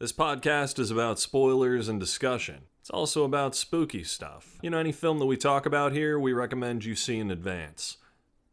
This 0.00 0.12
podcast 0.12 0.78
is 0.78 0.90
about 0.90 1.18
spoilers 1.18 1.86
and 1.86 2.00
discussion. 2.00 2.62
It's 2.80 2.88
also 2.88 3.22
about 3.22 3.54
spooky 3.54 4.02
stuff. 4.02 4.56
You 4.62 4.70
know, 4.70 4.78
any 4.78 4.92
film 4.92 5.18
that 5.18 5.26
we 5.26 5.36
talk 5.36 5.66
about 5.66 5.92
here, 5.92 6.18
we 6.18 6.32
recommend 6.32 6.86
you 6.86 6.94
see 6.94 7.18
in 7.18 7.30
advance. 7.30 7.98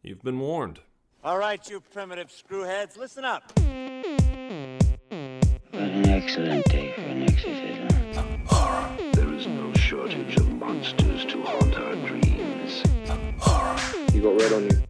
You've 0.04 0.22
been 0.22 0.42
warned. 0.42 0.82
All 1.24 1.38
right, 1.38 1.66
you 1.70 1.80
primitive 1.80 2.28
screwheads, 2.28 2.98
listen 2.98 3.24
up. 3.24 3.50
What 3.56 3.64
an 5.84 6.10
excellent 6.10 6.66
day 6.66 6.92
for 6.92 7.02
an 7.04 7.24
exorcism. 7.24 7.88
There 9.14 9.34
is 9.34 9.48
no 9.48 9.74
shortage 9.76 10.36
of 10.36 10.52
monsters 10.52 11.24
to 11.28 11.42
haunt 11.44 11.76
our 11.78 11.96
dreams. 12.08 12.84
Horror. 13.40 13.80
You 14.12 14.22
got 14.22 14.38
red 14.42 14.52
on 14.52 14.64
you. 14.64 14.84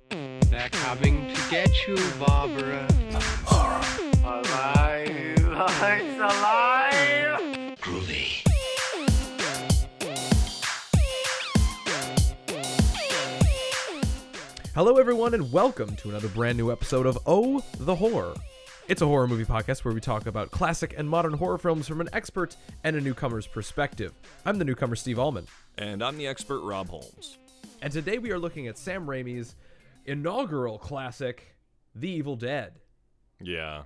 They're 0.49 0.69
coming 0.69 1.31
to 1.35 1.41
get 1.51 1.87
you, 1.87 1.97
Barbara. 2.17 2.87
Horror. 3.45 3.83
Alive! 4.25 5.26
It's 5.59 6.19
alive! 6.19 7.39
Groovy. 7.79 8.43
Hello, 14.75 14.97
everyone, 14.97 15.33
and 15.33 15.51
welcome 15.51 15.95
to 15.95 16.09
another 16.09 16.27
brand 16.27 16.57
new 16.59 16.71
episode 16.71 17.07
of 17.07 17.17
Oh 17.25 17.63
the 17.79 17.95
Horror. 17.95 18.35
It's 18.87 19.01
a 19.01 19.07
horror 19.07 19.27
movie 19.27 19.45
podcast 19.45 19.83
where 19.83 19.93
we 19.95 19.99
talk 19.99 20.27
about 20.27 20.51
classic 20.51 20.93
and 20.95 21.09
modern 21.09 21.33
horror 21.33 21.57
films 21.57 21.87
from 21.87 22.01
an 22.01 22.09
expert 22.13 22.55
and 22.83 22.95
a 22.95 23.01
newcomer's 23.01 23.47
perspective. 23.47 24.13
I'm 24.45 24.59
the 24.59 24.65
newcomer, 24.65 24.95
Steve 24.95 25.17
Allman, 25.17 25.47
And 25.79 26.03
I'm 26.03 26.17
the 26.17 26.27
expert, 26.27 26.59
Rob 26.61 26.89
Holmes. 26.89 27.39
and 27.81 27.91
today 27.91 28.19
we 28.19 28.31
are 28.31 28.39
looking 28.39 28.67
at 28.67 28.77
Sam 28.77 29.07
Raimi's 29.07 29.55
inaugural 30.05 30.77
classic, 30.77 31.55
The 31.95 32.09
Evil 32.09 32.35
Dead. 32.35 32.73
Yeah. 33.41 33.83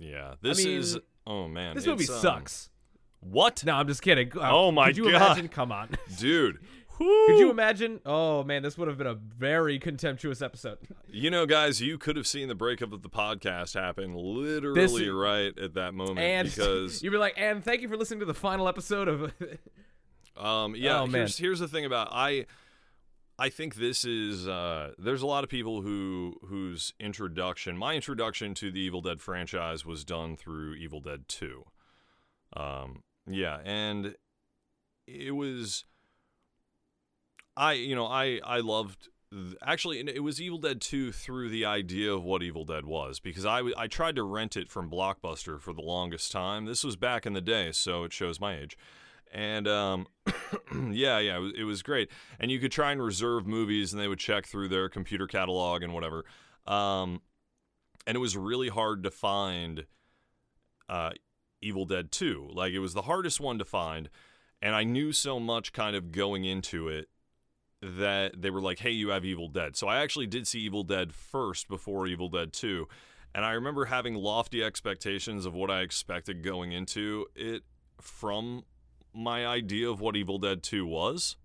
Yeah. 0.00 0.34
This 0.42 0.64
mean, 0.64 0.78
is. 0.78 0.98
Oh, 1.26 1.46
man. 1.46 1.76
This 1.76 1.86
movie 1.86 2.08
um, 2.08 2.18
sucks. 2.20 2.70
What? 3.20 3.62
No, 3.64 3.74
I'm 3.74 3.86
just 3.86 4.02
kidding. 4.02 4.32
Uh, 4.36 4.50
Oh 4.50 4.72
my 4.72 4.86
god. 4.86 4.86
Could 4.88 4.96
you 4.96 5.10
God. 5.12 5.22
imagine? 5.22 5.48
Come 5.48 5.70
on. 5.70 5.90
Dude. 6.18 6.58
Could 6.98 7.38
you 7.38 7.50
imagine? 7.50 8.00
Oh 8.04 8.44
man, 8.44 8.62
this 8.62 8.76
would 8.76 8.86
have 8.86 8.98
been 8.98 9.06
a 9.06 9.14
very 9.14 9.78
contemptuous 9.78 10.42
episode. 10.42 10.76
You 11.08 11.30
know, 11.30 11.46
guys, 11.46 11.80
you 11.80 11.96
could 11.96 12.16
have 12.16 12.26
seen 12.26 12.48
the 12.48 12.54
breakup 12.54 12.92
of 12.92 13.00
the 13.00 13.08
podcast 13.08 13.72
happen 13.72 14.14
literally 14.14 14.80
This- 14.82 15.08
right 15.08 15.58
at 15.58 15.72
that 15.74 15.94
moment 15.94 16.18
And 16.18 16.46
because 16.48 17.02
you'd 17.02 17.10
be 17.12 17.16
like, 17.16 17.34
and 17.38 17.64
thank 17.64 17.80
you 17.80 17.88
for 17.88 17.96
listening 17.96 18.20
to 18.20 18.26
the 18.26 18.34
final 18.34 18.68
episode 18.68 19.08
of. 19.08 19.32
Um, 20.36 20.74
yeah, 20.74 21.00
Oh, 21.00 21.06
man. 21.06 21.20
here's 21.20 21.36
here's 21.36 21.58
the 21.60 21.68
thing 21.68 21.84
about 21.84 22.08
I 22.12 22.46
I 23.40 23.48
think 23.48 23.76
this 23.76 24.04
is 24.04 24.46
uh 24.46 24.92
there's 24.98 25.22
a 25.22 25.26
lot 25.26 25.44
of 25.44 25.50
people 25.50 25.80
who 25.80 26.34
whose 26.44 26.92
introduction, 27.00 27.74
my 27.74 27.94
introduction 27.94 28.52
to 28.56 28.70
the 28.70 28.80
Evil 28.80 29.00
Dead 29.00 29.22
franchise 29.22 29.86
was 29.86 30.04
done 30.04 30.36
through 30.36 30.74
Evil 30.74 31.00
Dead 31.00 31.26
2. 31.26 31.64
Um 32.54 33.02
yeah, 33.26 33.60
and 33.64 34.14
it 35.06 35.30
was 35.30 35.86
I 37.56 37.72
you 37.72 37.94
know, 37.94 38.06
I 38.06 38.40
I 38.44 38.60
loved 38.60 39.08
actually 39.62 40.00
it 40.00 40.22
was 40.22 40.38
Evil 40.38 40.58
Dead 40.58 40.82
2 40.82 41.10
through 41.10 41.48
the 41.48 41.64
idea 41.64 42.12
of 42.12 42.22
what 42.22 42.42
Evil 42.42 42.66
Dead 42.66 42.84
was 42.84 43.20
because 43.20 43.46
I 43.46 43.62
I 43.74 43.86
tried 43.86 44.16
to 44.16 44.22
rent 44.22 44.54
it 44.54 44.68
from 44.68 44.90
Blockbuster 44.90 45.58
for 45.58 45.72
the 45.72 45.80
longest 45.80 46.30
time. 46.30 46.66
This 46.66 46.84
was 46.84 46.96
back 46.96 47.24
in 47.24 47.32
the 47.32 47.40
day, 47.40 47.72
so 47.72 48.04
it 48.04 48.12
shows 48.12 48.38
my 48.38 48.58
age 48.58 48.76
and 49.32 49.68
um, 49.68 50.06
yeah, 50.90 51.18
yeah, 51.18 51.36
it 51.36 51.40
was, 51.40 51.52
it 51.58 51.64
was 51.64 51.82
great. 51.82 52.10
And 52.38 52.50
you 52.50 52.58
could 52.58 52.72
try 52.72 52.92
and 52.92 53.02
reserve 53.02 53.46
movies, 53.46 53.92
and 53.92 54.00
they 54.00 54.08
would 54.08 54.18
check 54.18 54.46
through 54.46 54.68
their 54.68 54.88
computer 54.88 55.26
catalog 55.26 55.82
and 55.82 55.92
whatever. 55.92 56.24
Um, 56.66 57.22
and 58.06 58.16
it 58.16 58.20
was 58.20 58.36
really 58.36 58.68
hard 58.68 59.02
to 59.04 59.10
find 59.10 59.86
uh, 60.88 61.10
Evil 61.60 61.84
Dead 61.84 62.10
2. 62.10 62.50
Like 62.52 62.72
it 62.72 62.80
was 62.80 62.94
the 62.94 63.02
hardest 63.02 63.40
one 63.40 63.58
to 63.58 63.64
find, 63.64 64.08
and 64.60 64.74
I 64.74 64.84
knew 64.84 65.12
so 65.12 65.38
much 65.38 65.72
kind 65.72 65.94
of 65.94 66.12
going 66.12 66.44
into 66.44 66.88
it 66.88 67.08
that 67.82 68.40
they 68.40 68.50
were 68.50 68.60
like, 68.60 68.80
"Hey, 68.80 68.90
you 68.90 69.10
have 69.10 69.24
Evil 69.24 69.48
Dead." 69.48 69.76
So 69.76 69.86
I 69.86 70.00
actually 70.00 70.26
did 70.26 70.46
see 70.46 70.60
Evil 70.60 70.82
Dead 70.82 71.12
first 71.12 71.68
before 71.68 72.06
Evil 72.06 72.28
Dead 72.28 72.52
2. 72.52 72.86
And 73.32 73.44
I 73.44 73.52
remember 73.52 73.84
having 73.84 74.14
lofty 74.14 74.62
expectations 74.62 75.46
of 75.46 75.54
what 75.54 75.70
I 75.70 75.82
expected 75.82 76.42
going 76.42 76.72
into 76.72 77.26
it 77.36 77.62
from 78.00 78.64
my 79.14 79.46
idea 79.46 79.88
of 79.88 80.00
what 80.00 80.16
Evil 80.16 80.38
Dead 80.38 80.62
2 80.62 80.86
was. 80.86 81.36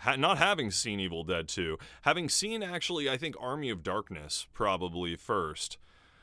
Ha- 0.00 0.16
not 0.16 0.38
having 0.38 0.70
seen 0.70 1.00
Evil 1.00 1.24
Dead 1.24 1.48
2, 1.48 1.78
having 2.02 2.28
seen 2.28 2.62
actually, 2.62 3.08
I 3.08 3.16
think, 3.16 3.36
Army 3.40 3.70
of 3.70 3.82
Darkness 3.82 4.46
probably 4.52 5.16
first. 5.16 5.78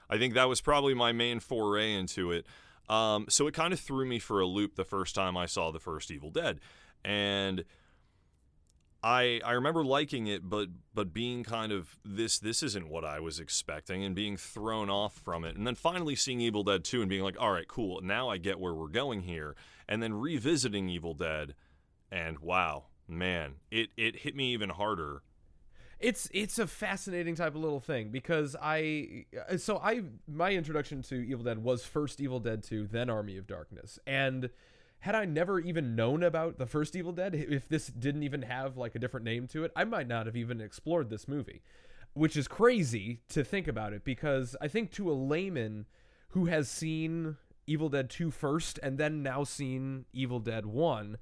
I 0.09 0.17
think 0.17 0.33
that 0.33 0.49
was 0.49 0.59
probably 0.59 0.93
my 0.93 1.13
main 1.13 1.39
foray 1.39 1.93
into 1.93 2.31
it. 2.31 2.45
Um, 2.89 3.27
so 3.29 3.47
it 3.47 3.53
kind 3.53 3.71
of 3.71 3.79
threw 3.79 4.05
me 4.05 4.19
for 4.19 4.41
a 4.41 4.45
loop 4.45 4.75
the 4.75 4.83
first 4.83 5.15
time 5.15 5.37
I 5.37 5.45
saw 5.45 5.71
the 5.71 5.79
first 5.79 6.11
Evil 6.11 6.29
Dead. 6.29 6.59
And 7.05 7.63
I 9.03 9.41
I 9.43 9.53
remember 9.53 9.83
liking 9.83 10.27
it, 10.27 10.47
but 10.47 10.69
but 10.93 11.13
being 11.13 11.43
kind 11.43 11.71
of 11.71 11.97
this 12.05 12.37
this 12.39 12.61
isn't 12.61 12.87
what 12.87 13.03
I 13.03 13.19
was 13.19 13.39
expecting, 13.39 14.03
and 14.03 14.15
being 14.15 14.37
thrown 14.37 14.89
off 14.89 15.15
from 15.15 15.43
it, 15.43 15.55
and 15.55 15.65
then 15.65 15.75
finally 15.75 16.15
seeing 16.15 16.39
Evil 16.39 16.63
Dead 16.63 16.83
2 16.83 17.01
and 17.01 17.09
being 17.09 17.23
like, 17.23 17.39
all 17.39 17.51
right, 17.51 17.67
cool, 17.67 18.01
now 18.01 18.29
I 18.29 18.37
get 18.37 18.59
where 18.59 18.73
we're 18.73 18.87
going 18.87 19.21
here, 19.21 19.55
and 19.87 20.03
then 20.03 20.13
revisiting 20.13 20.87
Evil 20.89 21.15
Dead, 21.15 21.55
and 22.11 22.39
wow, 22.39 22.85
man, 23.07 23.55
it 23.71 23.89
it 23.97 24.17
hit 24.17 24.35
me 24.35 24.53
even 24.53 24.69
harder. 24.69 25.23
It's 25.99 26.29
it's 26.31 26.59
a 26.59 26.67
fascinating 26.67 27.35
type 27.35 27.55
of 27.55 27.61
little 27.61 27.79
thing 27.79 28.09
because 28.09 28.55
I 28.61 29.25
uh, 29.49 29.57
so 29.57 29.77
I 29.77 30.01
my 30.27 30.51
introduction 30.51 31.01
to 31.03 31.15
Evil 31.15 31.43
Dead 31.43 31.59
was 31.63 31.83
first 31.83 32.19
Evil 32.21 32.39
Dead 32.39 32.63
2, 32.63 32.87
then 32.87 33.09
Army 33.09 33.37
of 33.37 33.47
Darkness. 33.47 33.97
And 34.05 34.51
had 35.01 35.15
I 35.15 35.25
never 35.25 35.59
even 35.59 35.95
known 35.95 36.23
about 36.23 36.57
the 36.57 36.65
first 36.65 36.95
Evil 36.95 37.11
Dead, 37.11 37.35
if 37.35 37.67
this 37.67 37.87
didn't 37.87 38.23
even 38.23 38.43
have 38.43 38.77
like 38.77 38.95
a 38.95 38.99
different 38.99 39.25
name 39.25 39.47
to 39.49 39.63
it, 39.63 39.71
I 39.75 39.83
might 39.83 40.07
not 40.07 40.25
have 40.25 40.35
even 40.35 40.61
explored 40.61 41.09
this 41.09 41.27
movie. 41.27 41.61
Which 42.13 42.35
is 42.35 42.47
crazy 42.47 43.21
to 43.29 43.43
think 43.43 43.67
about 43.67 43.93
it 43.93 44.03
because 44.03 44.55
I 44.59 44.67
think 44.67 44.91
to 44.91 45.09
a 45.09 45.13
layman 45.13 45.85
who 46.29 46.45
has 46.45 46.67
seen 46.67 47.37
Evil 47.65 47.87
Dead 47.89 48.09
2 48.09 48.31
first 48.31 48.79
and 48.83 48.97
then 48.97 49.23
now 49.23 49.43
seen 49.43 50.05
Evil 50.11 50.39
Dead 50.39 50.65
1, 50.65 51.17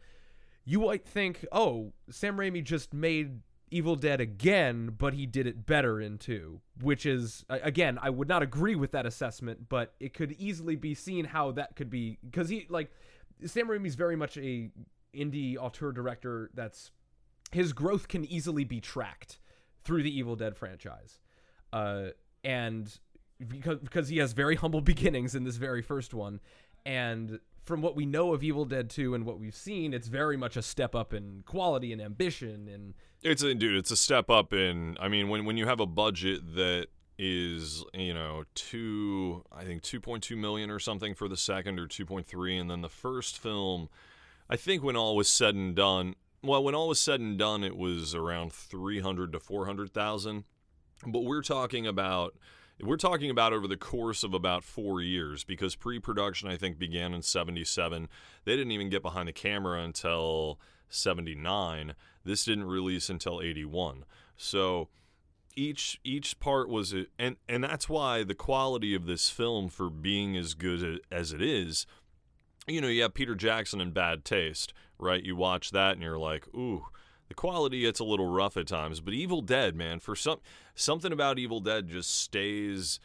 you 0.65 0.79
might 0.79 1.07
think, 1.07 1.45
oh, 1.51 1.93
Sam 2.09 2.37
Raimi 2.37 2.63
just 2.63 2.93
made 2.93 3.41
Evil 3.71 3.95
Dead 3.95 4.19
again, 4.19 4.95
but 4.97 5.13
he 5.13 5.27
did 5.27 5.45
it 5.45 5.67
better 5.67 6.01
in 6.01 6.17
2, 6.17 6.59
which 6.81 7.05
is, 7.05 7.45
again, 7.49 7.99
I 8.01 8.09
would 8.09 8.27
not 8.27 8.41
agree 8.41 8.75
with 8.75 8.91
that 8.93 9.05
assessment, 9.05 9.69
but 9.69 9.93
it 9.99 10.15
could 10.15 10.31
easily 10.33 10.75
be 10.75 10.95
seen 10.95 11.25
how 11.25 11.51
that 11.51 11.75
could 11.75 11.91
be, 11.91 12.17
because 12.25 12.49
he, 12.49 12.65
like, 12.67 12.91
Sam 13.45 13.67
Raimi's 13.67 13.95
very 13.95 14.15
much 14.15 14.37
a 14.37 14.69
indie 15.15 15.57
auteur 15.57 15.91
director 15.91 16.49
that's, 16.53 16.91
his 17.51 17.73
growth 17.73 18.07
can 18.07 18.25
easily 18.25 18.63
be 18.63 18.79
tracked 18.79 19.39
through 19.83 20.03
the 20.03 20.15
Evil 20.15 20.35
Dead 20.35 20.55
franchise. 20.55 21.19
Uh, 21.71 22.09
and 22.43 22.99
because 23.47 23.79
because 23.79 24.09
he 24.09 24.17
has 24.17 24.33
very 24.33 24.55
humble 24.55 24.81
beginnings 24.93 25.35
in 25.35 25.43
this 25.43 25.57
very 25.57 25.81
first 25.81 26.13
one, 26.13 26.39
and 26.85 27.39
from 27.63 27.81
what 27.81 27.95
we 27.95 28.05
know 28.05 28.33
of 28.33 28.43
Evil 28.43 28.65
Dead 28.65 28.89
2 28.89 29.13
and 29.13 29.25
what 29.25 29.39
we've 29.39 29.55
seen, 29.55 29.93
it's 29.93 30.07
very 30.07 30.35
much 30.35 30.57
a 30.57 30.61
step 30.61 30.95
up 30.95 31.13
in 31.13 31.43
quality 31.45 31.93
and 31.93 32.01
ambition 32.01 32.67
and 32.67 32.95
It's 33.21 33.43
a 33.43 33.53
dude. 33.53 33.77
It's 33.77 33.91
a 33.91 33.95
step 33.95 34.29
up 34.29 34.53
in. 34.53 34.97
I 34.99 35.07
mean, 35.07 35.29
when 35.29 35.45
when 35.45 35.57
you 35.57 35.67
have 35.67 35.79
a 35.79 35.85
budget 35.85 36.55
that 36.55 36.87
is 37.21 37.83
you 37.93 38.13
know 38.13 38.45
two, 38.55 39.43
I 39.51 39.65
think 39.65 39.83
two 39.83 39.99
point 39.99 40.23
two 40.23 40.37
million 40.37 40.71
or 40.71 40.79
something 40.79 41.13
for 41.13 41.27
the 41.27 41.37
second, 41.37 41.77
or 41.77 41.85
two 41.85 42.05
point 42.05 42.25
three, 42.25 42.57
and 42.57 42.71
then 42.71 42.81
the 42.81 42.89
first 42.89 43.37
film, 43.37 43.89
I 44.49 44.55
think 44.55 44.81
when 44.81 44.95
all 44.95 45.17
was 45.17 45.29
said 45.29 45.53
and 45.53 45.75
done, 45.75 46.15
well, 46.41 46.63
when 46.63 46.73
all 46.73 46.87
was 46.87 46.99
said 46.99 47.19
and 47.19 47.37
done, 47.37 47.63
it 47.65 47.75
was 47.75 48.15
around 48.15 48.53
three 48.53 49.01
hundred 49.01 49.33
to 49.33 49.39
four 49.39 49.65
hundred 49.65 49.93
thousand. 49.93 50.45
But 51.05 51.23
we're 51.23 51.43
talking 51.43 51.85
about. 51.85 52.35
We're 52.81 52.95
talking 52.95 53.29
about 53.29 53.51
over 53.51 53.67
the 53.67 53.75
course 53.75 54.23
of 54.23 54.33
about 54.33 54.63
four 54.63 55.01
years 55.01 55.43
because 55.43 55.75
pre 55.75 55.99
production, 55.99 56.47
I 56.47 56.55
think, 56.55 56.79
began 56.79 57.13
in 57.13 57.21
77. 57.21 58.07
They 58.45 58.55
didn't 58.55 58.71
even 58.71 58.87
get 58.87 59.01
behind 59.01 59.27
the 59.27 59.33
camera 59.33 59.81
until 59.83 60.61
79. 60.87 61.93
This 62.23 62.45
didn't 62.45 62.63
release 62.63 63.09
until 63.09 63.41
81. 63.41 64.05
So 64.37 64.87
each 65.55 65.99
each 66.03 66.39
part 66.39 66.69
was 66.69 66.93
a, 66.93 67.05
and 67.17 67.37
and 67.47 67.63
that's 67.63 67.89
why 67.89 68.23
the 68.23 68.35
quality 68.35 68.93
of 68.95 69.05
this 69.05 69.29
film 69.29 69.69
for 69.69 69.89
being 69.89 70.37
as 70.37 70.53
good 70.53 71.01
as 71.11 71.33
it 71.33 71.41
is 71.41 71.85
you 72.67 72.79
know 72.81 72.87
you 72.87 73.01
have 73.01 73.13
Peter 73.13 73.35
Jackson 73.35 73.81
in 73.81 73.91
Bad 73.91 74.23
Taste 74.25 74.73
right? 74.99 75.23
You 75.23 75.35
watch 75.35 75.71
that 75.71 75.93
and 75.93 76.01
you're 76.01 76.19
like 76.19 76.47
ooh 76.53 76.85
the 77.29 77.35
quality 77.35 77.81
gets 77.81 77.99
a 77.99 78.03
little 78.03 78.27
rough 78.27 78.57
at 78.57 78.67
times. 78.67 78.99
But 78.99 79.13
Evil 79.13 79.41
Dead 79.41 79.75
man 79.75 79.99
for 79.99 80.15
some 80.15 80.39
something 80.75 81.11
about 81.11 81.39
Evil 81.39 81.59
Dead 81.59 81.87
just 81.87 82.13
stays 82.13 82.99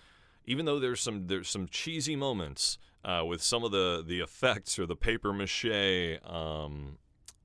even 0.46 0.66
though 0.66 0.80
there's 0.80 1.00
some 1.00 1.26
there's 1.28 1.48
some 1.48 1.68
cheesy 1.68 2.16
moments 2.16 2.78
uh, 3.04 3.22
with 3.26 3.42
some 3.42 3.64
of 3.64 3.70
the 3.70 4.02
the 4.06 4.20
effects 4.20 4.78
or 4.78 4.86
the 4.86 4.96
paper 4.96 5.32
mache 5.32 6.18
um, 6.24 6.98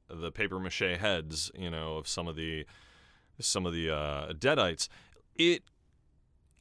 the 0.09 0.31
paper 0.31 0.59
mache 0.59 0.97
heads 0.99 1.51
you 1.57 1.69
know 1.69 1.97
of 1.97 2.07
some 2.07 2.27
of 2.27 2.35
the 2.35 2.65
some 3.39 3.65
of 3.65 3.73
the 3.73 3.89
uh, 3.89 4.33
deadites 4.33 4.87
it 5.35 5.63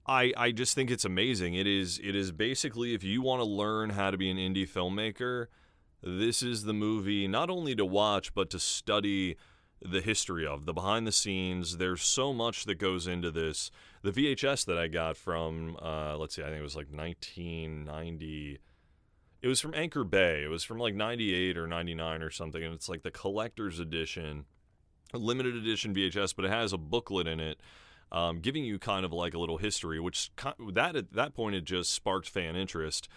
I, 0.09 0.33
I 0.39 0.53
just 0.53 0.75
think 0.75 0.91
it's 0.91 1.05
amazing. 1.05 1.53
It 1.55 1.67
is 1.67 2.01
it 2.03 2.17
is 2.17 2.33
basically 2.33 2.95
if 2.95 3.05
you 3.05 3.21
want 3.21 3.41
to 3.41 3.45
learn 3.45 3.91
how 3.91 4.11
to 4.11 4.17
be 4.17 4.31
an 4.31 4.39
indie 4.39 4.69
filmmaker, 4.69 5.49
this 6.03 6.43
is 6.43 6.65
the 6.65 6.73
movie 6.73 7.29
not 7.29 7.51
only 7.51 7.75
to 7.75 7.85
watch 7.85 8.33
but 8.33 8.49
to 8.51 8.59
study 8.59 9.37
the 9.83 10.01
history 10.01 10.47
of 10.47 10.65
the 10.65 10.73
behind 10.73 11.07
the 11.07 11.13
scenes. 11.13 11.77
There's 11.77 12.03
so 12.03 12.33
much 12.33 12.65
that 12.65 12.77
goes 12.77 13.07
into 13.07 13.31
this. 13.31 13.71
The 14.03 14.11
VHS 14.11 14.65
that 14.65 14.79
I 14.79 14.89
got 14.89 15.19
from 15.19 15.77
uh, 15.83 16.17
let's 16.17 16.37
see, 16.37 16.43
I 16.43 16.47
think 16.47 16.61
it 16.61 16.63
was 16.63 16.77
like 16.77 16.91
1990. 16.91 18.61
It 19.41 19.47
was 19.47 19.61
from 19.61 19.75
Anchor 19.75 20.05
Bay. 20.05 20.43
It 20.43 20.49
was 20.49 20.65
from 20.65 20.79
like 20.79 20.95
98 20.95 21.59
or 21.59 21.67
99 21.67 22.23
or 22.23 22.31
something, 22.31 22.65
and 22.65 22.75
it's 22.75 22.89
like 22.89 23.03
the 23.03 23.11
collector's 23.11 23.79
edition, 23.79 24.47
limited 25.15 25.57
edition 25.57 25.95
VHS, 25.95 26.35
but 26.37 26.45
it 26.45 26.51
has 26.51 26.73
a 26.73 26.79
booklet 26.79 27.27
in 27.27 27.41
it 27.41 27.61
um, 28.11 28.41
giving 28.41 28.65
you 28.65 28.79
kind 28.79 29.05
of 29.05 29.13
like 29.13 29.35
a 29.35 29.39
little 29.39 29.59
history, 29.59 30.01
which 30.01 30.31
that 30.73 30.97
at 30.97 31.13
that 31.13 31.35
point 31.35 31.55
it 31.55 31.65
just 31.65 31.93
sparked 31.93 32.29
fan 32.29 32.57
interest, 32.57 33.09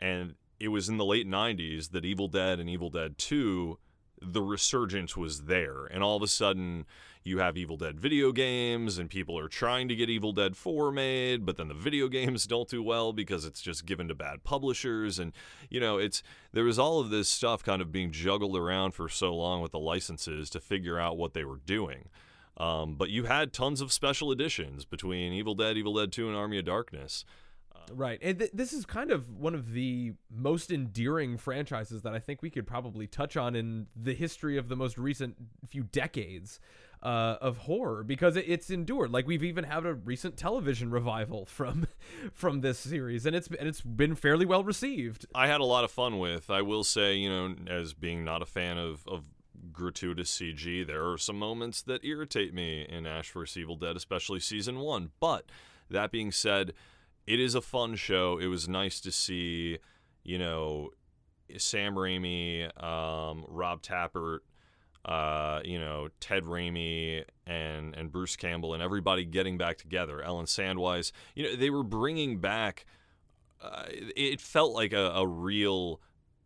and 0.00 0.34
it 0.58 0.68
was 0.68 0.88
in 0.88 0.96
the 0.96 1.04
late 1.04 1.28
'90s 1.28 1.90
that 1.90 2.04
Evil 2.04 2.28
Dead 2.28 2.58
and 2.58 2.68
Evil 2.68 2.90
Dead 2.90 3.18
2, 3.18 3.78
the 4.24 4.42
resurgence 4.42 5.16
was 5.16 5.42
there, 5.42 5.86
and 5.86 6.02
all 6.02 6.16
of 6.16 6.22
a 6.22 6.28
sudden 6.28 6.86
you 7.24 7.38
have 7.38 7.56
Evil 7.56 7.76
Dead 7.76 8.00
video 8.00 8.32
games, 8.32 8.98
and 8.98 9.08
people 9.08 9.38
are 9.38 9.48
trying 9.48 9.88
to 9.88 9.94
get 9.94 10.10
Evil 10.10 10.32
Dead 10.32 10.56
4 10.56 10.90
made, 10.90 11.46
but 11.46 11.56
then 11.56 11.68
the 11.68 11.74
video 11.74 12.08
games 12.08 12.46
don't 12.46 12.68
do 12.68 12.82
well 12.82 13.12
because 13.12 13.44
it's 13.44 13.60
just 13.60 13.86
given 13.86 14.08
to 14.08 14.14
bad 14.14 14.44
publishers, 14.44 15.18
and 15.18 15.32
you 15.70 15.80
know 15.80 15.98
it's 15.98 16.22
there 16.52 16.64
was 16.64 16.78
all 16.78 17.00
of 17.00 17.10
this 17.10 17.28
stuff 17.28 17.62
kind 17.62 17.82
of 17.82 17.92
being 17.92 18.10
juggled 18.10 18.56
around 18.56 18.92
for 18.92 19.08
so 19.08 19.34
long 19.34 19.60
with 19.60 19.72
the 19.72 19.78
licenses 19.78 20.50
to 20.50 20.60
figure 20.60 20.98
out 20.98 21.16
what 21.16 21.34
they 21.34 21.44
were 21.44 21.60
doing. 21.64 22.08
Um, 22.56 22.96
but 22.96 23.10
you 23.10 23.24
had 23.24 23.52
tons 23.52 23.80
of 23.80 23.92
special 23.92 24.30
editions 24.30 24.84
between 24.84 25.32
Evil 25.32 25.54
Dead, 25.54 25.76
Evil 25.76 25.94
Dead 25.94 26.12
2, 26.12 26.28
and 26.28 26.36
Army 26.36 26.58
of 26.58 26.66
Darkness. 26.66 27.24
Right. 27.94 28.18
And 28.22 28.38
th- 28.38 28.50
this 28.52 28.72
is 28.72 28.84
kind 28.84 29.10
of 29.10 29.38
one 29.38 29.54
of 29.54 29.72
the 29.72 30.14
most 30.30 30.70
endearing 30.70 31.36
franchises 31.36 32.02
that 32.02 32.14
I 32.14 32.18
think 32.18 32.42
we 32.42 32.50
could 32.50 32.66
probably 32.66 33.06
touch 33.06 33.36
on 33.36 33.54
in 33.54 33.86
the 33.96 34.14
history 34.14 34.56
of 34.56 34.68
the 34.68 34.76
most 34.76 34.98
recent 34.98 35.36
few 35.66 35.84
decades 35.84 36.60
uh, 37.02 37.36
of 37.40 37.58
horror 37.58 38.04
because 38.04 38.36
it, 38.36 38.44
it's 38.46 38.70
endured. 38.70 39.10
Like 39.10 39.26
we've 39.26 39.42
even 39.42 39.64
had 39.64 39.84
a 39.84 39.94
recent 39.94 40.36
television 40.36 40.90
revival 40.90 41.46
from 41.46 41.86
from 42.32 42.60
this 42.60 42.78
series, 42.78 43.26
and 43.26 43.34
it's 43.34 43.48
and 43.48 43.68
it's 43.68 43.80
been 43.80 44.14
fairly 44.14 44.46
well 44.46 44.64
received. 44.64 45.26
I 45.34 45.48
had 45.48 45.60
a 45.60 45.64
lot 45.64 45.84
of 45.84 45.90
fun 45.90 46.18
with. 46.18 46.50
I 46.50 46.62
will 46.62 46.84
say, 46.84 47.16
you 47.16 47.28
know, 47.28 47.54
as 47.66 47.92
being 47.92 48.24
not 48.24 48.42
a 48.42 48.46
fan 48.46 48.78
of 48.78 49.06
of 49.08 49.24
gratuitous 49.72 50.36
CG, 50.36 50.86
there 50.86 51.10
are 51.10 51.18
some 51.18 51.38
moments 51.38 51.82
that 51.82 52.04
irritate 52.04 52.54
me 52.54 52.86
in 52.88 53.06
Ash 53.06 53.30
vs. 53.30 53.56
Evil 53.56 53.76
Dead, 53.76 53.96
especially 53.96 54.40
season 54.40 54.78
one. 54.78 55.10
But 55.18 55.46
that 55.90 56.10
being 56.10 56.32
said, 56.32 56.72
it 57.26 57.40
is 57.40 57.54
a 57.54 57.60
fun 57.60 57.96
show. 57.96 58.38
It 58.38 58.46
was 58.46 58.68
nice 58.68 59.00
to 59.00 59.12
see, 59.12 59.78
you 60.22 60.38
know, 60.38 60.90
Sam 61.58 61.94
Raimi, 61.94 62.64
um, 62.82 63.44
Rob 63.48 63.82
Tapert, 63.82 64.40
uh, 65.04 65.60
you 65.64 65.78
know, 65.78 66.08
Ted 66.20 66.44
Raimi 66.44 67.24
and 67.46 67.94
and 67.94 68.10
Bruce 68.10 68.36
Campbell 68.36 68.74
and 68.74 68.82
everybody 68.82 69.24
getting 69.24 69.58
back 69.58 69.78
together. 69.78 70.22
Ellen 70.22 70.46
Sandweiss, 70.46 71.12
you 71.34 71.44
know, 71.44 71.56
they 71.56 71.70
were 71.70 71.82
bringing 71.82 72.38
back. 72.38 72.86
Uh, 73.60 73.84
it 73.88 74.40
felt 74.40 74.72
like 74.72 74.92
a, 74.92 75.10
a 75.10 75.26
real 75.26 76.00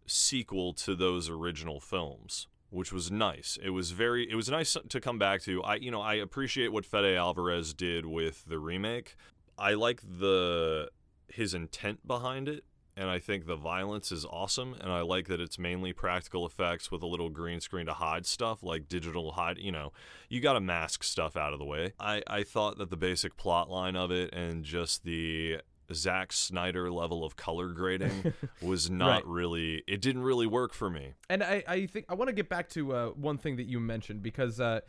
sequel 0.07 0.75
to 0.75 0.95
those 0.95 1.31
original 1.31 1.81
films 1.81 2.47
which 2.71 2.93
was 2.93 3.11
nice. 3.11 3.59
It 3.63 3.71
was 3.71 3.93
very 3.93 4.31
it 4.31 4.35
was 4.35 4.51
nice 4.51 4.77
to 4.89 5.01
come 5.01 5.19
back 5.19 5.43
to. 5.43 5.63
I 5.63 5.77
you 5.77 5.91
know, 5.91 6.01
I 6.01 6.15
appreciate 6.15 6.73
what 6.73 6.85
Fede 6.85 7.17
Alvarez 7.17 7.73
did 7.73 8.07
with 8.07 8.45
the 8.47 8.59
remake. 8.59 9.17
I 9.59 9.75
like 9.75 10.01
the 10.03 10.91
his 11.29 11.55
intent 11.55 12.07
behind 12.07 12.49
it 12.49 12.65
and 12.97 13.11
I 13.11 13.19
think 13.19 13.47
the 13.47 13.57
violence 13.57 14.11
is 14.11 14.25
awesome 14.25 14.75
and 14.81 14.91
I 14.91 15.03
like 15.03 15.27
that 15.29 15.41
it's 15.41 15.59
mainly 15.59 15.93
practical 15.93 16.47
effects 16.47 16.91
with 16.91 17.03
a 17.03 17.07
little 17.07 17.29
green 17.29 17.61
screen 17.61 17.87
to 17.87 17.93
hide 17.93 18.25
stuff 18.25 18.63
like 18.63 18.89
digital 18.89 19.33
hide, 19.33 19.59
you 19.59 19.71
know. 19.73 19.93
You 20.31 20.41
got 20.41 20.55
to 20.55 20.61
mask 20.61 21.05
stuff 21.05 21.37
out 21.37 21.53
of 21.53 21.59
the 21.59 21.65
way. 21.65 21.93
I 22.01 22.23
I 22.27 22.43
thought 22.43 22.79
that 22.79 22.89
the 22.91 22.97
basic 22.97 23.37
plot 23.37 23.69
line 23.69 23.97
of 23.97 24.11
it 24.11 24.33
and 24.33 24.65
just 24.65 25.05
the 25.05 25.59
Zack 25.93 26.33
Snyder 26.33 26.91
level 26.91 27.23
of 27.25 27.37
color 27.37 27.69
grading 27.69 28.33
was 28.63 28.91
not 28.91 29.09
Right. 29.09 29.27
really 29.27 29.83
it 29.87 30.01
didn't 30.01 30.23
really 30.23 30.47
work 30.47 30.73
for 30.73 30.89
me. 30.91 31.15
And 31.29 31.43
I, 31.45 31.63
I 31.69 31.87
think 31.87 32.07
I 32.09 32.15
want 32.15 32.29
to 32.29 32.35
get 32.35 32.49
back 32.49 32.69
to 32.71 32.93
uh, 32.95 33.07
one 33.11 33.37
thing 33.39 33.57
that 33.57 33.67
you 33.67 33.79
mentioned 33.79 34.23
because 34.23 34.59
uh, 34.59 34.81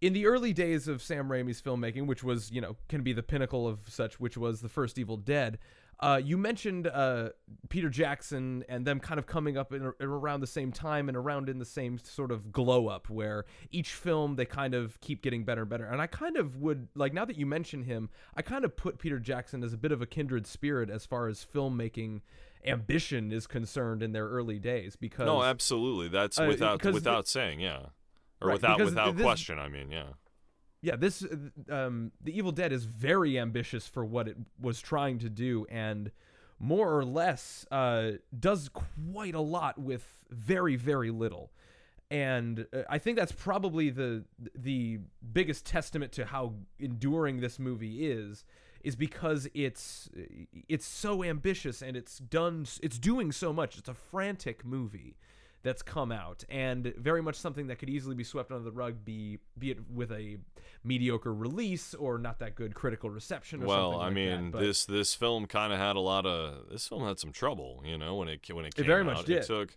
in 0.00 0.12
the 0.12 0.26
early 0.26 0.52
days 0.52 0.88
of 0.88 1.02
Sam 1.02 1.28
Raimi's 1.28 1.60
filmmaking, 1.62 2.06
which 2.06 2.22
was 2.24 2.50
you 2.50 2.60
know 2.60 2.76
can 2.88 3.02
be 3.02 3.12
the 3.12 3.22
pinnacle 3.22 3.66
of 3.66 3.80
such, 3.88 4.18
which 4.20 4.36
was 4.36 4.60
the 4.60 4.68
first 4.68 4.98
Evil 4.98 5.16
Dead. 5.16 5.58
Uh, 5.98 6.20
you 6.22 6.36
mentioned 6.36 6.86
uh, 6.86 7.30
Peter 7.70 7.88
Jackson 7.88 8.62
and 8.68 8.86
them 8.86 9.00
kind 9.00 9.18
of 9.18 9.24
coming 9.24 9.56
up 9.56 9.72
in, 9.72 9.94
around 10.02 10.40
the 10.40 10.46
same 10.46 10.70
time 10.70 11.08
and 11.08 11.16
around 11.16 11.48
in 11.48 11.58
the 11.58 11.64
same 11.64 11.96
sort 11.98 12.30
of 12.30 12.52
glow 12.52 12.88
up, 12.88 13.08
where 13.08 13.46
each 13.70 13.94
film 13.94 14.36
they 14.36 14.44
kind 14.44 14.74
of 14.74 15.00
keep 15.00 15.22
getting 15.22 15.42
better 15.42 15.62
and 15.62 15.70
better. 15.70 15.86
And 15.86 16.02
I 16.02 16.06
kind 16.06 16.36
of 16.36 16.56
would 16.58 16.88
like 16.94 17.14
now 17.14 17.24
that 17.24 17.36
you 17.38 17.46
mention 17.46 17.82
him, 17.84 18.10
I 18.36 18.42
kind 18.42 18.66
of 18.66 18.76
put 18.76 18.98
Peter 18.98 19.18
Jackson 19.18 19.64
as 19.64 19.72
a 19.72 19.78
bit 19.78 19.90
of 19.90 20.02
a 20.02 20.06
kindred 20.06 20.46
spirit 20.46 20.90
as 20.90 21.06
far 21.06 21.28
as 21.28 21.46
filmmaking 21.54 22.20
ambition 22.66 23.32
is 23.32 23.46
concerned 23.46 24.02
in 24.02 24.12
their 24.12 24.26
early 24.28 24.58
days 24.58 24.96
because 24.96 25.24
No, 25.24 25.42
absolutely. 25.42 26.08
That's 26.08 26.38
Uh, 26.38 26.46
without 26.48 26.82
the- 26.82 26.92
without 26.92 27.26
saying, 27.26 27.60
yeah. 27.60 27.86
Or 28.40 28.48
Right, 28.48 28.54
without 28.54 28.78
without 28.80 29.16
this- 29.16 29.24
question, 29.24 29.58
I 29.58 29.68
mean, 29.68 29.90
yeah. 29.90 30.10
yeah 30.82 30.96
this 30.96 31.24
um 31.70 32.12
the 32.20 32.36
evil 32.36 32.52
dead 32.52 32.72
is 32.72 32.84
very 32.84 33.38
ambitious 33.38 33.86
for 33.86 34.04
what 34.04 34.28
it 34.28 34.36
was 34.60 34.80
trying 34.80 35.18
to 35.20 35.30
do 35.30 35.66
and 35.70 36.10
more 36.58 36.96
or 36.96 37.04
less 37.04 37.66
uh 37.70 38.12
does 38.38 38.68
quite 38.70 39.34
a 39.34 39.40
lot 39.40 39.78
with 39.78 40.04
very 40.30 40.76
very 40.76 41.10
little. 41.10 41.50
And 42.10 42.66
uh, 42.72 42.82
i 42.88 42.98
think 42.98 43.16
that's 43.18 43.32
probably 43.32 43.90
the 43.90 44.24
the 44.54 45.00
biggest 45.32 45.66
testament 45.66 46.12
to 46.12 46.26
how 46.26 46.54
enduring 46.78 47.40
this 47.40 47.58
movie 47.58 48.06
is 48.06 48.44
is 48.84 48.94
because 48.94 49.48
it's 49.54 50.08
it's 50.68 50.86
so 50.86 51.24
ambitious 51.24 51.82
and 51.82 51.96
it's 51.96 52.18
done 52.18 52.66
it's 52.82 52.98
doing 52.98 53.32
so 53.32 53.52
much. 53.52 53.76
It's 53.78 53.88
a 53.88 53.94
frantic 53.94 54.64
movie 54.64 55.16
that's 55.62 55.82
come 55.82 56.12
out 56.12 56.44
and 56.48 56.92
very 56.96 57.20
much 57.22 57.34
something 57.34 57.66
that 57.66 57.78
could 57.78 57.88
easily 57.90 58.14
be 58.14 58.22
swept 58.22 58.52
under 58.52 58.62
the 58.64 58.70
rug 58.70 59.04
be 59.04 59.38
be 59.58 59.70
it 59.72 59.78
with 59.92 60.12
a 60.12 60.36
mediocre 60.84 61.34
release 61.34 61.92
or 61.94 62.18
not 62.18 62.38
that 62.38 62.54
good 62.54 62.74
critical 62.74 63.10
reception 63.10 63.62
or 63.62 63.66
Well, 63.66 63.92
something 63.92 64.00
I 64.00 64.04
like 64.04 64.14
mean, 64.14 64.50
that. 64.52 64.60
This 64.60 64.84
this 64.84 65.14
film 65.14 65.46
kind 65.46 65.72
of 65.72 65.78
had 65.78 65.96
a 65.96 66.00
lot 66.00 66.24
of 66.26 66.68
this 66.70 66.86
film 66.86 67.04
had 67.04 67.18
some 67.18 67.32
trouble, 67.32 67.82
you 67.84 67.98
know, 67.98 68.14
when 68.16 68.28
it 68.28 68.40
when 68.52 68.64
it 68.64 68.74
came 68.74 68.84
It 68.84 68.86
very 68.86 69.00
out. 69.00 69.06
much 69.06 69.24
did. 69.24 69.38
It 69.38 69.46
took 69.46 69.76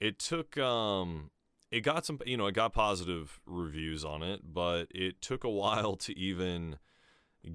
it 0.00 0.18
took 0.18 0.58
um 0.58 1.30
it 1.70 1.80
got 1.80 2.04
some 2.04 2.20
you 2.26 2.36
know, 2.36 2.46
it 2.46 2.54
got 2.54 2.72
positive 2.74 3.40
reviews 3.46 4.04
on 4.04 4.22
it, 4.22 4.52
but 4.52 4.88
it 4.90 5.22
took 5.22 5.44
a 5.44 5.50
while 5.50 5.96
to 5.96 6.16
even 6.18 6.78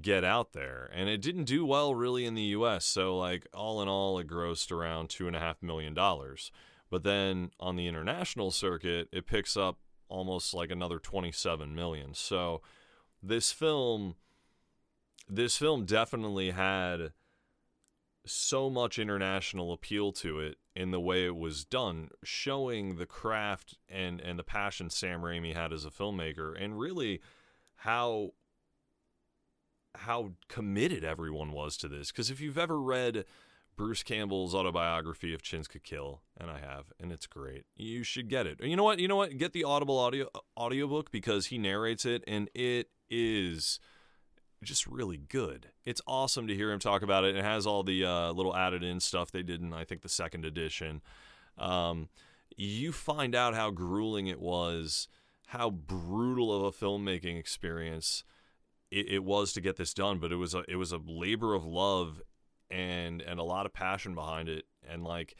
get 0.02 0.24
out 0.24 0.54
there 0.54 0.90
and 0.94 1.10
it 1.10 1.22
didn't 1.22 1.44
do 1.44 1.66
well 1.66 1.94
really 1.94 2.24
in 2.26 2.34
the 2.34 2.44
us 2.44 2.86
so 2.86 3.18
like 3.18 3.46
all 3.54 3.82
in 3.82 3.90
all 3.90 4.18
it 4.20 4.26
grossed 4.26 4.72
around 4.72 5.10
two 5.10 5.28
and 5.28 5.36
a 5.36 5.40
half 5.40 5.62
million 5.62 5.94
dollars 5.94 6.50
but 6.92 7.02
then 7.02 7.50
on 7.60 7.76
the 7.76 7.88
international 7.88 8.52
circuit 8.52 9.10
it 9.12 9.26
picks 9.26 9.58
up 9.58 9.80
almost 10.08 10.54
like 10.54 10.70
another 10.70 11.00
27 11.00 11.74
million 11.74 12.14
so 12.14 12.62
this 13.24 13.52
film 13.52 14.16
this 15.28 15.58
film 15.58 15.86
definitely 15.86 16.52
had 16.52 17.14
so 18.26 18.70
much 18.70 19.00
international 19.00 19.74
appeal 19.74 20.12
to 20.12 20.40
it 20.40 20.58
in 20.76 20.92
the 20.92 21.00
way 21.00 21.26
it 21.26 21.36
was 21.36 21.66
done, 21.66 22.10
showing 22.24 22.98
the 22.98 23.06
craft 23.06 23.78
and 23.90 24.20
and 24.22 24.38
the 24.38 24.44
passion 24.44 24.90
Sam 24.90 25.22
Raimi 25.22 25.56
had 25.56 25.74
as 25.74 25.86
a 25.86 25.90
filmmaker, 25.90 26.54
and 26.58 26.80
really 26.80 27.22
how 27.78 28.32
how 29.96 30.34
committed 30.48 31.04
everyone 31.04 31.52
was 31.52 31.78
to 31.78 31.88
this. 31.88 32.12
Because 32.12 32.30
if 32.30 32.40
you've 32.40 32.58
ever 32.58 32.80
read 32.80 33.26
Bruce 33.76 34.04
Campbell's 34.04 34.54
autobiography 34.54 35.34
of 35.34 35.42
Chins 35.42 35.68
Could 35.68 35.84
Kill, 35.84 36.22
and 36.38 36.52
I 36.52 36.60
have, 36.60 36.92
and 37.00 37.12
it's 37.12 37.26
great. 37.26 37.66
You 37.76 38.04
should 38.04 38.30
get 38.30 38.46
it. 38.46 38.62
You 38.62 38.76
know 38.76 38.84
what? 38.84 39.00
You 39.00 39.08
know 39.08 39.16
what? 39.16 39.38
Get 39.38 39.54
the 39.54 39.64
Audible 39.64 39.98
audio 39.98 40.28
audiobook 40.58 41.12
because 41.12 41.48
he 41.48 41.58
narrates 41.58 42.06
it, 42.06 42.24
and 42.28 42.50
it 42.54 42.90
is 43.10 43.80
just 44.64 44.86
really 44.86 45.18
good. 45.18 45.70
It's 45.86 46.02
awesome 46.06 46.48
to 46.48 46.56
hear 46.56 46.72
him 46.72 46.80
talk 46.80 47.02
about 47.02 47.24
it. 47.24 47.36
It 47.36 47.44
has 47.44 47.66
all 47.66 47.84
the 47.84 48.06
uh, 48.06 48.32
little 48.32 48.56
added 48.56 48.84
in 48.84 49.00
stuff 49.00 49.32
they 49.32 49.44
did 49.44 49.62
in 49.62 49.74
I 49.74 49.84
think 49.84 50.02
the 50.02 50.10
second 50.10 50.46
edition. 50.46 51.02
Um, 51.58 52.10
you 52.56 52.92
find 52.92 53.34
out 53.34 53.56
how 53.56 53.72
grueling 53.72 54.28
it 54.28 54.40
was, 54.40 55.08
how 55.48 55.70
brutal 55.70 56.56
of 56.56 56.64
a 56.64 56.72
filmmaking 56.72 57.40
experience 57.40 58.24
it, 58.92 59.10
it 59.10 59.24
was 59.24 59.54
to 59.54 59.62
get 59.62 59.78
this 59.78 59.94
done. 59.94 60.20
But 60.20 60.32
it 60.32 60.36
was 60.36 60.54
a 60.54 60.64
it 60.68 60.76
was 60.76 60.92
a 60.92 61.00
labor 61.04 61.54
of 61.56 61.66
love 61.66 62.22
and 62.72 63.22
and 63.22 63.40
a 63.40 63.44
lot 63.44 63.66
of 63.66 63.74
passion 63.74 64.16
behind 64.16 64.50
it. 64.50 64.66
And 64.90 65.04
like 65.04 65.36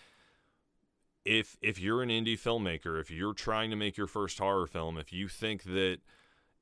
if 1.26 1.58
if 1.62 1.80
you're 1.80 2.04
an 2.04 2.10
indie 2.10 2.40
filmmaker, 2.40 3.00
if 3.00 3.10
you're 3.10 3.34
trying 3.34 3.70
to 3.70 3.76
make 3.76 3.98
your 3.98 4.08
first 4.08 4.38
horror 4.38 4.68
film, 4.68 4.98
if 4.98 5.14
you 5.14 5.28
think 5.28 5.64
that 5.64 6.00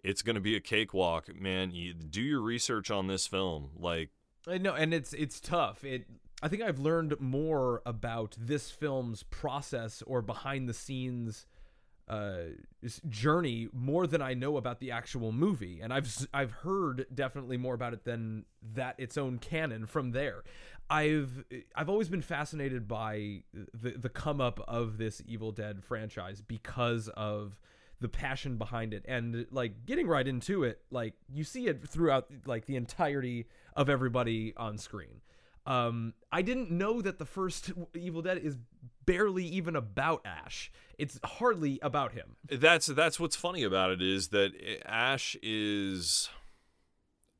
it's 0.03 0.21
going 0.21 0.35
to 0.35 0.41
be 0.41 0.55
a 0.55 0.61
cakewalk, 0.61 1.29
man. 1.39 1.71
You 1.71 1.93
do 1.93 2.21
your 2.21 2.41
research 2.41 2.89
on 2.89 3.07
this 3.07 3.27
film. 3.27 3.71
Like, 3.77 4.09
I 4.47 4.57
know, 4.57 4.73
and 4.73 4.93
it's 4.93 5.13
it's 5.13 5.39
tough. 5.39 5.83
It 5.83 6.05
I 6.41 6.47
think 6.47 6.61
I've 6.61 6.79
learned 6.79 7.19
more 7.19 7.81
about 7.85 8.35
this 8.39 8.71
film's 8.71 9.23
process 9.23 10.01
or 10.07 10.21
behind 10.21 10.69
the 10.69 10.73
scenes 10.73 11.45
uh, 12.09 12.37
journey 13.07 13.69
more 13.71 14.07
than 14.07 14.21
I 14.21 14.33
know 14.33 14.57
about 14.57 14.79
the 14.79 14.91
actual 14.91 15.31
movie, 15.31 15.79
and 15.81 15.93
I've 15.93 16.27
I've 16.33 16.51
heard 16.51 17.05
definitely 17.13 17.57
more 17.57 17.75
about 17.75 17.93
it 17.93 18.03
than 18.03 18.45
that 18.73 18.95
its 18.97 19.17
own 19.17 19.37
canon 19.37 19.85
from 19.85 20.11
there. 20.11 20.43
I've 20.89 21.43
I've 21.75 21.89
always 21.89 22.09
been 22.09 22.21
fascinated 22.21 22.87
by 22.87 23.43
the 23.53 23.91
the 23.91 24.09
come 24.09 24.41
up 24.41 24.59
of 24.67 24.97
this 24.97 25.21
Evil 25.25 25.51
Dead 25.51 25.83
franchise 25.83 26.41
because 26.41 27.09
of 27.09 27.59
the 28.01 28.09
passion 28.09 28.57
behind 28.57 28.93
it. 28.93 29.05
And 29.07 29.45
like 29.51 29.85
getting 29.85 30.07
right 30.07 30.27
into 30.27 30.63
it 30.63 30.81
like 30.89 31.13
you 31.31 31.43
see 31.43 31.67
it 31.67 31.87
throughout 31.87 32.27
like 32.45 32.65
the 32.65 32.75
entirety 32.75 33.47
of 33.75 33.89
everybody 33.89 34.53
on 34.57 34.77
screen. 34.77 35.21
Um 35.65 36.13
i 36.31 36.41
didn't 36.41 36.71
know 36.71 37.01
that 37.01 37.19
the 37.19 37.25
first 37.25 37.71
evil 37.93 38.21
dead 38.21 38.39
is 38.39 38.57
barely 39.05 39.45
even 39.45 39.75
about 39.75 40.21
ash 40.25 40.71
it's 40.97 41.19
hardly 41.23 41.79
about 41.81 42.11
him 42.11 42.35
That's 42.49 42.87
that's 42.87 43.19
what's 43.19 43.35
funny 43.35 43.63
about 43.63 43.91
it 43.91 44.01
is 44.01 44.29
that 44.29 44.51
Ash 44.85 45.35
is 45.41 46.29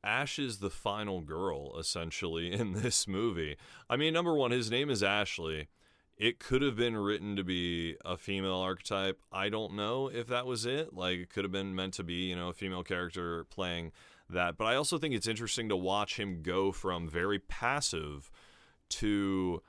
Ash 0.02 0.38
is 0.38 0.58
the 0.58 0.70
final 0.70 1.20
girl 1.20 1.78
essentially 1.78 2.52
in 2.52 2.72
this 2.82 3.06
movie. 3.06 3.56
I 3.88 3.96
mean, 3.96 4.14
number 4.14 4.34
one, 4.34 4.50
his 4.50 4.70
name 4.70 4.90
is 4.90 5.02
Ashley. 5.02 5.68
It 6.16 6.38
could 6.38 6.60
have 6.60 6.76
been 6.76 6.96
written 6.96 7.36
to 7.36 7.44
be 7.44 7.96
a 8.04 8.16
female 8.16 8.56
archetype. 8.56 9.20
I 9.32 9.48
don't 9.48 9.74
know 9.74 10.08
if 10.08 10.26
that 10.28 10.46
was 10.46 10.66
it. 10.66 10.92
Like 10.94 11.18
it 11.18 11.30
could 11.30 11.44
have 11.44 11.52
been 11.52 11.74
meant 11.74 11.94
to 11.94 12.02
be, 12.02 12.28
you 12.28 12.36
know, 12.36 12.48
a 12.48 12.54
female 12.54 12.82
character 12.82 13.44
playing 13.44 13.92
that. 14.28 14.58
But 14.58 14.66
I 14.66 14.74
also 14.74 14.98
think 14.98 15.14
it's 15.14 15.26
interesting 15.26 15.68
to 15.70 15.76
watch 15.76 16.18
him 16.18 16.42
go 16.42 16.72
from 16.72 17.08
very 17.08 17.38
passive 17.38 18.30
to 18.90 19.62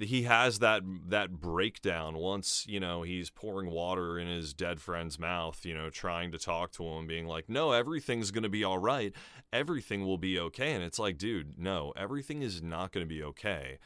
he 0.00 0.22
has 0.22 0.58
that 0.58 0.82
that 1.08 1.32
breakdown 1.32 2.16
once 2.16 2.66
you 2.68 2.78
know 2.78 3.02
he's 3.02 3.30
pouring 3.30 3.70
water 3.70 4.18
in 4.18 4.28
his 4.28 4.52
dead 4.52 4.80
friend's 4.80 5.18
mouth 5.18 5.64
you 5.64 5.74
know 5.74 5.90
trying 5.90 6.30
to 6.30 6.38
talk 6.38 6.70
to 6.72 6.84
him 6.84 7.06
being 7.06 7.26
like 7.26 7.48
no 7.48 7.72
everything's 7.72 8.30
going 8.30 8.42
to 8.42 8.48
be 8.48 8.64
all 8.64 8.78
right. 8.78 9.14
Everything 9.52 10.04
will 10.04 10.18
be 10.18 10.38
okay. 10.38 10.72
And 10.72 10.84
it's 10.84 10.98
like 10.98 11.18
dude 11.18 11.58
no 11.58 11.92
everything 11.96 12.42
is 12.42 12.62
not 12.62 12.92
going 12.92 13.04
to 13.04 13.08
be 13.08 13.22
okay 13.22 13.78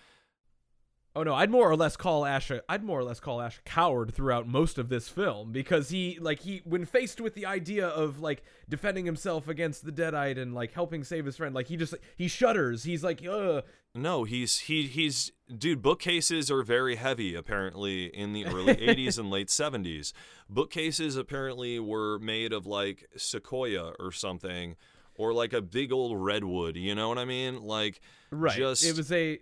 Oh 1.14 1.22
no, 1.22 1.34
I'd 1.34 1.50
more 1.50 1.70
or 1.70 1.76
less 1.76 1.94
call 1.94 2.24
Ash 2.24 2.50
a, 2.50 2.62
I'd 2.70 2.82
more 2.82 2.98
or 2.98 3.04
less 3.04 3.20
call 3.20 3.42
Ash 3.42 3.58
a 3.58 3.62
coward 3.68 4.14
throughout 4.14 4.48
most 4.48 4.78
of 4.78 4.88
this 4.88 5.10
film 5.10 5.52
because 5.52 5.90
he 5.90 6.18
like 6.18 6.40
he 6.40 6.62
when 6.64 6.86
faced 6.86 7.20
with 7.20 7.34
the 7.34 7.44
idea 7.44 7.86
of 7.86 8.20
like 8.20 8.42
defending 8.66 9.04
himself 9.04 9.46
against 9.46 9.84
the 9.84 9.92
deadite 9.92 10.38
and 10.38 10.54
like 10.54 10.72
helping 10.72 11.04
save 11.04 11.26
his 11.26 11.36
friend 11.36 11.54
like 11.54 11.66
he 11.66 11.76
just 11.76 11.94
he 12.16 12.28
shudders. 12.28 12.84
He's 12.84 13.04
like 13.04 13.26
uh 13.26 13.60
no 13.94 14.24
he's 14.24 14.60
he 14.60 14.84
he's 14.84 15.32
dude 15.54 15.82
bookcases 15.82 16.50
are 16.50 16.62
very 16.62 16.96
heavy 16.96 17.34
apparently 17.34 18.06
in 18.06 18.32
the 18.32 18.46
early 18.46 18.74
80s 18.76 19.18
and 19.18 19.30
late 19.30 19.48
70s 19.48 20.14
bookcases 20.48 21.14
apparently 21.18 21.78
were 21.78 22.18
made 22.18 22.54
of 22.54 22.64
like 22.64 23.06
sequoia 23.18 23.92
or 23.98 24.10
something 24.10 24.76
or 25.16 25.34
like 25.34 25.52
a 25.52 25.60
big 25.60 25.92
old 25.92 26.16
redwood 26.16 26.74
you 26.74 26.94
know 26.94 27.10
what 27.10 27.18
i 27.18 27.26
mean? 27.26 27.62
Like 27.62 28.00
right. 28.30 28.56
Just 28.56 28.82
it 28.82 28.96
was 28.96 29.12
a 29.12 29.38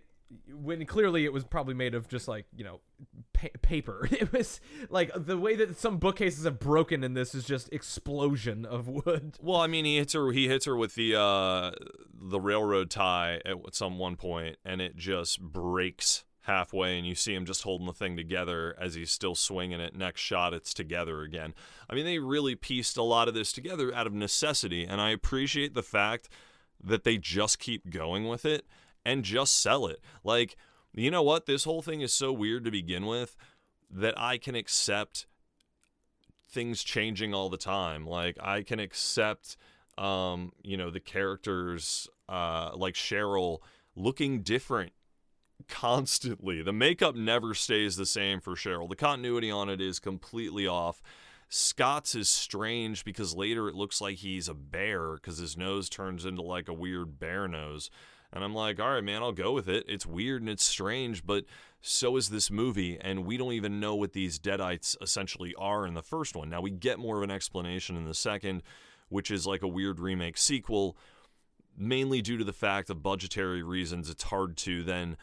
when 0.55 0.85
clearly 0.87 1.25
it 1.25 1.33
was 1.33 1.45
probably 1.45 1.75
made 1.75 1.95
of 1.95 2.07
just 2.07 2.29
like 2.29 2.47
you 2.55 2.63
know 2.63 2.81
pa- 3.33 3.49
paper 3.63 4.09
it 4.13 4.33
was 4.33 4.61
like 4.89 5.11
the 5.17 5.37
way 5.37 5.57
that 5.57 5.77
some 5.77 5.99
bookcases 5.99 6.45
have 6.45 6.59
broken 6.59 7.03
in 7.03 7.15
this 7.15 7.35
is 7.35 7.45
just 7.45 7.73
explosion 7.73 8.65
of 8.65 8.87
wood 8.87 9.37
Well, 9.43 9.61
I 9.61 9.67
mean, 9.67 9.85
he 9.85 9.97
hits 9.99 10.13
her. 10.13 10.33
He 10.33 10.49
hits 10.49 10.67
her 10.67 10.77
with 10.77 10.95
the 10.95 11.19
uh, 11.19 11.73
the 12.13 12.41
railroad 12.41 12.91
tie 12.91 13.41
at 13.45 13.75
some 13.75 13.99
one 13.99 14.17
point, 14.17 14.57
and 14.65 14.81
it 14.81 14.97
just 14.97 15.41
breaks 15.41 16.25
halfway, 16.43 16.99
and 16.99 17.07
you 17.07 17.15
see 17.15 17.35
him 17.35 17.45
just 17.45 17.63
holding 17.63 17.87
the 17.87 17.93
thing 17.93 18.17
together 18.17 18.77
as 18.79 18.95
he's 18.95 19.11
still 19.11 19.35
swinging 19.35 19.81
it. 19.81 19.97
Next 19.97 20.21
shot, 20.21 20.55
it's 20.55 20.75
together 20.75 21.23
again. 21.23 21.55
I 21.89 21.95
mean, 21.95 22.05
they 22.05 22.19
really 22.19 22.55
pieced 22.55 22.97
a 22.97 23.03
lot 23.03 23.29
of 23.29 23.35
this 23.35 23.53
together 23.53 23.95
out 23.95 24.07
of 24.07 24.13
necessity, 24.13 24.85
and 24.85 25.01
I 25.01 25.11
appreciate 25.11 25.75
the 25.75 25.83
fact 25.83 26.29
that 26.83 27.05
they 27.05 27.19
just 27.19 27.59
keep 27.59 27.91
going 27.91 28.29
with 28.29 28.45
it 28.45 28.67
and 29.11 29.25
just 29.25 29.61
sell 29.61 29.87
it. 29.87 30.01
Like, 30.23 30.57
you 30.95 31.11
know 31.11 31.23
what? 31.23 31.47
This 31.47 31.65
whole 31.65 31.83
thing 31.83 32.01
is 32.01 32.13
so 32.13 32.33
weird 32.33 32.65
to 32.65 32.71
begin 32.71 33.07
with 33.07 33.37
that 33.91 34.15
I 34.17 34.39
can 34.39 34.55
accept 34.55 35.27
things 36.49 36.83
changing 36.83 37.35
all 37.35 37.49
the 37.49 37.57
time. 37.57 38.07
Like 38.07 38.37
I 38.41 38.63
can 38.63 38.81
accept 38.81 39.57
um, 39.99 40.53
you 40.63 40.77
know, 40.77 40.91
the 40.91 41.01
characters 41.01 42.09
uh 42.29 42.71
like 42.75 42.95
Cheryl 42.95 43.59
looking 43.97 44.43
different 44.43 44.93
constantly. 45.69 46.63
The 46.63 46.73
makeup 46.73 47.15
never 47.15 47.55
stays 47.55 47.97
the 47.97 48.07
same 48.07 48.41
for 48.41 48.55
Cheryl. 48.55 48.89
The 48.89 48.97
continuity 48.97 49.51
on 49.51 49.69
it 49.69 49.81
is 49.81 49.99
completely 49.99 50.67
off. 50.67 51.03
Scott's 51.49 52.15
is 52.15 52.31
strange 52.31 53.05
because 53.05 53.35
later 53.35 53.69
it 53.69 53.75
looks 53.75 54.01
like 54.01 54.19
he's 54.19 54.49
a 54.49 54.55
bear 54.55 55.15
because 55.15 55.39
his 55.39 55.57
nose 55.57 55.89
turns 55.89 56.25
into 56.25 56.43
like 56.43 56.69
a 56.69 56.73
weird 56.73 57.19
bear 57.19 57.49
nose. 57.49 57.91
And 58.33 58.45
I'm 58.45 58.55
like, 58.55 58.79
all 58.79 58.95
right, 58.95 59.05
man, 59.05 59.23
I'll 59.23 59.33
go 59.33 59.53
with 59.53 59.69
it. 59.69 59.85
It's 59.89 60.07
weird 60.07 60.43
and 60.43 60.49
it's 60.49 60.65
strange, 60.65 61.27
but 61.27 61.45
so 61.81 62.17
is 62.17 62.29
this 62.29 62.51
movie, 62.51 62.99
and 63.01 63.25
we 63.25 63.37
don't 63.37 63.55
even 63.55 63.81
know 63.81 63.95
what 63.95 64.13
these 64.13 64.39
Deadites 64.39 64.97
essentially 65.03 65.55
are 65.59 65.87
in 65.87 65.95
the 65.95 66.03
first 66.03 66.37
one. 66.37 66.51
Now, 66.51 66.61
we 66.61 66.71
get 66.71 66.99
more 66.99 67.17
of 67.17 67.23
an 67.23 67.31
explanation 67.31 67.97
in 67.97 68.05
the 68.05 68.15
second, 68.15 68.63
which 69.09 69.31
is 69.31 69.47
like 69.47 69.63
a 69.63 69.69
weird 69.69 69.99
remake 69.99 70.37
sequel, 70.37 70.97
mainly 71.77 72.21
due 72.21 72.37
to 72.37 72.45
the 72.45 72.53
fact 72.53 72.91
of 72.91 73.03
budgetary 73.03 73.63
reasons. 73.63 74.11
It's 74.11 74.25
hard 74.25 74.57
to 74.59 74.83
then 74.85 75.17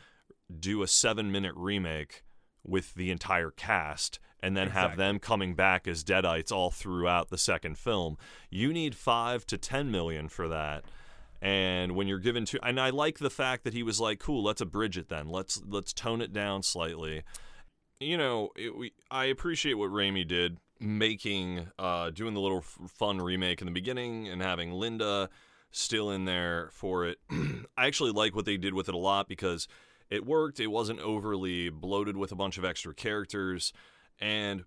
do 0.60 0.82
a 0.82 0.88
seven 0.88 1.32
minute 1.32 1.54
remake 1.56 2.24
with 2.64 2.94
the 2.96 3.12
entire 3.12 3.52
cast 3.52 4.20
and 4.42 4.56
then 4.56 4.70
have 4.70 4.98
them 4.98 5.20
coming 5.20 5.56
back 5.56 5.88
as 5.88 6.04
Deadites 6.04 6.52
all 6.52 6.70
throughout 6.70 7.30
the 7.30 7.38
second 7.38 7.78
film. 7.78 8.18
You 8.50 8.72
need 8.72 8.96
five 8.96 9.46
to 9.48 9.58
ten 9.58 9.90
million 9.90 10.28
for 10.28 10.48
that. 10.48 10.84
And 11.42 11.96
when 11.96 12.08
you're 12.08 12.20
given 12.20 12.46
to, 12.46 12.66
and 12.66 12.80
I 12.80 12.90
like 12.90 13.20
the 13.20 13.30
fact 13.30 13.64
that 13.64 13.74
he 13.74 13.84
was 13.84 14.00
like, 14.00 14.20
"Cool, 14.20 14.44
let's 14.44 14.62
abridge 14.62 14.98
it 14.98 15.10
then. 15.10 15.30
Let's 15.30 15.62
let's 15.68 15.94
tone 15.94 16.22
it 16.22 16.34
down 16.34 16.64
slightly." 16.64 17.24
You 18.00 18.18
know, 18.18 18.50
it, 18.56 18.76
we 18.76 18.94
I 19.12 19.26
appreciate 19.26 19.76
what 19.76 19.92
Raimi 19.92 20.28
did, 20.28 20.58
making 20.80 21.68
uh, 21.78 22.10
doing 22.10 22.34
the 22.34 22.40
little 22.40 22.60
f- 22.60 22.92
fun 22.92 23.20
remake 23.20 23.62
in 23.62 23.66
the 23.66 23.72
beginning 23.72 24.28
and 24.28 24.42
having 24.42 24.72
Linda 24.72 25.30
still 25.72 26.12
in 26.12 26.26
there 26.26 26.70
for 26.74 27.06
it. 27.06 27.20
I 27.78 27.86
actually 27.86 28.12
like 28.12 28.36
what 28.36 28.46
they 28.46 28.58
did 28.58 28.74
with 28.74 28.90
it 28.90 28.96
a 28.96 29.00
lot 29.00 29.28
because 29.28 29.68
it 30.10 30.26
worked. 30.26 30.60
It 30.60 30.68
wasn't 30.68 31.00
overly 31.02 31.70
bloated 31.70 32.18
with 32.18 32.32
a 32.32 32.36
bunch 32.36 32.58
of 32.58 32.66
extra 32.66 32.94
characters, 32.94 33.74
and 34.20 34.64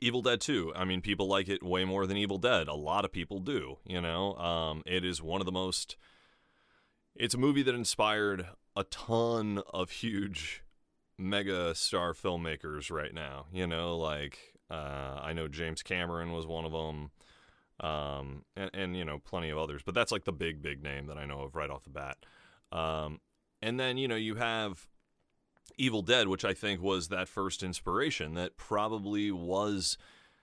Evil 0.00 0.22
Dead 0.22 0.40
2. 0.40 0.72
I 0.74 0.84
mean, 0.84 1.00
people 1.00 1.26
like 1.26 1.48
it 1.48 1.62
way 1.62 1.84
more 1.84 2.06
than 2.06 2.16
Evil 2.16 2.38
Dead. 2.38 2.68
A 2.68 2.74
lot 2.74 3.04
of 3.04 3.12
people 3.12 3.38
do, 3.38 3.78
you 3.86 4.00
know. 4.00 4.34
Um, 4.36 4.82
it 4.86 5.04
is 5.04 5.22
one 5.22 5.40
of 5.40 5.46
the 5.46 5.52
most 5.52 5.96
it's 7.14 7.34
a 7.34 7.38
movie 7.38 7.62
that 7.62 7.74
inspired 7.74 8.46
a 8.74 8.84
ton 8.84 9.62
of 9.72 9.90
huge 9.90 10.62
mega 11.18 11.74
star 11.74 12.14
filmmakers 12.14 12.90
right 12.90 13.12
now, 13.12 13.46
you 13.52 13.66
know, 13.66 13.96
like 13.96 14.38
uh, 14.70 15.20
I 15.22 15.32
know 15.32 15.48
James 15.48 15.82
Cameron 15.82 16.32
was 16.32 16.46
one 16.46 16.64
of 16.64 16.72
them. 16.72 17.10
Um, 17.80 18.44
and, 18.54 18.70
and 18.74 18.96
you 18.96 19.04
know 19.04 19.18
plenty 19.18 19.50
of 19.50 19.58
others, 19.58 19.82
but 19.84 19.92
that's 19.92 20.12
like 20.12 20.24
the 20.24 20.32
big 20.32 20.62
big 20.62 20.84
name 20.84 21.06
that 21.06 21.18
I 21.18 21.24
know 21.24 21.40
of 21.40 21.56
right 21.56 21.70
off 21.70 21.82
the 21.82 21.90
bat. 21.90 22.16
Um, 22.70 23.18
and 23.60 23.80
then 23.80 23.96
you 23.96 24.06
know 24.06 24.14
you 24.14 24.36
have 24.36 24.86
Evil 25.78 26.02
Dead, 26.02 26.28
which 26.28 26.44
I 26.44 26.54
think 26.54 26.80
was 26.82 27.08
that 27.08 27.28
first 27.28 27.62
inspiration 27.62 28.34
that 28.34 28.56
probably 28.56 29.30
was 29.30 29.96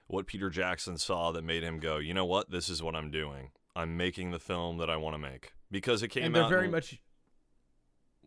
what 0.08 0.26
Peter 0.26 0.50
Jackson 0.50 0.98
saw 0.98 1.32
that 1.32 1.44
made 1.44 1.64
him 1.64 1.80
go, 1.80 1.98
you 1.98 2.14
know 2.14 2.26
what, 2.26 2.50
this 2.50 2.68
is 2.70 2.82
what 2.82 2.96
I'm 2.96 3.12
doing. 3.12 3.52
I'm 3.76 3.96
making 3.96 4.32
the 4.32 4.40
film 4.40 4.78
that 4.80 4.90
I 4.90 4.98
want 4.98 5.14
to 5.14 5.20
make 5.20 5.54
because 5.70 6.02
it 6.02 6.10
came 6.10 6.24
and 6.26 6.36
there 6.36 6.44
out. 6.44 6.50
very 6.50 6.66
in- 6.66 6.72
much 6.72 7.00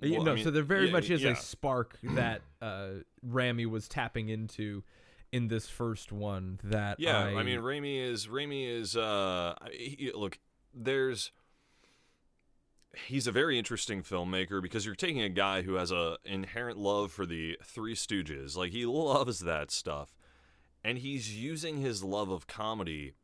Well, 0.01 0.21
I 0.21 0.25
no, 0.25 0.35
mean, 0.35 0.45
so 0.45 0.51
there 0.51 0.63
very 0.63 0.87
yeah, 0.87 0.93
much 0.93 1.11
is 1.11 1.23
yeah. 1.23 1.31
a 1.31 1.37
spark 1.37 1.99
that 2.15 2.43
uh, 2.61 2.89
Raimi 3.27 3.67
was 3.67 3.89
tapping 3.89 4.29
into 4.29 4.85
in 5.33 5.49
this 5.49 5.69
first 5.69 6.13
one. 6.13 6.61
That 6.63 7.01
Yeah, 7.01 7.19
I, 7.19 7.41
I, 7.41 7.43
mean, 7.43 7.61
Raimi 7.61 8.01
is 8.01 8.27
Raimi 8.29 8.69
is 8.69 8.97
uh, 8.97 9.55
he, 9.73 10.13
look, 10.15 10.39
there's 10.75 11.33
he's 13.07 13.27
a 13.27 13.33
very 13.33 13.59
interesting 13.59 14.03
filmmaker 14.03 14.63
because 14.63 14.85
you're 14.87 14.95
taking 14.95 15.23
a 15.23 15.29
guy 15.29 15.63
who 15.63 15.75
has 15.75 15.91
a 15.91 16.19
inherent 16.25 16.79
love 16.79 17.11
for 17.13 17.25
the 17.27 17.57
Three 17.65 17.95
Stooges, 17.95 18.57
like 18.57 18.73
he 18.73 18.85
loves 18.87 19.41
that 19.41 19.71
stuff, 19.71 20.15
and 20.85 20.99
he's 20.99 21.37
using 21.37 21.79
his 21.79 22.03
love 22.05 22.31
of 22.31 22.47
comedy 22.47 23.15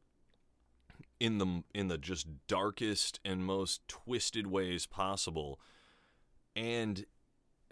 in 1.20 1.38
the 1.38 1.62
in 1.74 1.88
the 1.88 1.98
just 1.98 2.26
darkest 2.46 3.20
and 3.24 3.44
most 3.44 3.86
twisted 3.88 4.46
ways 4.46 4.86
possible, 4.86 5.60
and 6.56 7.04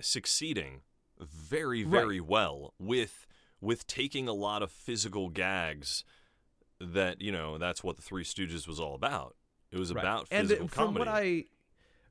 succeeding 0.01 0.81
very 1.19 1.83
very 1.83 2.21
well 2.21 2.75
with 2.79 3.27
with 3.61 3.87
taking 3.87 4.29
a 4.29 4.33
lot 4.35 4.63
of 4.63 4.71
physical 4.71 5.31
gags 5.31 6.05
that 6.79 7.23
you 7.23 7.33
know 7.33 7.57
that's 7.57 7.83
what 7.83 7.97
the 7.97 8.03
Three 8.03 8.25
Stooges 8.25 8.69
was 8.69 8.79
all 8.79 8.95
about. 8.95 9.35
It 9.71 9.79
was 9.79 9.93
Right. 9.95 10.03
about 10.03 10.27
and 10.31 10.49
physical 10.49 10.69
from 10.69 10.87
comedy. 10.95 10.99
what 10.99 11.09
I 11.09 11.45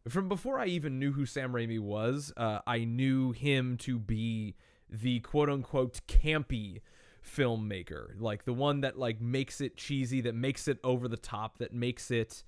from 0.07 0.29
before 0.29 0.59
I 0.59 0.67
even 0.67 0.99
knew 0.99 1.13
who 1.13 1.25
Sam 1.25 1.51
Raimi 1.51 1.79
was, 1.79 2.31
uh, 2.37 2.59
I 2.67 2.85
knew 2.85 3.31
him 3.31 3.77
to 3.77 3.97
be 3.97 4.55
the 4.89 5.19
quote 5.21 5.49
unquote 5.49 6.01
campy 6.07 6.81
filmmaker, 7.25 8.09
like 8.19 8.45
the 8.45 8.53
one 8.53 8.81
that 8.81 8.99
like 8.99 9.19
makes 9.19 9.61
it 9.61 9.77
cheesy, 9.77 10.21
that 10.21 10.35
makes 10.35 10.67
it 10.67 10.77
over 10.83 11.07
the 11.07 11.17
top, 11.17 11.57
that 11.57 11.73
makes 11.73 12.11
it 12.11 12.43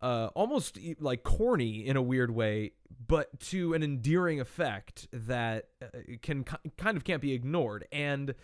uh, 0.00 0.30
almost 0.34 0.78
like 1.00 1.22
corny 1.22 1.86
in 1.86 1.96
a 1.96 2.02
weird 2.02 2.30
way, 2.32 2.72
but 3.06 3.38
to 3.38 3.74
an 3.74 3.82
endearing 3.82 4.40
effect 4.40 5.08
that 5.12 5.68
uh, 5.80 5.86
can 6.22 6.44
kind 6.44 6.96
of 6.96 7.04
can't 7.04 7.22
be 7.22 7.32
ignored. 7.32 7.86
And 7.92 8.34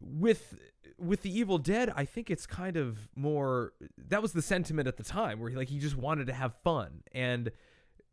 with 0.00 0.56
with 0.98 1.22
the 1.22 1.36
Evil 1.36 1.58
Dead, 1.58 1.92
I 1.94 2.04
think 2.04 2.30
it's 2.30 2.46
kind 2.46 2.76
of 2.76 3.08
more 3.16 3.72
that 4.08 4.22
was 4.22 4.32
the 4.32 4.42
sentiment 4.42 4.88
at 4.88 4.96
the 4.96 5.02
time 5.02 5.40
where 5.40 5.50
he, 5.50 5.56
like 5.56 5.68
he 5.68 5.78
just 5.78 5.96
wanted 5.96 6.26
to 6.26 6.34
have 6.34 6.54
fun 6.62 7.02
and 7.12 7.50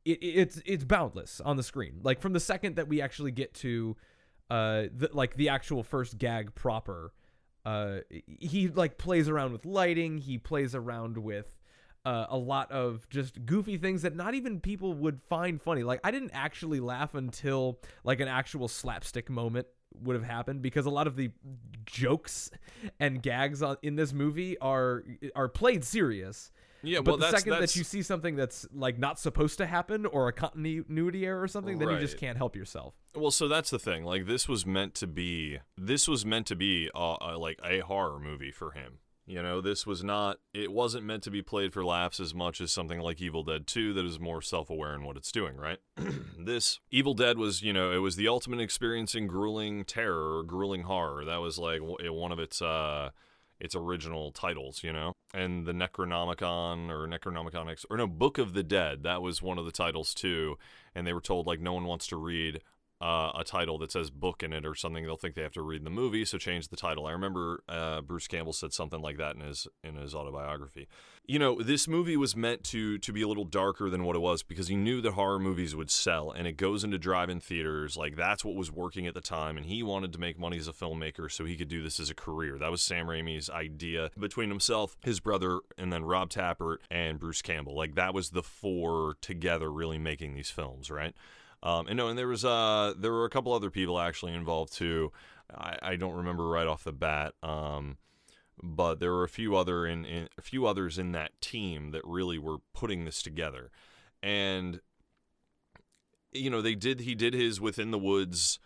it, 0.05 0.19
it's 0.21 0.61
it's 0.65 0.83
boundless 0.83 1.41
on 1.41 1.57
the 1.57 1.63
screen. 1.63 1.99
Like 2.03 2.21
from 2.21 2.33
the 2.33 2.39
second 2.39 2.75
that 2.77 2.87
we 2.87 3.01
actually 3.01 3.31
get 3.31 3.53
to 3.55 3.95
uh 4.49 4.83
the, 4.95 5.09
like 5.13 5.35
the 5.35 5.49
actual 5.49 5.83
first 5.83 6.17
gag 6.17 6.55
proper, 6.55 7.13
uh 7.65 7.99
he 8.09 8.67
like 8.67 8.97
plays 8.97 9.29
around 9.29 9.51
with 9.53 9.65
lighting, 9.65 10.17
he 10.17 10.37
plays 10.37 10.75
around 10.75 11.17
with 11.17 11.47
uh, 12.05 12.25
a 12.29 12.37
lot 12.37 12.71
of 12.71 13.07
just 13.09 13.45
goofy 13.45 13.77
things 13.77 14.01
that 14.01 14.15
not 14.15 14.33
even 14.33 14.59
people 14.59 14.93
would 14.93 15.21
find 15.29 15.61
funny. 15.61 15.83
Like 15.83 15.99
I 16.03 16.11
didn't 16.11 16.31
actually 16.33 16.79
laugh 16.79 17.13
until 17.13 17.79
like 18.03 18.19
an 18.19 18.27
actual 18.27 18.67
slapstick 18.67 19.29
moment 19.29 19.67
would 20.01 20.15
have 20.15 20.25
happened 20.25 20.61
because 20.61 20.85
a 20.85 20.89
lot 20.89 21.05
of 21.05 21.15
the 21.15 21.31
jokes 21.85 22.49
and 22.99 23.21
gags 23.21 23.61
on, 23.61 23.77
in 23.81 23.95
this 23.95 24.13
movie 24.13 24.57
are 24.59 25.03
are 25.35 25.47
played 25.47 25.83
serious. 25.83 26.51
Yeah, 26.83 26.99
but 26.99 27.07
well, 27.07 27.17
the 27.17 27.21
that's, 27.21 27.37
second 27.37 27.59
that's, 27.59 27.73
that 27.73 27.77
you 27.77 27.83
see 27.83 28.01
something 28.01 28.35
that's 28.35 28.67
like 28.73 28.97
not 28.97 29.19
supposed 29.19 29.57
to 29.59 29.65
happen 29.65 30.05
or 30.05 30.27
a 30.27 30.33
continuity 30.33 31.25
error 31.25 31.41
or 31.41 31.47
something, 31.47 31.77
then 31.77 31.89
you 31.89 31.99
just 31.99 32.17
can't 32.17 32.37
help 32.37 32.55
yourself. 32.55 32.95
Well, 33.15 33.31
so 33.31 33.47
that's 33.47 33.69
the 33.69 33.79
thing. 33.79 34.03
Like 34.03 34.25
this 34.25 34.47
was 34.47 34.65
meant 34.65 34.95
to 34.95 35.07
be. 35.07 35.59
This 35.77 36.07
was 36.07 36.25
meant 36.25 36.47
to 36.47 36.55
be 36.55 36.89
uh, 36.95 37.13
uh, 37.13 37.37
like 37.37 37.59
a 37.63 37.79
horror 37.79 38.19
movie 38.19 38.51
for 38.51 38.71
him. 38.71 38.99
You 39.27 39.41
know, 39.41 39.61
this 39.61 39.85
was 39.85 40.03
not. 40.03 40.39
It 40.53 40.71
wasn't 40.71 41.05
meant 41.05 41.23
to 41.23 41.31
be 41.31 41.41
played 41.41 41.73
for 41.73 41.85
laughs 41.85 42.19
as 42.19 42.33
much 42.33 42.59
as 42.59 42.71
something 42.71 42.99
like 42.99 43.21
Evil 43.21 43.43
Dead 43.43 43.67
2 43.67 43.93
that 43.93 44.05
is 44.05 44.19
more 44.19 44.41
self-aware 44.41 44.95
in 44.95 45.03
what 45.03 45.15
it's 45.15 45.31
doing. 45.31 45.57
Right. 45.57 45.77
this 46.39 46.79
Evil 46.89 47.13
Dead 47.13 47.37
was, 47.37 47.61
you 47.61 47.71
know, 47.71 47.91
it 47.91 47.99
was 47.99 48.15
the 48.15 48.27
ultimate 48.27 48.59
experience 48.59 49.13
in 49.13 49.27
grueling 49.27 49.85
terror 49.85 50.43
grueling 50.43 50.83
horror. 50.83 51.23
That 51.25 51.37
was 51.37 51.59
like 51.59 51.81
one 51.81 52.31
of 52.31 52.39
its 52.39 52.61
uh 52.61 53.11
its 53.59 53.75
original 53.75 54.31
titles, 54.31 54.83
you 54.83 54.91
know, 54.91 55.13
and 55.33 55.65
the 55.65 55.71
Necronomicon 55.71 56.89
or 56.89 57.07
Necronomicon 57.07 57.71
X 57.71 57.85
or 57.89 57.97
no 57.97 58.07
Book 58.07 58.37
of 58.37 58.53
the 58.53 58.63
Dead. 58.63 59.03
That 59.03 59.21
was 59.21 59.41
one 59.41 59.57
of 59.57 59.65
the 59.65 59.71
titles 59.71 60.13
too, 60.13 60.57
and 60.95 61.05
they 61.05 61.13
were 61.13 61.21
told 61.21 61.47
like 61.47 61.59
no 61.59 61.73
one 61.73 61.85
wants 61.85 62.07
to 62.07 62.17
read 62.17 62.61
uh, 63.01 63.31
a 63.35 63.43
title 63.43 63.77
that 63.79 63.91
says 63.91 64.11
book 64.11 64.43
in 64.43 64.53
it 64.53 64.65
or 64.65 64.75
something. 64.75 65.03
They'll 65.03 65.17
think 65.17 65.35
they 65.35 65.41
have 65.41 65.53
to 65.53 65.61
read 65.61 65.83
the 65.83 65.89
movie, 65.89 66.23
so 66.23 66.37
change 66.37 66.67
the 66.67 66.75
title. 66.75 67.07
I 67.07 67.11
remember 67.11 67.63
uh, 67.67 68.01
Bruce 68.01 68.27
Campbell 68.27 68.53
said 68.53 68.73
something 68.73 69.01
like 69.01 69.17
that 69.17 69.35
in 69.35 69.41
his 69.41 69.67
in 69.83 69.95
his 69.95 70.13
autobiography. 70.13 70.87
You 71.27 71.39
know, 71.39 71.61
this 71.61 71.87
movie 71.87 72.17
was 72.17 72.35
meant 72.35 72.63
to 72.65 72.97
to 72.97 73.13
be 73.13 73.21
a 73.21 73.27
little 73.27 73.45
darker 73.45 73.89
than 73.89 74.03
what 74.03 74.15
it 74.15 74.19
was 74.19 74.43
because 74.43 74.67
he 74.67 74.75
knew 74.75 75.01
that 75.01 75.13
horror 75.13 75.39
movies 75.39 75.75
would 75.75 75.91
sell, 75.91 76.31
and 76.31 76.47
it 76.47 76.57
goes 76.57 76.83
into 76.83 76.97
drive-in 76.97 77.39
theaters. 77.39 77.95
Like 77.95 78.15
that's 78.15 78.43
what 78.43 78.55
was 78.55 78.71
working 78.71 79.07
at 79.07 79.13
the 79.13 79.21
time, 79.21 79.55
and 79.55 79.65
he 79.65 79.83
wanted 79.83 80.11
to 80.13 80.19
make 80.19 80.39
money 80.39 80.57
as 80.57 80.67
a 80.67 80.73
filmmaker 80.73 81.31
so 81.31 81.45
he 81.45 81.55
could 81.55 81.69
do 81.69 81.83
this 81.83 81.99
as 81.99 82.09
a 82.09 82.15
career. 82.15 82.57
That 82.57 82.71
was 82.71 82.81
Sam 82.81 83.05
Raimi's 83.05 83.49
idea 83.49 84.09
between 84.19 84.49
himself, 84.49 84.97
his 85.03 85.19
brother, 85.19 85.59
and 85.77 85.93
then 85.93 86.03
Rob 86.03 86.29
Tapert 86.31 86.77
and 86.89 87.19
Bruce 87.19 87.41
Campbell. 87.41 87.75
Like 87.77 87.95
that 87.95 88.13
was 88.13 88.31
the 88.31 88.43
four 88.43 89.15
together 89.21 89.71
really 89.71 89.99
making 89.99 90.33
these 90.33 90.49
films, 90.49 90.89
right? 90.89 91.13
Um, 91.63 91.87
and 91.87 91.95
no, 91.97 92.07
and 92.07 92.17
there 92.17 92.27
was 92.27 92.43
uh 92.43 92.93
there 92.97 93.11
were 93.11 93.25
a 93.25 93.29
couple 93.29 93.53
other 93.53 93.69
people 93.69 93.99
actually 93.99 94.33
involved 94.33 94.73
too. 94.73 95.11
I, 95.55 95.77
I 95.81 95.95
don't 95.95 96.15
remember 96.15 96.47
right 96.47 96.67
off 96.67 96.83
the 96.83 96.91
bat. 96.91 97.35
Um, 97.43 97.97
but 98.61 98.99
there 98.99 99.11
were 99.11 99.23
a 99.23 99.29
few 99.29 99.55
other 99.55 99.85
in, 99.85 100.05
in 100.05 100.27
a 100.37 100.41
few 100.41 100.65
others 100.65 100.97
in 100.97 101.11
that 101.13 101.39
team 101.41 101.91
that 101.91 102.01
really 102.05 102.37
were 102.37 102.57
putting 102.73 103.05
this 103.05 103.21
together, 103.21 103.71
and 104.21 104.81
you 106.31 106.49
know 106.49 106.61
they 106.61 106.75
did 106.75 107.01
he 107.01 107.15
did 107.15 107.33
his 107.33 107.59
within 107.59 107.91
the 107.91 107.99
woods 107.99 108.59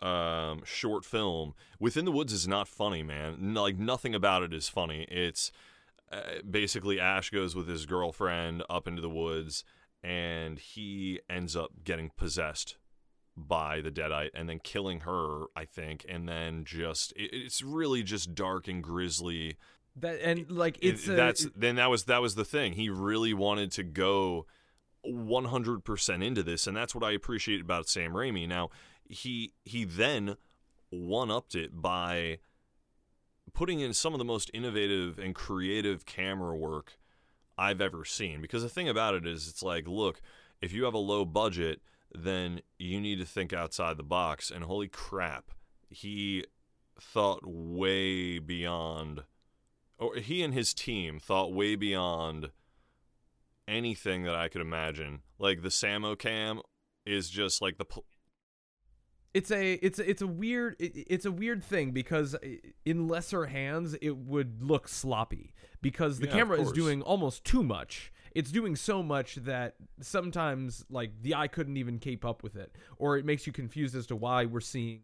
um 0.00 0.62
short 0.64 1.04
film. 1.04 1.54
Within 1.78 2.04
the 2.04 2.12
woods 2.12 2.32
is 2.32 2.48
not 2.48 2.68
funny 2.68 3.02
man. 3.02 3.54
Like 3.54 3.78
nothing 3.78 4.14
about 4.14 4.42
it 4.42 4.52
is 4.52 4.68
funny. 4.68 5.06
It's 5.10 5.52
uh, 6.10 6.42
basically 6.48 6.98
ash 6.98 7.30
goes 7.30 7.54
with 7.54 7.68
his 7.68 7.86
girlfriend 7.86 8.64
up 8.68 8.88
into 8.88 9.02
the 9.02 9.10
woods 9.10 9.64
and 10.02 10.58
he 10.58 11.20
ends 11.28 11.54
up 11.54 11.70
getting 11.84 12.10
possessed 12.16 12.76
by 13.36 13.80
the 13.80 13.90
deadite 13.90 14.30
and 14.34 14.48
then 14.48 14.58
killing 14.58 15.00
her 15.00 15.44
i 15.56 15.64
think 15.64 16.04
and 16.08 16.28
then 16.28 16.64
just 16.64 17.12
it, 17.16 17.30
it's 17.32 17.62
really 17.62 18.02
just 18.02 18.34
dark 18.34 18.68
and 18.68 18.82
grisly 18.82 19.56
That 19.96 20.20
and 20.22 20.50
like 20.50 20.76
It- 20.78 20.94
it's 20.94 21.08
a- 21.08 21.12
that's 21.12 21.46
then 21.56 21.76
that 21.76 21.88
was 21.90 22.04
that 22.04 22.20
was 22.20 22.34
the 22.34 22.44
thing 22.44 22.74
he 22.74 22.88
really 22.90 23.32
wanted 23.32 23.70
to 23.72 23.82
go 23.82 24.46
100% 25.06 26.22
into 26.24 26.42
this 26.42 26.66
and 26.66 26.76
that's 26.76 26.94
what 26.94 27.04
i 27.04 27.12
appreciate 27.12 27.60
about 27.60 27.88
sam 27.88 28.12
raimi 28.12 28.46
now 28.46 28.68
he 29.08 29.54
he 29.64 29.84
then 29.84 30.36
one-upped 30.90 31.54
it 31.54 31.80
by 31.80 32.38
putting 33.52 33.80
in 33.80 33.92
some 33.94 34.12
of 34.12 34.18
the 34.18 34.24
most 34.24 34.50
innovative 34.52 35.18
and 35.18 35.34
creative 35.34 36.04
camera 36.06 36.56
work 36.56 36.98
I've 37.58 37.80
ever 37.80 38.04
seen. 38.04 38.40
Because 38.40 38.62
the 38.62 38.68
thing 38.68 38.88
about 38.88 39.14
it 39.14 39.26
is, 39.26 39.46
it's 39.48 39.62
like, 39.62 39.86
look, 39.86 40.20
if 40.62 40.72
you 40.72 40.84
have 40.84 40.94
a 40.94 40.98
low 40.98 41.24
budget, 41.24 41.80
then 42.14 42.60
you 42.78 43.00
need 43.00 43.18
to 43.18 43.24
think 43.24 43.52
outside 43.52 43.96
the 43.96 44.02
box. 44.02 44.50
And 44.50 44.64
holy 44.64 44.88
crap, 44.88 45.50
he 45.88 46.44
thought 47.00 47.40
way 47.44 48.38
beyond, 48.38 49.24
or 49.98 50.16
he 50.16 50.42
and 50.42 50.54
his 50.54 50.74
team 50.74 51.18
thought 51.18 51.52
way 51.52 51.76
beyond 51.76 52.50
anything 53.66 54.24
that 54.24 54.34
I 54.34 54.48
could 54.48 54.60
imagine. 54.60 55.20
Like 55.38 55.62
the 55.62 55.68
Samo 55.68 56.18
cam 56.18 56.60
is 57.06 57.30
just 57.30 57.62
like 57.62 57.78
the. 57.78 57.84
Pl- 57.84 58.04
it's 59.32 59.50
a 59.52 59.74
it's 59.74 59.98
a, 59.98 60.10
it's 60.10 60.22
a 60.22 60.26
weird 60.26 60.74
it, 60.80 60.92
it's 61.08 61.24
a 61.24 61.30
weird 61.30 61.62
thing 61.62 61.92
because 61.92 62.34
in 62.84 63.06
lesser 63.06 63.46
hands 63.46 63.94
it 64.02 64.16
would 64.16 64.60
look 64.62 64.88
sloppy 64.88 65.54
because 65.80 66.18
the 66.18 66.26
Yeah, 66.26 66.32
camera 66.32 66.60
is 66.60 66.72
doing 66.72 67.00
almost 67.02 67.44
too 67.44 67.62
much 67.62 68.12
it's 68.34 68.50
doing 68.50 68.76
so 68.76 69.02
much 69.02 69.36
that 69.36 69.74
sometimes 70.00 70.84
like 70.90 71.10
the 71.22 71.34
eye 71.34 71.48
couldn't 71.48 71.76
even 71.76 71.98
keep 71.98 72.24
up 72.24 72.42
with 72.42 72.56
it 72.56 72.74
or 72.96 73.16
it 73.16 73.24
makes 73.24 73.46
you 73.46 73.52
confused 73.52 73.94
as 73.94 74.06
to 74.06 74.16
why 74.16 74.44
we're 74.44 74.60
seeing 74.60 75.00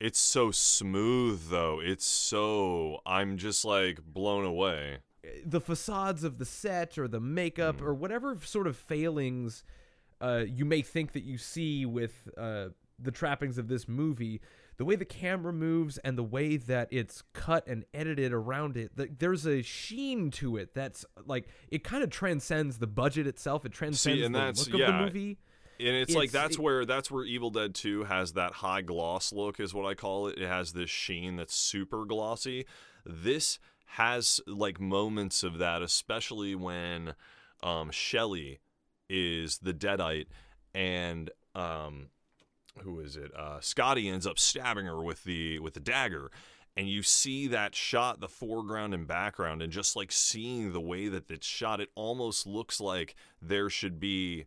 it's 0.00 0.18
so 0.18 0.50
smooth, 0.50 1.42
though. 1.48 1.78
It's 1.80 2.04
so. 2.04 2.98
I'm 3.06 3.36
just 3.38 3.64
like 3.64 4.00
blown 4.04 4.44
away. 4.44 4.98
the 5.46 5.60
facades 5.60 6.24
of 6.24 6.38
the 6.38 6.44
set 6.44 6.98
or 6.98 7.06
the 7.06 7.20
makeup 7.20 7.76
Mm. 7.76 7.82
or 7.82 7.94
whatever 7.94 8.36
sort 8.42 8.66
of 8.66 8.76
failings 8.76 9.62
uh, 10.20 10.42
you 10.44 10.64
may 10.64 10.82
think 10.82 11.12
that 11.12 11.22
you 11.22 11.38
see 11.38 11.86
with 11.86 12.28
uh, 12.36 12.70
the 12.98 13.12
trappings 13.12 13.58
of 13.58 13.68
this 13.68 13.86
movie, 13.88 14.40
the 14.82 14.86
way 14.86 14.96
the 14.96 15.04
camera 15.04 15.52
moves 15.52 15.96
and 15.98 16.18
the 16.18 16.24
way 16.24 16.56
that 16.56 16.88
it's 16.90 17.22
cut 17.34 17.64
and 17.68 17.84
edited 17.94 18.32
around 18.32 18.76
it, 18.76 18.90
the, 18.96 19.08
there's 19.16 19.46
a 19.46 19.62
sheen 19.62 20.28
to 20.28 20.56
it 20.56 20.74
that's 20.74 21.04
like 21.24 21.46
it 21.68 21.84
kind 21.84 22.02
of 22.02 22.10
transcends 22.10 22.78
the 22.78 22.88
budget 22.88 23.28
itself. 23.28 23.64
It 23.64 23.70
transcends 23.70 24.20
and 24.24 24.34
the 24.34 24.38
that's- 24.40 24.66
look 24.66 24.74
of 24.74 24.80
yeah. 24.80 24.86
the 24.98 25.04
movie. 25.04 25.38
And 25.78 25.94
it's, 25.94 26.16
like 26.16 26.32
that's 26.32 26.56
it- 26.56 26.60
where 26.60 26.84
that's 26.84 27.12
where 27.12 27.22
Evil 27.24 27.50
Dead 27.50 27.76
2 27.76 28.02
has 28.02 28.32
that 28.32 28.54
high 28.54 28.82
gloss 28.82 29.32
look 29.32 29.60
is 29.60 29.72
what 29.72 29.86
I 29.86 29.94
call 29.94 30.26
it. 30.26 30.36
It 30.38 30.48
has 30.48 30.72
this 30.72 30.90
sheen 30.90 31.36
that's 31.36 31.54
super 31.54 32.04
glossy. 32.04 32.66
This 33.06 33.60
has 33.86 34.40
like 34.48 34.80
moments 34.80 35.44
of 35.44 35.58
that, 35.58 35.80
especially 35.80 36.56
when 36.56 37.14
um 37.62 37.92
Shelly 37.92 38.58
is 39.08 39.58
the 39.58 39.72
deadite 39.72 40.26
and 40.74 41.30
um 41.54 42.08
who 42.80 43.00
is 43.00 43.16
it? 43.16 43.34
Uh 43.34 43.60
Scotty 43.60 44.08
ends 44.08 44.26
up 44.26 44.38
stabbing 44.38 44.86
her 44.86 45.02
with 45.02 45.24
the 45.24 45.58
with 45.58 45.74
the 45.74 45.80
dagger. 45.80 46.30
And 46.74 46.88
you 46.88 47.02
see 47.02 47.48
that 47.48 47.74
shot, 47.74 48.20
the 48.20 48.28
foreground 48.28 48.94
and 48.94 49.06
background, 49.06 49.60
and 49.60 49.70
just 49.70 49.94
like 49.94 50.10
seeing 50.10 50.72
the 50.72 50.80
way 50.80 51.08
that 51.08 51.30
it's 51.30 51.46
shot, 51.46 51.82
it 51.82 51.90
almost 51.94 52.46
looks 52.46 52.80
like 52.80 53.14
there 53.42 53.68
should 53.68 54.00
be 54.00 54.46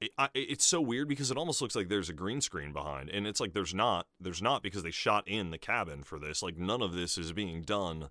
it, 0.00 0.10
I, 0.18 0.28
it's 0.34 0.64
so 0.64 0.80
weird 0.80 1.08
because 1.08 1.30
it 1.30 1.36
almost 1.36 1.62
looks 1.62 1.74
like 1.74 1.88
there's 1.88 2.10
a 2.10 2.14
green 2.14 2.40
screen 2.40 2.72
behind 2.72 3.08
and 3.08 3.26
it's 3.26 3.40
like 3.40 3.54
there's 3.54 3.74
not 3.74 4.06
there's 4.20 4.42
not 4.42 4.62
because 4.62 4.82
they 4.82 4.90
shot 4.90 5.26
in 5.26 5.50
the 5.50 5.58
cabin 5.58 6.02
for 6.02 6.18
this 6.18 6.42
like 6.42 6.58
none 6.58 6.82
of 6.82 6.92
this 6.92 7.16
is 7.16 7.32
being 7.32 7.62
done 7.62 8.08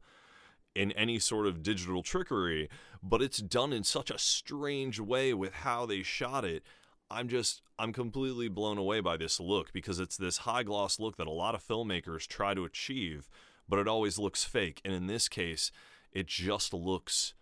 in 0.74 0.92
any 0.94 1.20
sort 1.20 1.46
of 1.46 1.62
digital 1.62 2.02
trickery 2.02 2.70
but 3.04 3.22
it's 3.22 3.38
done 3.38 3.72
in 3.72 3.84
such 3.84 4.10
a 4.10 4.18
strange 4.18 5.00
way 5.00 5.34
with 5.34 5.54
how 5.54 5.86
they 5.86 6.02
shot 6.02 6.44
it 6.44 6.64
i'm 7.10 7.28
just 7.28 7.62
i'm 7.80 7.94
completely 7.94 8.48
blown 8.48 8.78
away 8.78 9.00
by 9.00 9.18
this 9.18 9.40
look 9.40 9.72
because 9.74 10.00
it's 10.00 10.18
this 10.18 10.40
high 10.40 10.64
gloss 10.64 11.00
look 11.00 11.18
that 11.18 11.28
a 11.28 11.32
lot 11.32 11.56
of 11.56 11.66
filmmakers 11.66 12.28
try 12.28 12.54
to 12.54 12.66
achieve 12.66 13.30
but 13.68 13.80
it 13.80 13.88
always 13.88 14.18
looks 14.18 14.44
fake 14.44 14.82
and 14.84 14.94
in 14.94 15.08
this 15.08 15.28
case 15.28 15.72
it 16.12 16.28
just 16.28 16.74
looks 16.74 17.34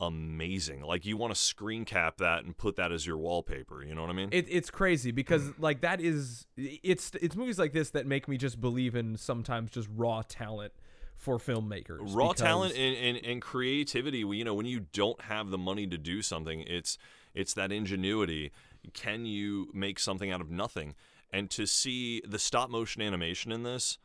amazing. 0.00 0.82
Like 0.82 1.06
you 1.06 1.16
want 1.16 1.34
to 1.34 1.40
screen 1.40 1.84
cap 1.84 2.18
that 2.18 2.44
and 2.44 2.56
put 2.56 2.76
that 2.76 2.92
as 2.92 3.06
your 3.06 3.16
wallpaper. 3.16 3.82
You 3.82 3.94
know 3.94 4.02
what 4.02 4.10
I 4.10 4.14
mean? 4.14 4.28
It, 4.32 4.46
it's 4.48 4.70
crazy 4.70 5.10
because 5.10 5.42
mm. 5.42 5.54
like 5.58 5.80
that 5.80 6.00
is 6.00 6.46
it's 6.56 7.12
it's 7.20 7.36
movies 7.36 7.58
like 7.58 7.72
this 7.72 7.90
that 7.90 8.06
make 8.06 8.28
me 8.28 8.36
just 8.36 8.60
believe 8.60 8.94
in 8.94 9.16
sometimes 9.16 9.70
just 9.70 9.88
raw 9.94 10.22
talent 10.28 10.72
for 11.16 11.38
filmmakers. 11.38 12.14
raw 12.14 12.32
talent 12.34 12.76
and, 12.76 12.94
and, 12.94 13.24
and 13.24 13.40
creativity 13.40 14.18
you 14.18 14.44
know 14.44 14.52
when 14.52 14.66
you 14.66 14.80
don't 14.92 15.18
have 15.22 15.48
the 15.48 15.56
money 15.56 15.86
to 15.86 15.96
do 15.96 16.20
something 16.20 16.62
it's 16.66 16.98
it's 17.34 17.54
that 17.54 17.72
ingenuity 17.72 18.52
can 18.92 19.24
you 19.26 19.68
make 19.72 19.98
something 19.98 20.30
out 20.30 20.40
of 20.40 20.50
nothing 20.50 20.94
and 21.30 21.50
to 21.50 21.66
see 21.66 22.22
the 22.26 22.38
stop 22.38 22.70
motion 22.70 23.02
animation 23.02 23.52
in 23.52 23.62
this 23.62 23.98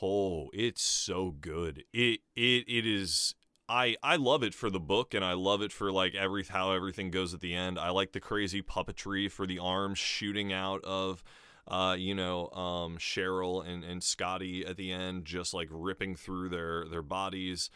oh 0.00 0.48
it's 0.52 0.82
so 0.82 1.34
good 1.40 1.84
it 1.92 2.20
it 2.36 2.64
it 2.68 2.86
is 2.86 3.34
I, 3.68 3.96
I 4.02 4.16
love 4.16 4.42
it 4.42 4.52
for 4.52 4.68
the 4.68 4.80
book 4.80 5.14
and 5.14 5.24
I 5.24 5.32
love 5.32 5.62
it 5.62 5.72
for 5.72 5.90
like 5.90 6.14
every 6.14 6.44
how 6.44 6.72
everything 6.72 7.10
goes 7.10 7.32
at 7.32 7.40
the 7.40 7.54
end. 7.54 7.78
I 7.78 7.88
like 7.88 8.12
the 8.12 8.20
crazy 8.20 8.60
puppetry 8.60 9.30
for 9.30 9.46
the 9.46 9.60
arms 9.60 9.98
shooting 9.98 10.52
out 10.52 10.84
of 10.84 11.24
uh, 11.68 11.94
you 11.98 12.14
know, 12.14 12.48
um, 12.50 12.98
Cheryl 12.98 13.66
and, 13.66 13.84
and 13.84 14.02
Scotty 14.02 14.66
at 14.66 14.76
the 14.76 14.92
end, 14.92 15.24
just 15.24 15.54
like 15.54 15.68
ripping 15.70 16.16
through 16.16 16.48
their 16.48 16.86
their 16.88 17.02
bodies. 17.02 17.70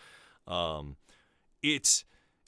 Um, 0.47 0.97
it's 1.63 2.05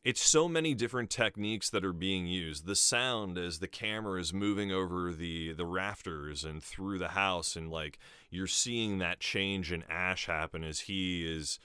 it's 0.08 0.24
so 0.24 0.48
many 0.48 0.72
different 0.72 1.10
techniques 1.10 1.68
that 1.68 1.84
are 1.84 1.92
being 1.92 2.26
used. 2.26 2.64
The 2.64 2.74
sound 2.74 3.36
as 3.36 3.58
the 3.58 3.68
camera 3.68 4.18
is 4.18 4.32
moving 4.32 4.72
over 4.72 5.12
the 5.12 5.52
the 5.52 5.66
rafters 5.66 6.44
and 6.44 6.62
through 6.62 6.98
the 6.98 7.08
house, 7.08 7.56
and 7.56 7.70
like 7.70 7.98
you're 8.30 8.46
seeing 8.46 8.96
that 8.98 9.20
change 9.20 9.70
in 9.70 9.84
Ash 9.90 10.24
happen 10.24 10.64
as 10.64 10.80
he 10.80 11.26
is 11.30 11.58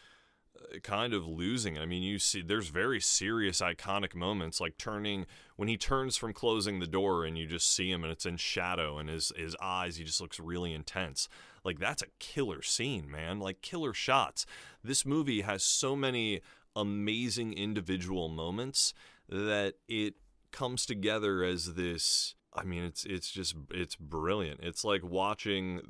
uh, 0.60 0.80
kind 0.80 1.14
of 1.14 1.26
losing. 1.26 1.78
it. 1.78 1.80
I 1.80 1.86
mean, 1.86 2.04
you 2.04 2.20
see, 2.20 2.42
there's 2.42 2.68
very 2.68 3.00
serious, 3.00 3.62
iconic 3.62 4.14
moments, 4.14 4.60
like 4.60 4.78
turning 4.78 5.26
when 5.56 5.70
he 5.70 5.78
turns 5.78 6.18
from 6.18 6.34
closing 6.34 6.82
the 6.82 6.86
door, 6.86 7.24
and 7.24 7.38
you 7.38 7.48
just 7.48 7.74
see 7.74 7.90
him, 7.90 8.04
and 8.04 8.12
it's 8.12 8.26
in 8.26 8.36
shadow, 8.36 8.98
and 8.98 9.08
his 9.08 9.32
his 9.38 9.56
eyes, 9.62 9.96
he 9.96 10.04
just 10.04 10.20
looks 10.20 10.42
really 10.42 10.74
intense. 10.74 11.30
Like 11.64 11.80
that's 11.80 12.02
a 12.02 12.12
killer 12.20 12.62
scene, 12.62 13.10
man. 13.10 13.40
Like 13.40 13.62
killer 13.62 13.94
shots. 13.94 14.46
This 14.84 15.06
movie 15.06 15.44
has 15.44 15.64
so 15.64 15.96
many 15.96 16.42
amazing 16.76 17.54
individual 17.54 18.30
moments 18.30 18.94
that 19.30 19.76
it 19.88 20.16
comes 20.52 20.86
together 20.86 21.44
as 21.44 21.76
this. 21.76 22.36
I 22.54 22.64
mean, 22.64 22.84
it's 22.84 23.06
it's 23.06 23.32
just 23.32 23.56
it's 23.72 23.96
brilliant. 23.96 24.60
It's 24.62 24.84
like 24.84 25.04
watching 25.04 25.82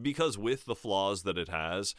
because 0.00 0.36
with 0.36 0.64
the 0.66 0.74
flaws 0.74 1.22
that 1.22 1.38
it 1.38 1.48
has 1.48 1.94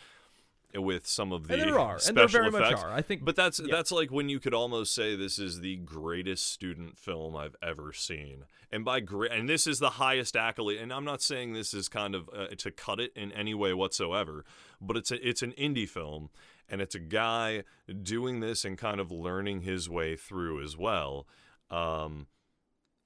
with 0.74 1.08
some 1.08 1.32
of 1.32 1.48
the 1.48 1.54
And 1.54 1.64
there 1.64 1.80
are, 1.80 1.94
and 1.94 2.02
special 2.02 2.26
there 2.28 2.28
very 2.28 2.52
much 2.52 2.62
effects. 2.64 2.84
are. 2.84 2.92
I 2.92 3.02
think- 3.02 3.24
but 3.24 3.36
that's 3.36 3.60
yeah. 3.60 3.68
that's 3.72 3.92
like 3.92 4.12
when 4.12 4.30
you 4.30 4.40
could 4.40 4.54
almost 4.54 4.94
say 4.94 5.16
this 5.16 5.40
is 5.40 5.62
the 5.62 5.78
greatest 5.78 6.52
student 6.52 6.98
film 6.98 7.36
I've 7.36 7.56
ever 7.62 7.94
seen. 7.94 8.46
And 8.72 8.84
by 8.84 9.00
great, 9.00 9.32
and 9.32 9.48
this 9.48 9.68
is 9.68 9.80
the 9.80 9.92
highest 9.92 10.36
accolade. 10.36 10.80
And 10.80 10.92
I'm 10.92 11.06
not 11.06 11.22
saying 11.22 11.54
this 11.54 11.74
is 11.74 11.88
kind 11.88 12.14
of 12.14 12.30
uh, 12.36 12.48
to 12.58 12.72
cut 12.72 13.00
it 13.00 13.14
in 13.16 13.32
any 13.32 13.54
way 13.54 13.74
whatsoever, 13.74 14.44
but 14.82 14.98
it's 14.98 15.12
a, 15.12 15.28
it's 15.28 15.42
an 15.42 15.54
indie 15.54 15.88
film, 15.88 16.30
and 16.70 16.82
it's 16.82 16.96
a 16.96 17.00
guy 17.00 17.64
doing 18.02 18.40
this 18.40 18.66
and 18.66 18.78
kind 18.78 19.00
of 19.00 19.12
learning 19.12 19.62
his 19.62 19.90
way 19.90 20.16
through 20.16 20.64
as 20.64 20.78
well. 20.78 21.28
Um, 21.70 22.28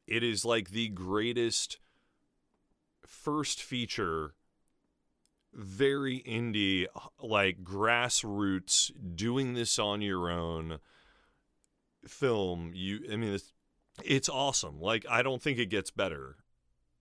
it 0.08 0.24
is 0.24 0.44
like 0.44 0.70
the 0.70 0.90
greatest 0.90 1.80
first 3.06 3.62
feature 3.62 4.34
very 5.54 6.22
indie 6.28 6.86
like 7.22 7.64
grassroots 7.64 8.92
doing 9.16 9.56
this 9.56 9.80
on 9.80 10.02
your 10.02 10.30
own 10.30 10.78
film. 12.08 12.72
You 12.74 13.00
i 13.12 13.16
mean 13.16 13.34
it's 13.34 13.54
it's 14.04 14.30
awesome. 14.30 14.80
Like 14.80 15.06
i 15.10 15.22
don't 15.22 15.42
think 15.42 15.58
it 15.58 15.68
gets 15.68 15.92
better. 15.92 16.38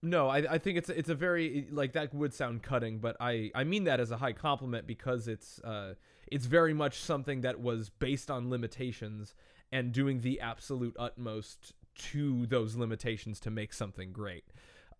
No, 0.01 0.29
I, 0.29 0.37
I 0.53 0.57
think 0.59 0.77
it's 0.77 0.89
it's 0.89 1.09
a 1.09 1.15
very 1.15 1.67
like 1.71 1.93
that 1.93 2.13
would 2.13 2.33
sound 2.33 2.63
cutting, 2.63 2.99
but 2.99 3.17
I 3.19 3.51
I 3.53 3.65
mean 3.65 3.83
that 3.83 3.99
as 3.99 4.11
a 4.11 4.17
high 4.17 4.33
compliment 4.33 4.87
because 4.87 5.27
it's 5.27 5.59
uh 5.59 5.95
it's 6.31 6.45
very 6.45 6.73
much 6.73 6.99
something 6.99 7.41
that 7.41 7.59
was 7.59 7.89
based 7.89 8.29
on 8.29 8.49
limitations 8.49 9.35
and 9.71 9.91
doing 9.91 10.21
the 10.21 10.39
absolute 10.39 10.95
utmost 10.97 11.73
to 11.95 12.45
those 12.45 12.75
limitations 12.75 13.39
to 13.41 13.51
make 13.51 13.73
something 13.73 14.11
great. 14.11 14.45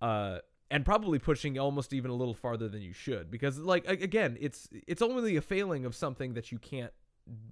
Uh 0.02 0.40
and 0.72 0.86
probably 0.86 1.18
pushing 1.18 1.58
almost 1.58 1.94
even 1.94 2.12
a 2.12 2.14
little 2.14 2.36
farther 2.36 2.70
than 2.70 2.82
you 2.82 2.94
should 2.94 3.32
because 3.32 3.58
like 3.58 3.88
again, 3.88 4.38
it's 4.40 4.70
it's 4.88 5.02
only 5.02 5.36
a 5.36 5.42
failing 5.42 5.86
of 5.86 5.96
something 5.96 6.34
that 6.34 6.52
you 6.52 6.60
can't 6.60 6.94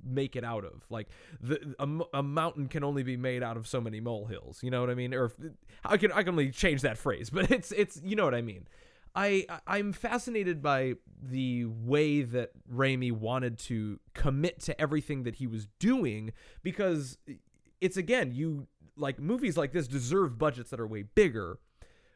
make 0.04 0.36
it 0.36 0.44
out 0.44 0.66
of. 0.66 0.86
Like 0.90 1.08
the 1.42 1.76
a, 1.80 2.18
a 2.20 2.24
mountain 2.24 2.68
can 2.68 2.84
only 2.84 3.04
be 3.04 3.18
made 3.18 3.44
out 3.44 3.58
of 3.58 3.68
so 3.68 3.82
many 3.82 4.00
molehills 4.00 4.63
you 4.63 4.72
know 4.72 4.82
what 4.82 4.90
i 4.90 4.96
mean? 4.96 5.13
Or 5.13 5.26
if, 5.26 5.34
i 5.86 5.98
can 5.98 6.12
i 6.12 6.24
can 6.24 6.30
only 6.30 6.52
change 6.52 6.82
that 6.82 6.98
phrase 6.98 7.30
but 7.38 7.52
it's 7.52 7.72
it's 7.72 8.02
you 8.04 8.16
know 8.16 8.26
what 8.26 8.36
i 8.36 8.42
mean 8.42 8.68
I 9.18 9.48
I'm 9.66 9.94
fascinated 9.94 10.62
by 10.62 10.94
the 11.22 11.66
way 11.66 12.22
that 12.22 12.52
Raimi 12.72 13.12
wanted 13.12 13.58
to 13.60 14.00
commit 14.14 14.60
to 14.62 14.80
everything 14.80 15.24
that 15.24 15.36
he 15.36 15.48
was 15.48 15.68
doing 15.80 16.32
because 16.62 17.18
it's 17.82 17.98
again 17.98 18.32
you 18.32 18.68
like 18.96 19.20
movies 19.20 19.58
like 19.58 19.72
this 19.72 19.88
deserve 19.88 20.38
budgets 20.38 20.70
that 20.70 20.80
are 20.80 20.88
way 20.88 21.02
bigger 21.02 21.58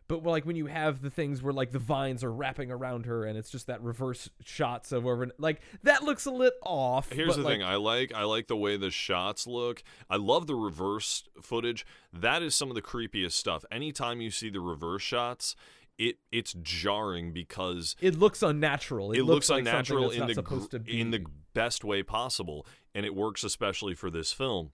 but 0.07 0.23
like 0.23 0.45
when 0.45 0.57
you 0.57 0.65
have 0.65 1.01
the 1.01 1.09
things 1.09 1.41
where 1.41 1.53
like 1.53 1.71
the 1.71 1.79
vines 1.79 2.21
are 2.21 2.31
wrapping 2.33 2.69
around 2.69 3.05
her 3.05 3.23
and 3.23 3.37
it's 3.37 3.49
just 3.49 3.67
that 3.67 3.81
reverse 3.81 4.29
shots 4.43 4.91
of 4.91 5.07
over 5.07 5.29
like 5.37 5.61
that 5.83 6.03
looks 6.03 6.25
a 6.25 6.31
lit 6.31 6.53
off 6.63 7.11
Here's 7.11 7.37
the 7.37 7.41
like, 7.41 7.53
thing 7.53 7.63
I 7.63 7.75
like 7.75 8.13
I 8.13 8.23
like 8.23 8.47
the 8.47 8.57
way 8.57 8.75
the 8.75 8.91
shots 8.91 9.47
look. 9.47 9.83
I 10.09 10.17
love 10.17 10.47
the 10.47 10.55
reverse 10.55 11.23
footage. 11.41 11.85
That 12.11 12.43
is 12.43 12.53
some 12.53 12.69
of 12.69 12.75
the 12.75 12.81
creepiest 12.81 13.31
stuff. 13.31 13.63
Anytime 13.71 14.19
you 14.19 14.31
see 14.31 14.49
the 14.49 14.59
reverse 14.59 15.01
shots, 15.01 15.55
it 16.01 16.17
it's 16.31 16.55
jarring 16.61 17.31
because 17.31 17.95
it 18.01 18.17
looks 18.17 18.41
unnatural 18.41 19.11
it, 19.11 19.19
it 19.19 19.23
looks, 19.23 19.49
like 19.49 19.65
something 19.65 19.67
unnatural 19.67 20.09
in 20.09 20.27
the 20.27 20.33
supposed 20.33 20.71
gr- 20.71 20.77
to 20.77 20.79
be 20.83 20.99
in 20.99 21.11
the 21.11 21.23
best 21.53 21.83
way 21.83 22.01
possible 22.01 22.65
and 22.95 23.05
it 23.05 23.15
works 23.15 23.43
especially 23.43 23.93
for 23.93 24.09
this 24.09 24.33
film. 24.33 24.71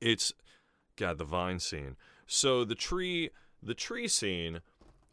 It's 0.00 0.32
god 0.96 1.18
the 1.18 1.24
vine 1.24 1.60
scene. 1.60 1.96
So 2.26 2.64
the 2.64 2.74
tree 2.74 3.30
the 3.62 3.74
tree 3.74 4.08
scene 4.08 4.60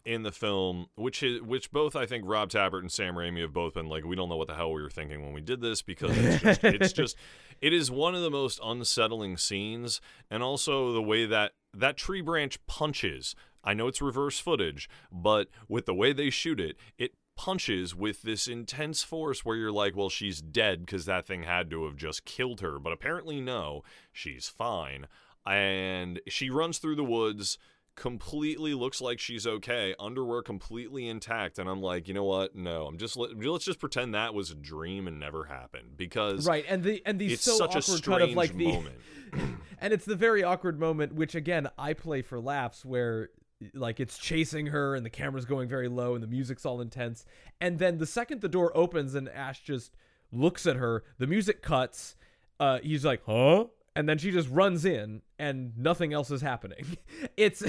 in 0.06 0.24
the 0.24 0.32
film, 0.32 0.88
which 0.96 1.22
is 1.22 1.42
which 1.42 1.72
both 1.72 1.96
I 1.96 2.06
think 2.06 2.24
Rob 2.26 2.50
Tapert 2.50 2.80
and 2.80 2.92
Sam 2.92 3.16
Raimi 3.16 3.42
have 3.42 3.54
both 3.54 3.76
been 3.76 3.88
like, 3.88 4.06
we 4.06 4.16
don't 4.16 4.30
know 4.30 4.38
what 4.38 4.48
the 4.48 4.56
hell 4.56 4.72
we 4.72 4.82
were 4.82 4.90
thinking 4.90 5.22
when 5.22 5.34
we 5.34 5.42
did 5.42 5.62
this 5.62 5.82
because 5.82 6.18
it's 6.18 6.42
just, 6.42 6.64
it's 6.64 6.94
just 6.94 7.16
it 7.62 7.74
is 7.74 7.92
one 7.92 8.16
of 8.16 8.22
the 8.22 8.32
most 8.32 8.60
unsettling 8.64 9.38
scenes, 9.38 10.02
and 10.32 10.42
also 10.42 10.94
the 10.94 11.02
way 11.02 11.26
that 11.26 11.52
that 11.74 11.98
tree 11.98 12.22
branch 12.22 12.58
punches. 12.66 13.36
I 13.68 13.74
know 13.74 13.88
it's 13.88 14.02
reverse 14.02 14.40
footage, 14.40 14.90
but 15.12 15.50
with 15.68 15.86
the 15.86 15.94
way 15.94 16.14
they 16.14 16.30
shoot 16.30 16.58
it, 16.58 16.78
it 16.98 17.16
punches 17.36 17.94
with 17.94 18.22
this 18.22 18.48
intense 18.48 19.04
force 19.04 19.44
where 19.44 19.58
you're 19.58 19.74
like, 19.74 19.94
well, 19.94 20.10
she's 20.10 20.42
dead 20.42 20.86
because 20.86 21.04
that 21.06 21.28
thing 21.28 21.44
had 21.44 21.70
to 21.72 21.84
have 21.84 21.98
just 21.98 22.24
killed 22.24 22.62
her. 22.62 22.80
But 22.80 22.94
apparently, 22.94 23.42
no, 23.42 23.84
she's 24.14 24.48
fine. 24.48 25.08
And 25.46 26.22
she 26.30 26.50
runs 26.50 26.78
through 26.78 26.96
the 26.96 27.04
woods, 27.04 27.58
completely 27.98 28.74
looks 28.74 29.02
like 29.02 29.20
she's 29.20 29.46
okay, 29.46 29.94
underwear 30.00 30.42
completely 30.42 31.10
intact. 31.10 31.60
And 31.60 31.70
I'm 31.70 31.82
like, 31.82 32.08
you 32.08 32.14
know 32.14 32.24
what? 32.24 32.56
No, 32.56 32.86
I'm 32.86 32.98
just, 32.98 33.18
let, 33.18 33.38
let's 33.38 33.66
just 33.66 33.80
pretend 33.80 34.14
that 34.16 34.34
was 34.34 34.50
a 34.50 34.56
dream 34.56 35.10
and 35.10 35.20
never 35.20 35.44
happened 35.44 35.98
because 35.98 36.48
right 36.48 36.64
and 36.70 36.84
the 36.84 37.02
and 37.06 37.20
the 37.20 37.34
it's 37.34 37.44
so 37.44 37.58
such 37.58 37.76
a 37.76 37.80
awkward 37.80 37.98
strange 37.98 38.06
cut 38.06 38.22
of 38.22 38.30
like 38.32 38.56
the 38.56 38.68
moment. 38.68 38.96
and 39.80 39.94
it's 39.94 40.06
the 40.06 40.16
very 40.16 40.44
awkward 40.44 40.80
moment 40.80 41.14
which 41.14 41.36
again 41.36 41.68
i 41.78 41.94
play 41.94 42.22
for 42.22 42.40
laughs 42.40 42.86
where 42.86 43.30
like 43.74 44.00
it's 44.00 44.18
chasing 44.18 44.68
her 44.68 44.96
and 44.96 45.06
the 45.06 45.10
camera's 45.10 45.46
going 45.46 45.68
very 45.68 45.88
low 45.88 46.14
and 46.14 46.24
the 46.24 46.28
music's 46.28 46.66
all 46.66 46.82
intense. 46.82 47.26
And 47.60 47.80
then 47.80 47.98
the 47.98 48.06
second 48.06 48.42
the 48.42 48.50
door 48.50 48.76
opens 48.76 49.16
and 49.16 49.28
ash 49.30 49.62
just 49.62 49.96
looks 50.32 50.66
at 50.66 50.76
her 50.76 51.04
the 51.20 51.28
music 51.28 51.62
cuts 51.62 52.16
uh 52.60 52.80
he's 52.84 53.06
like 53.06 53.22
huh? 53.26 53.66
And 53.96 54.08
then 54.08 54.20
she 54.20 54.30
just 54.30 54.50
runs 54.50 54.86
in 54.86 55.22
and 55.40 55.76
nothing 55.78 56.14
else 56.14 56.30
is 56.30 56.42
happening. 56.42 56.98
It's 57.38 57.62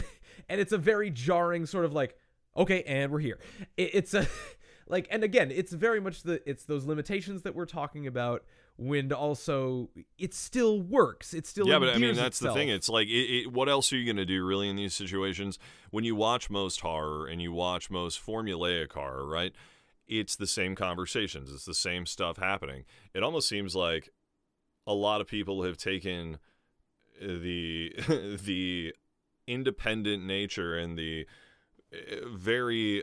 and 0.48 0.60
it's 0.60 0.72
a 0.72 0.78
very 0.78 1.10
jarring 1.10 1.66
sort 1.66 1.84
of 1.84 1.92
like 1.92 2.16
okay 2.56 2.82
and 2.82 3.10
we're 3.12 3.20
here. 3.20 3.38
It, 3.76 3.90
it's 3.94 4.14
a 4.14 4.26
like 4.88 5.06
and 5.10 5.24
again 5.24 5.50
it's 5.50 5.72
very 5.72 6.00
much 6.00 6.22
the 6.22 6.42
it's 6.48 6.64
those 6.64 6.84
limitations 6.84 7.42
that 7.42 7.54
we're 7.54 7.66
talking 7.66 8.06
about 8.06 8.44
when 8.78 9.12
also 9.12 9.90
it 10.18 10.32
still 10.32 10.80
works 10.80 11.34
it 11.34 11.46
still 11.46 11.66
yeah, 11.66 11.80
but 11.80 11.88
I 11.90 11.98
mean 11.98 12.14
that's 12.14 12.38
the 12.38 12.54
thing. 12.54 12.68
It's 12.68 12.88
like, 12.88 13.08
it, 13.08 13.10
it, 13.10 13.52
what 13.52 13.68
else 13.68 13.92
are 13.92 13.96
you 13.96 14.10
gonna 14.10 14.24
do 14.24 14.44
really 14.46 14.68
in 14.68 14.76
these 14.76 14.94
situations? 14.94 15.58
When 15.90 16.04
you 16.04 16.14
watch 16.14 16.48
most 16.48 16.80
horror 16.80 17.26
and 17.26 17.42
you 17.42 17.52
watch 17.52 17.90
most 17.90 18.24
formulaic 18.24 18.92
horror, 18.92 19.26
right? 19.26 19.52
It's 20.06 20.36
the 20.36 20.46
same 20.46 20.74
conversations. 20.74 21.52
It's 21.52 21.64
the 21.64 21.74
same 21.74 22.06
stuff 22.06 22.38
happening. 22.38 22.84
It 23.12 23.22
almost 23.22 23.48
seems 23.48 23.74
like 23.74 24.10
a 24.86 24.94
lot 24.94 25.20
of 25.20 25.26
people 25.26 25.64
have 25.64 25.76
taken 25.76 26.38
the 27.20 27.92
the 28.44 28.94
independent 29.48 30.24
nature 30.24 30.78
and 30.78 30.96
the 30.96 31.26
uh, 31.92 32.28
very 32.28 33.02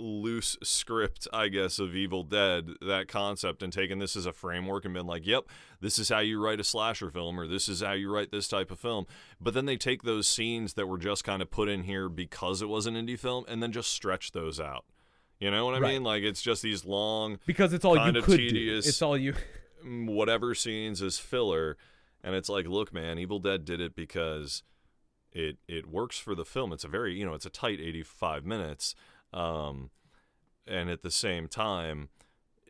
loose 0.00 0.56
script, 0.62 1.28
I 1.32 1.48
guess, 1.48 1.78
of 1.78 1.94
Evil 1.94 2.22
Dead, 2.24 2.70
that 2.80 3.06
concept, 3.08 3.62
and 3.62 3.72
taken 3.72 3.98
this 3.98 4.16
as 4.16 4.26
a 4.26 4.32
framework 4.32 4.84
and 4.84 4.94
been 4.94 5.06
like, 5.06 5.26
yep, 5.26 5.44
this 5.80 5.98
is 5.98 6.08
how 6.08 6.18
you 6.20 6.42
write 6.42 6.58
a 6.60 6.64
slasher 6.64 7.10
film, 7.10 7.38
or 7.38 7.46
this 7.46 7.68
is 7.68 7.82
how 7.82 7.92
you 7.92 8.10
write 8.12 8.30
this 8.32 8.48
type 8.48 8.70
of 8.70 8.80
film. 8.80 9.06
But 9.40 9.54
then 9.54 9.66
they 9.66 9.76
take 9.76 10.02
those 10.02 10.26
scenes 10.26 10.74
that 10.74 10.86
were 10.86 10.98
just 10.98 11.22
kind 11.24 11.42
of 11.42 11.50
put 11.50 11.68
in 11.68 11.84
here 11.84 12.08
because 12.08 12.62
it 12.62 12.68
was 12.68 12.86
an 12.86 12.94
indie 12.94 13.18
film 13.18 13.44
and 13.48 13.62
then 13.62 13.72
just 13.72 13.90
stretch 13.92 14.32
those 14.32 14.58
out. 14.58 14.84
You 15.38 15.50
know 15.50 15.64
what 15.64 15.74
I 15.74 15.78
Right. 15.78 15.92
mean? 15.94 16.02
Like, 16.02 16.22
it's 16.22 16.42
just 16.42 16.62
these 16.62 16.84
long, 16.84 17.38
because 17.46 17.72
it's 17.72 17.84
all 17.84 17.96
you 17.96 18.02
kinda 18.04 18.22
could 18.22 18.38
tedious. 18.38 18.84
do. 18.84 18.88
It's 18.88 19.02
all 19.02 19.16
you. 19.16 19.34
whatever 19.84 20.54
scenes 20.54 21.02
as 21.02 21.18
filler. 21.18 21.76
And 22.22 22.34
it's 22.34 22.48
like, 22.48 22.66
look, 22.66 22.92
man, 22.92 23.18
Evil 23.18 23.38
Dead 23.38 23.64
did 23.64 23.80
it 23.80 23.94
because 23.94 24.62
it 25.32 25.58
it 25.68 25.86
works 25.86 26.18
for 26.18 26.34
the 26.34 26.44
film. 26.44 26.72
It's 26.72 26.84
a 26.84 26.88
very, 26.88 27.18
you 27.18 27.24
know, 27.24 27.34
it's 27.34 27.46
a 27.46 27.50
tight 27.50 27.80
85 27.80 28.44
minutes. 28.44 28.94
Um, 29.32 29.90
and 30.66 30.90
at 30.90 31.02
the 31.02 31.10
same 31.10 31.48
time, 31.48 32.08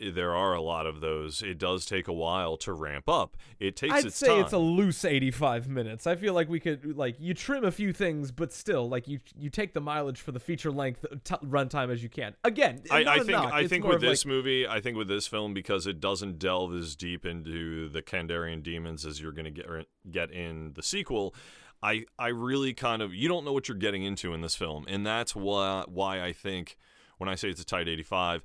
there 0.01 0.35
are 0.35 0.55
a 0.55 0.63
lot 0.63 0.87
of 0.87 1.01
those. 1.03 1.43
It 1.43 1.59
does 1.59 1.85
take 1.85 2.09
a 2.09 2.13
while 2.13 2.57
to 2.59 2.73
ramp 2.73 3.07
up. 3.09 3.37
It 3.59 3.77
takes 3.77 3.93
I'd 3.95 4.07
its 4.07 4.17
say 4.17 4.29
time. 4.29 4.41
it's 4.41 4.53
a 4.55 4.59
loose 4.59 5.05
85 5.05 5.69
minutes. 5.69 6.07
I 6.07 6.17
feel 6.17 6.33
like 6.33 6.49
we 6.49 6.59
could 6.59 6.97
like 6.97 7.17
you 7.19 7.35
trim 7.35 7.65
a 7.65 7.71
few 7.71 7.93
things, 7.93 8.33
but 8.33 8.53
still 8.53 8.89
like 8.89 9.07
you 9.07 9.21
you 9.37 9.51
take 9.51 9.75
the 9.75 9.81
mileage 9.81 10.21
for 10.21 10.33
the 10.33 10.41
feature 10.41 10.71
length 10.71 11.05
t- 11.25 11.35
runtime 11.45 11.91
as 11.93 12.03
you 12.03 12.09
can. 12.09 12.35
Again, 12.45 12.81
I, 12.91 13.05
I 13.05 13.19
think. 13.21 13.37
I 13.39 13.61
It's 13.61 13.69
think 13.69 13.85
with 13.85 14.01
this 14.01 14.25
like, 14.25 14.31
movie, 14.31 14.67
I 14.67 14.81
think 14.81 14.97
with 14.97 15.09
this 15.09 15.27
film 15.27 15.53
because 15.53 15.87
it 15.87 16.01
doesn't 16.01 16.39
delve 16.39 16.75
as 16.75 16.97
deep 16.97 17.27
into 17.27 17.89
the 17.91 18.01
Kandarian 18.01 18.63
demons 18.63 19.05
as 19.05 19.21
you're 19.21 19.33
going 19.33 19.45
to 19.45 19.51
get 19.51 19.67
get 20.11 20.31
in 20.31 20.73
the 20.75 20.83
sequel. 20.83 21.35
I 21.83 22.05
I 22.19 22.29
really 22.29 22.75
kind 22.75 23.03
of 23.03 23.15
you 23.15 23.29
don't 23.29 23.45
know 23.45 23.53
what 23.53 23.69
you're 23.69 23.77
getting 23.77 24.03
into 24.03 24.35
in 24.35 24.41
this 24.41 24.55
film, 24.55 24.85
and 24.89 25.07
that's 25.07 25.35
why 25.35 25.85
why 25.89 26.23
I 26.23 26.33
think 26.33 26.77
when 27.19 27.29
I 27.29 27.35
say 27.35 27.49
it's 27.49 27.61
a 27.61 27.65
tight 27.65 27.89
85, 27.89 28.43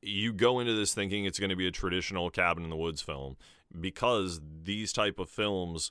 you 0.00 0.32
go 0.32 0.60
into 0.60 0.74
this 0.74 0.94
thinking 0.94 1.24
it's 1.24 1.38
going 1.38 1.50
to 1.50 1.56
be 1.56 1.66
a 1.66 1.72
traditional 1.72 2.30
cabin 2.30 2.64
in 2.64 2.70
the 2.70 2.76
woods 2.76 3.02
film 3.02 3.36
because 3.80 4.40
these 4.62 4.92
type 4.92 5.18
of 5.18 5.28
films 5.28 5.90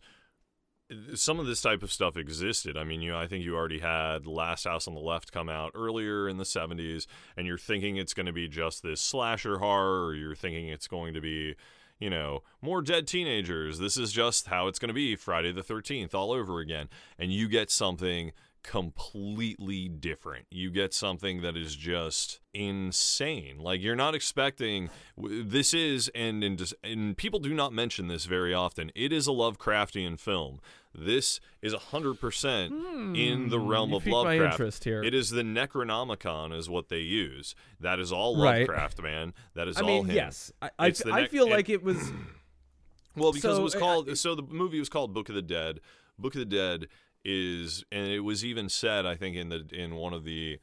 some 1.15 1.39
of 1.39 1.45
this 1.45 1.61
type 1.61 1.83
of 1.83 1.91
stuff 1.91 2.17
existed. 2.17 2.75
I 2.75 2.83
mean, 2.83 3.01
you 3.01 3.15
I 3.15 3.27
think 3.27 3.45
you 3.45 3.55
already 3.55 3.79
had 3.79 4.25
Last 4.25 4.65
House 4.65 4.87
on 4.87 4.93
the 4.93 4.99
Left 4.99 5.31
come 5.31 5.49
out 5.49 5.71
earlier 5.73 6.27
in 6.27 6.37
the 6.37 6.43
70s 6.43 7.07
and 7.37 7.47
you're 7.47 7.57
thinking 7.57 7.97
it's 7.97 8.13
going 8.13 8.25
to 8.25 8.33
be 8.33 8.47
just 8.47 8.83
this 8.83 9.01
slasher 9.01 9.59
horror 9.59 10.05
or 10.05 10.15
you're 10.15 10.35
thinking 10.35 10.67
it's 10.67 10.87
going 10.87 11.13
to 11.13 11.21
be, 11.21 11.55
you 12.01 12.09
know, 12.09 12.41
more 12.61 12.81
dead 12.81 13.07
teenagers. 13.07 13.77
This 13.77 13.95
is 13.95 14.11
just 14.11 14.47
how 14.47 14.67
it's 14.67 14.79
going 14.79 14.89
to 14.89 14.93
be 14.93 15.15
Friday 15.15 15.53
the 15.53 15.61
13th 15.61 16.13
all 16.13 16.31
over 16.31 16.59
again. 16.59 16.89
And 17.17 17.31
you 17.31 17.47
get 17.47 17.69
something 17.69 18.33
completely 18.63 19.87
different. 19.89 20.45
You 20.51 20.69
get 20.71 20.93
something 20.93 21.41
that 21.41 21.55
is 21.57 21.75
just 21.75 22.39
insane. 22.53 23.59
Like 23.59 23.81
you're 23.81 23.95
not 23.95 24.15
expecting 24.15 24.89
this 25.17 25.73
is 25.73 26.09
and 26.13 26.43
and, 26.43 26.73
and 26.83 27.17
people 27.17 27.39
do 27.39 27.53
not 27.53 27.73
mention 27.73 28.07
this 28.07 28.25
very 28.25 28.53
often. 28.53 28.91
It 28.95 29.11
is 29.13 29.27
a 29.27 29.31
Lovecraftian 29.31 30.19
film. 30.19 30.59
This 30.93 31.39
is 31.61 31.73
100% 31.73 33.15
in 33.17 33.47
the 33.49 33.59
realm 33.59 33.89
Hmm, 33.89 33.93
you 33.93 33.97
of 33.97 34.07
Lovecraft. 34.07 34.53
interest 34.59 34.83
here. 34.83 35.01
It 35.01 35.13
is 35.13 35.29
the 35.29 35.41
Necronomicon 35.41 36.53
is 36.53 36.69
what 36.69 36.89
they 36.89 36.99
use. 36.99 37.55
That 37.79 37.99
is 37.99 38.11
all 38.11 38.35
Right. 38.43 38.67
Lovecraft, 38.67 39.01
man. 39.01 39.33
That 39.53 39.69
is 39.69 39.77
I 39.77 39.81
all 39.81 39.87
mean, 39.87 40.05
him. 40.07 40.15
yes. 40.15 40.51
I 40.61 40.69
I, 40.77 40.89
the 40.89 41.11
I 41.13 41.27
feel 41.27 41.43
and- 41.45 41.53
like 41.53 41.69
it 41.69 41.81
was 41.83 42.11
Well, 43.15 43.31
because 43.33 43.55
So, 43.55 43.59
it 43.61 43.63
was 43.63 43.75
uh, 43.75 43.79
called. 43.79 44.09
uh, 44.09 44.15
so 44.15 44.35
the 44.35 44.43
movie 44.43 44.79
was 44.79 44.87
called 44.89 45.13
Book 45.13 45.27
of 45.29 45.35
the 45.35 45.41
Dead. 45.41 45.79
Book 46.17 46.33
of 46.35 46.39
the 46.39 46.45
Dead 46.45 46.87
is, 47.23 47.83
and 47.91 48.07
it 48.07 48.21
was 48.21 48.43
even 48.43 48.69
said, 48.69 49.05
I 49.05 49.15
think, 49.15 49.35
in 49.35 49.49
the 49.49 49.67
in 49.71 49.95
one 49.95 50.13
of 50.13 50.23
the, 50.23 50.59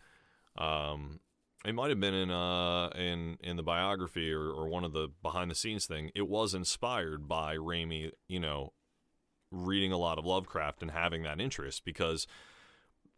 um, 0.57 1.21
it 1.65 1.75
might 1.75 1.91
have 1.91 2.01
been 2.01 2.15
in 2.15 2.31
uh 2.31 2.89
in 2.89 3.39
in 3.43 3.57
the 3.57 3.63
biography 3.63 4.33
or, 4.33 4.51
or 4.51 4.69
one 4.69 4.85
of 4.85 4.93
the 4.93 5.09
behind 5.23 5.51
the 5.51 5.55
scenes 5.55 5.87
thing. 5.87 6.11
It 6.15 6.29
was 6.29 6.55
inspired 6.55 7.29
by 7.29 7.57
Raimi, 7.57 8.13
you 8.29 8.41
know, 8.41 8.73
reading 9.51 9.93
a 9.93 9.99
lot 9.99 10.19
of 10.19 10.25
Lovecraft 10.25 10.83
and 10.83 10.91
having 10.91 11.23
that 11.23 11.41
interest 11.41 11.85
because 11.85 12.27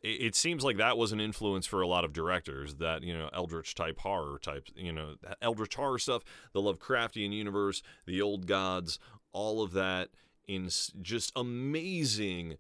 it, 0.03 0.09
it 0.09 0.35
seems 0.35 0.64
like 0.64 0.76
that 0.76 0.98
was 0.98 1.12
an 1.12 1.20
influence 1.20 1.66
for 1.66 1.81
a 1.81 1.87
lot 1.87 2.05
of 2.05 2.12
directors 2.12 2.76
that 2.76 3.03
you 3.03 3.16
know 3.16 3.29
eldritch 3.33 3.74
type 3.74 3.98
horror 3.98 4.38
type 4.38 4.68
you 4.74 4.92
know 4.92 5.14
eldritch 5.42 5.74
horror 5.74 5.98
stuff 5.98 6.22
the 6.53 6.61
lovecraftian 6.61 7.33
universe 7.33 7.83
the 8.07 8.20
old 8.22 8.46
gods 8.46 8.98
all 9.33 9.62
of 9.62 9.72
that 9.72 10.09
in 10.48 10.68
just 11.03 11.33
amazing 11.37 12.57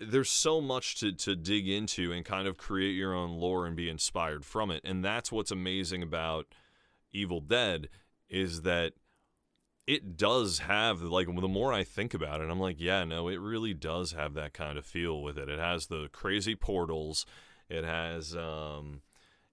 there's 0.00 0.30
so 0.30 0.60
much 0.60 1.00
to, 1.00 1.12
to 1.12 1.34
dig 1.34 1.68
into 1.68 2.12
and 2.12 2.24
kind 2.24 2.46
of 2.46 2.56
create 2.56 2.94
your 2.94 3.14
own 3.14 3.32
lore 3.32 3.66
and 3.66 3.76
be 3.76 3.88
inspired 3.88 4.44
from 4.44 4.70
it 4.70 4.80
and 4.84 5.04
that's 5.04 5.32
what's 5.32 5.50
amazing 5.50 6.02
about 6.02 6.46
evil 7.12 7.40
dead 7.40 7.88
is 8.28 8.62
that 8.62 8.92
it 9.88 10.18
does 10.18 10.58
have 10.60 11.00
like 11.00 11.26
the 11.26 11.48
more 11.48 11.72
I 11.72 11.82
think 11.82 12.12
about 12.12 12.42
it, 12.42 12.50
I'm 12.50 12.60
like, 12.60 12.76
yeah, 12.78 13.04
no, 13.04 13.28
it 13.28 13.40
really 13.40 13.72
does 13.72 14.12
have 14.12 14.34
that 14.34 14.52
kind 14.52 14.76
of 14.76 14.84
feel 14.84 15.22
with 15.22 15.38
it. 15.38 15.48
It 15.48 15.58
has 15.58 15.86
the 15.86 16.10
crazy 16.12 16.54
portals. 16.54 17.24
It 17.70 17.84
has 17.84 18.36
um 18.36 19.00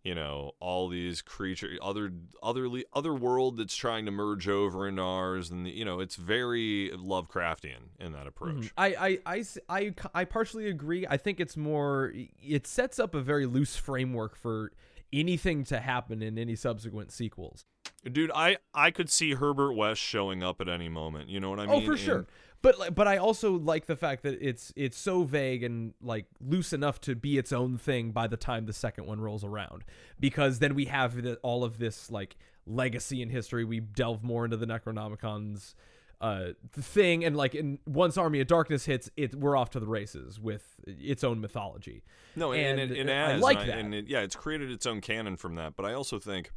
you 0.06 0.14
know, 0.14 0.52
all 0.60 0.88
these 0.88 1.24
creatures 1.24 1.80
other 1.82 2.14
otherly 2.42 2.86
other 2.94 3.14
world 3.14 3.58
that's 3.58 3.76
trying 3.76 4.06
to 4.06 4.12
merge 4.12 4.48
over 4.48 4.88
into 4.88 5.02
ours 5.02 5.50
and 5.50 5.66
the, 5.66 5.72
you 5.72 5.84
know, 5.84 6.00
it's 6.00 6.16
very 6.16 6.92
Lovecraftian 6.94 7.90
in 8.00 8.12
that 8.12 8.20
mm-hmm. 8.20 8.28
approach. 8.28 8.72
I 8.78 8.88
I 8.88 9.20
I 9.26 9.46
I 9.68 9.94
I 10.14 10.26
partially 10.26 10.70
agree. 10.70 11.08
I 11.10 11.18
think 11.18 11.40
it's 11.40 11.58
more, 11.58 12.14
it 12.40 12.68
sets 12.68 13.00
up 13.00 13.16
a 13.16 13.22
very 13.22 13.48
loose 13.48 13.76
framework 13.76 14.36
for 14.36 14.72
anything 15.12 15.64
to 15.66 15.80
happen 15.80 16.22
in 16.22 16.38
any 16.38 16.56
subsequent 16.56 17.12
sequels. 17.12 17.66
Dude, 18.04 18.32
I 18.36 18.58
I 18.76 18.92
could 18.92 19.10
see 19.10 19.34
Herbert 19.34 19.74
West 19.74 20.02
showing 20.02 20.44
up 20.44 20.62
at 20.62 20.70
any 20.70 20.88
moment. 20.88 21.30
You 21.30 21.40
know 21.40 21.50
what 21.50 21.60
I 21.60 21.66
oh, 21.66 21.80
mean? 21.80 21.82
oh, 21.82 21.86
for 21.86 21.92
And- 21.94 22.00
sure. 22.00 22.28
But 22.66 22.96
but 22.96 23.08
I 23.08 23.18
also 23.18 23.52
like 23.52 23.86
the 23.86 23.96
fact 23.96 24.24
that 24.24 24.40
it's 24.42 24.74
it's 24.76 24.98
so 24.98 25.24
vague 25.24 25.62
and 25.62 25.94
like 26.02 26.26
loose 26.42 26.74
enough 26.74 27.00
to 27.02 27.14
be 27.16 27.38
its 27.38 27.54
own 27.54 27.78
thing 27.78 28.10
by 28.12 28.26
the 28.26 28.38
time 28.38 28.66
the 28.66 28.74
second 28.74 29.06
one 29.06 29.22
rolls 29.22 29.44
around, 29.44 29.84
because 30.20 30.58
then 30.58 30.74
we 30.74 30.86
have 30.86 31.22
the, 31.22 31.36
all 31.44 31.64
of 31.64 31.78
this 31.78 32.10
like 32.10 32.36
legacy 32.66 33.22
in 33.22 33.30
history. 33.30 33.64
We 33.66 33.82
delve 33.82 34.24
more 34.24 34.46
into 34.46 34.58
the 34.58 34.66
Necronomicon's 34.66 35.76
uh 36.22 36.54
thing 36.72 37.24
and 37.24 37.36
like 37.38 37.54
in 37.54 37.78
once 37.86 38.18
Army 38.18 38.40
of 38.40 38.48
Darkness 38.48 38.86
hits 38.86 39.12
it 39.18 39.36
we're 39.36 39.58
off 39.58 39.70
to 39.72 39.82
the 39.82 39.86
races 39.86 40.40
with 40.40 40.76
its 40.88 41.24
own 41.24 41.42
mythology. 41.42 42.04
No, 42.36 42.52
and, 42.52 42.80
And 42.80 42.92
and, 42.92 43.10
it, 43.10 43.10
it 43.10 43.14
I 43.14 43.36
like 43.36 43.58
and 43.60 43.64
I- 43.64 43.76
that. 43.76 43.78
and 43.80 43.94
it, 43.94 44.08
yeah, 44.08 44.22
it's 44.22 44.36
created 44.36 44.72
its 44.72 44.88
own 44.88 45.02
canon 45.02 45.36
from 45.38 45.54
that. 45.56 45.76
But 45.76 45.86
I 45.86 45.94
also 45.94 46.18
think 46.18 46.50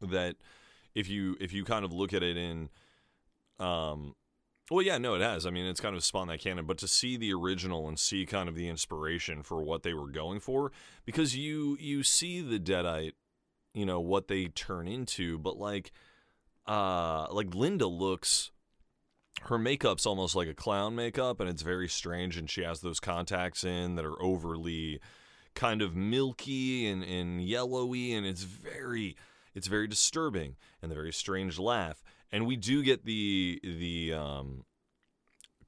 that 0.00 0.34
if 0.92 1.08
you 1.08 1.36
if 1.40 1.52
you 1.52 1.62
kind 1.64 1.84
of 1.84 1.92
look 1.92 2.12
at 2.12 2.24
it 2.24 2.36
in, 2.36 2.68
um, 3.60 4.16
well, 4.70 4.82
yeah, 4.82 4.98
no, 4.98 5.14
it 5.14 5.20
has. 5.20 5.46
I 5.46 5.50
mean, 5.50 5.66
it's 5.66 5.80
kind 5.80 5.94
of 5.94 6.04
spawned 6.04 6.30
that 6.30 6.40
canon. 6.40 6.66
But 6.66 6.78
to 6.78 6.88
see 6.88 7.16
the 7.16 7.32
original 7.34 7.88
and 7.88 7.98
see 7.98 8.26
kind 8.26 8.48
of 8.48 8.54
the 8.54 8.68
inspiration 8.68 9.42
for 9.42 9.62
what 9.62 9.82
they 9.82 9.94
were 9.94 10.08
going 10.08 10.40
for, 10.40 10.72
because 11.04 11.36
you 11.36 11.76
you 11.80 12.02
see 12.02 12.40
the 12.40 12.58
Deadite, 12.58 13.12
you 13.74 13.84
know 13.84 14.00
what 14.00 14.28
they 14.28 14.46
turn 14.46 14.88
into, 14.88 15.38
but 15.38 15.58
like, 15.58 15.92
uh, 16.66 17.26
like 17.30 17.54
Linda 17.54 17.86
looks 17.86 18.50
her 19.42 19.58
makeup's 19.58 20.06
almost 20.06 20.34
like 20.34 20.48
a 20.48 20.54
clown 20.54 20.94
makeup 20.94 21.40
and 21.40 21.48
it's 21.48 21.62
very 21.62 21.88
strange 21.88 22.36
and 22.36 22.48
she 22.48 22.62
has 22.62 22.80
those 22.80 23.00
contacts 23.00 23.64
in 23.64 23.96
that 23.96 24.04
are 24.04 24.20
overly 24.22 25.00
kind 25.54 25.82
of 25.82 25.94
milky 25.94 26.86
and, 26.86 27.02
and 27.02 27.42
yellowy 27.42 28.12
and 28.12 28.26
it's 28.26 28.42
very 28.42 29.16
it's 29.54 29.66
very 29.66 29.86
disturbing 29.86 30.56
and 30.80 30.90
the 30.90 30.94
very 30.94 31.12
strange 31.12 31.58
laugh 31.58 32.02
and 32.32 32.46
we 32.46 32.56
do 32.56 32.82
get 32.82 33.04
the 33.04 33.60
the 33.62 34.12
um 34.12 34.64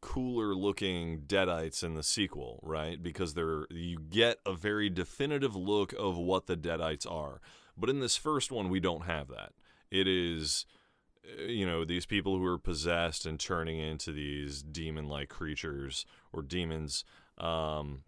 cooler 0.01 0.55
looking 0.55 1.23
deadites 1.23 1.83
in 1.83 1.95
the 1.95 2.03
sequel 2.03 2.61
right? 2.63 3.03
Because 3.03 3.35
they're 3.35 3.67
you 3.71 3.99
get 3.99 4.39
a 4.47 4.55
very 4.55 4.89
definitive 4.89 5.57
look 5.57 5.93
of 5.99 6.17
what 6.17 6.47
the 6.47 6.57
deadites 6.57 7.11
are. 7.11 7.41
But 7.77 7.91
in 7.91 8.01
this 8.01 8.17
first 8.17 8.53
one 8.53 8.69
we 8.69 8.81
don't 8.81 9.05
have 9.07 9.29
that. 9.29 9.53
It 9.91 10.07
is 10.07 10.67
uh, 11.25 11.45
you 11.45 11.67
know 11.67 11.85
these 11.85 12.07
people 12.07 12.39
who 12.39 12.45
are 12.45 12.59
possessed 12.59 13.27
and 13.27 13.41
turning 13.41 13.79
into 13.79 14.13
these 14.13 14.63
demon-like 14.63 15.29
creatures 15.29 16.05
or 16.33 16.43
demons 16.43 17.05
um, 17.39 18.03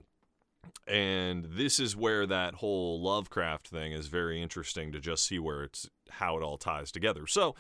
and 0.87 1.47
this 1.51 1.79
is 1.79 1.97
where 1.97 2.27
that 2.27 2.55
whole 2.55 3.01
lovecraft 3.01 3.69
thing 3.69 3.93
is 3.93 4.07
very 4.07 4.43
interesting 4.43 4.93
to 4.93 5.01
just 5.01 5.27
see 5.27 5.39
where 5.39 5.63
it's 5.63 5.89
how 6.11 6.37
it 6.37 6.43
all 6.43 6.57
ties 6.57 6.91
together. 6.91 7.27
So 7.27 7.55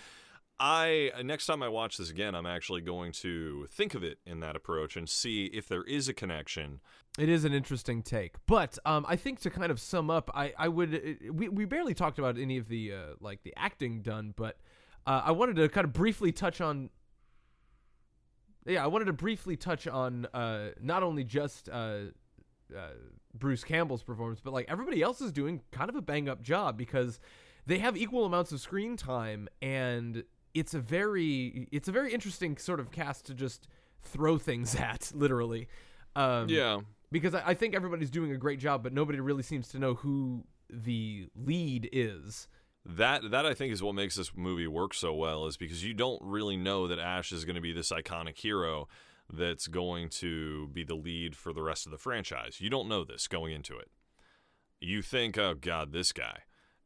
i 0.60 1.10
next 1.22 1.46
time 1.46 1.62
i 1.62 1.68
watch 1.68 1.96
this 1.98 2.10
again 2.10 2.34
i'm 2.34 2.46
actually 2.46 2.80
going 2.80 3.12
to 3.12 3.66
think 3.70 3.94
of 3.94 4.02
it 4.02 4.18
in 4.26 4.40
that 4.40 4.56
approach 4.56 4.96
and 4.96 5.08
see 5.08 5.46
if 5.46 5.68
there 5.68 5.84
is 5.84 6.08
a 6.08 6.12
connection 6.14 6.80
It 7.18 7.28
is 7.28 7.44
an 7.44 7.52
interesting 7.52 8.02
take, 8.02 8.34
but 8.46 8.78
um, 8.84 9.04
I 9.08 9.16
think 9.16 9.40
to 9.40 9.50
kind 9.50 9.72
of 9.72 9.80
sum 9.80 10.08
up, 10.08 10.30
I 10.34 10.52
I 10.56 10.68
would 10.68 10.94
uh, 10.94 11.32
we 11.32 11.48
we 11.48 11.64
barely 11.64 11.92
talked 11.94 12.18
about 12.20 12.38
any 12.38 12.58
of 12.58 12.68
the 12.68 12.92
uh, 12.92 13.14
like 13.20 13.42
the 13.42 13.52
acting 13.56 14.02
done, 14.02 14.34
but 14.36 14.56
uh, 15.04 15.22
I 15.24 15.32
wanted 15.32 15.56
to 15.56 15.68
kind 15.68 15.84
of 15.84 15.92
briefly 15.92 16.30
touch 16.30 16.60
on. 16.60 16.90
Yeah, 18.66 18.84
I 18.84 18.86
wanted 18.86 19.06
to 19.06 19.12
briefly 19.14 19.56
touch 19.56 19.88
on 19.88 20.26
uh, 20.32 20.70
not 20.80 21.02
only 21.02 21.24
just 21.24 21.68
uh, 21.68 22.12
uh, 22.76 22.94
Bruce 23.34 23.64
Campbell's 23.64 24.04
performance, 24.04 24.40
but 24.40 24.52
like 24.52 24.66
everybody 24.68 25.02
else 25.02 25.20
is 25.20 25.32
doing 25.32 25.62
kind 25.72 25.88
of 25.88 25.96
a 25.96 26.02
bang 26.02 26.28
up 26.28 26.40
job 26.42 26.76
because 26.76 27.18
they 27.66 27.78
have 27.78 27.96
equal 27.96 28.26
amounts 28.26 28.52
of 28.52 28.60
screen 28.60 28.96
time, 28.96 29.48
and 29.60 30.22
it's 30.58 30.74
a 30.74 30.80
very 30.80 31.68
it's 31.72 31.88
a 31.88 31.92
very 31.92 32.12
interesting 32.12 32.56
sort 32.56 32.80
of 32.80 32.90
cast 32.90 33.26
to 33.26 33.34
just 33.34 33.68
throw 34.02 34.38
things 34.38 34.74
at, 34.90 35.12
literally. 35.14 35.68
Um, 36.16 36.48
Yeah. 36.48 36.80
because 37.12 37.34
I, 37.34 37.42
I 37.48 37.54
think 37.54 37.74
everybody's 37.74 38.10
doing 38.10 38.32
a 38.32 38.36
great 38.36 38.58
job, 38.58 38.82
but 38.82 38.92
nobody 38.92 39.20
really 39.20 39.42
seems 39.42 39.68
to 39.68 39.78
know 39.78 39.94
who 39.94 40.44
the 40.70 41.28
lead 41.34 41.88
is. 41.92 42.48
That 42.84 43.30
that 43.30 43.44
I 43.44 43.54
think 43.54 43.72
is 43.72 43.82
what 43.82 43.94
makes 43.94 44.16
this 44.16 44.32
movie 44.34 44.66
work 44.66 44.94
so 44.94 45.12
well 45.14 45.46
is 45.46 45.56
because 45.56 45.84
you 45.84 45.92
don't 45.94 46.20
really 46.22 46.56
know 46.56 46.86
that 46.88 46.98
Ash 46.98 47.32
is 47.32 47.44
going 47.44 47.56
to 47.56 47.60
be 47.62 47.72
this 47.72 47.90
iconic 47.92 48.38
hero 48.38 48.88
that's 49.30 49.66
going 49.66 50.08
to 50.08 50.68
be 50.68 50.84
the 50.84 50.94
lead 50.94 51.36
for 51.36 51.52
the 51.52 51.62
rest 51.62 51.84
of 51.86 51.92
the 51.92 51.98
franchise. 51.98 52.60
You 52.60 52.70
don't 52.70 52.88
know 52.88 53.04
this 53.04 53.28
going 53.28 53.52
into 53.52 53.76
it. 53.76 53.90
You 54.80 55.02
think, 55.02 55.36
"Oh 55.36 55.54
god, 55.54 55.92
this 55.92 56.12
guy." 56.12 56.40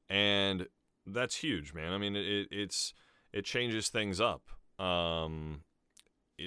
And 0.08 0.66
that's 1.06 1.36
huge, 1.36 1.72
man. 1.72 1.92
I 1.92 1.98
mean, 1.98 2.16
it 2.16 2.48
it's 2.50 2.94
it 3.32 3.44
changes 3.44 3.88
things 3.88 4.20
up. 4.20 4.42
Um 4.78 5.62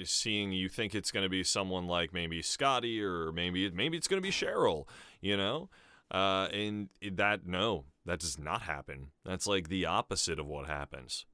seeing 0.04 0.52
you 0.52 0.68
think 0.68 0.94
it's 0.94 1.10
going 1.10 1.22
to 1.22 1.30
be 1.30 1.42
someone 1.42 1.86
like 1.86 2.12
maybe 2.12 2.42
Scotty 2.42 3.02
or 3.02 3.32
maybe 3.32 3.70
maybe 3.70 3.96
it's 3.96 4.08
going 4.08 4.20
to 4.20 4.26
be 4.26 4.32
Cheryl, 4.32 4.86
you 5.20 5.36
know? 5.36 5.70
Uh, 6.10 6.48
and 6.52 6.88
that 7.12 7.46
no, 7.46 7.84
that 8.04 8.20
does 8.20 8.38
not 8.38 8.62
happen. 8.62 9.08
That's 9.24 9.46
like 9.46 9.68
the 9.68 9.86
opposite 9.86 10.38
of 10.38 10.46
what 10.46 10.66
happens. 10.66 11.26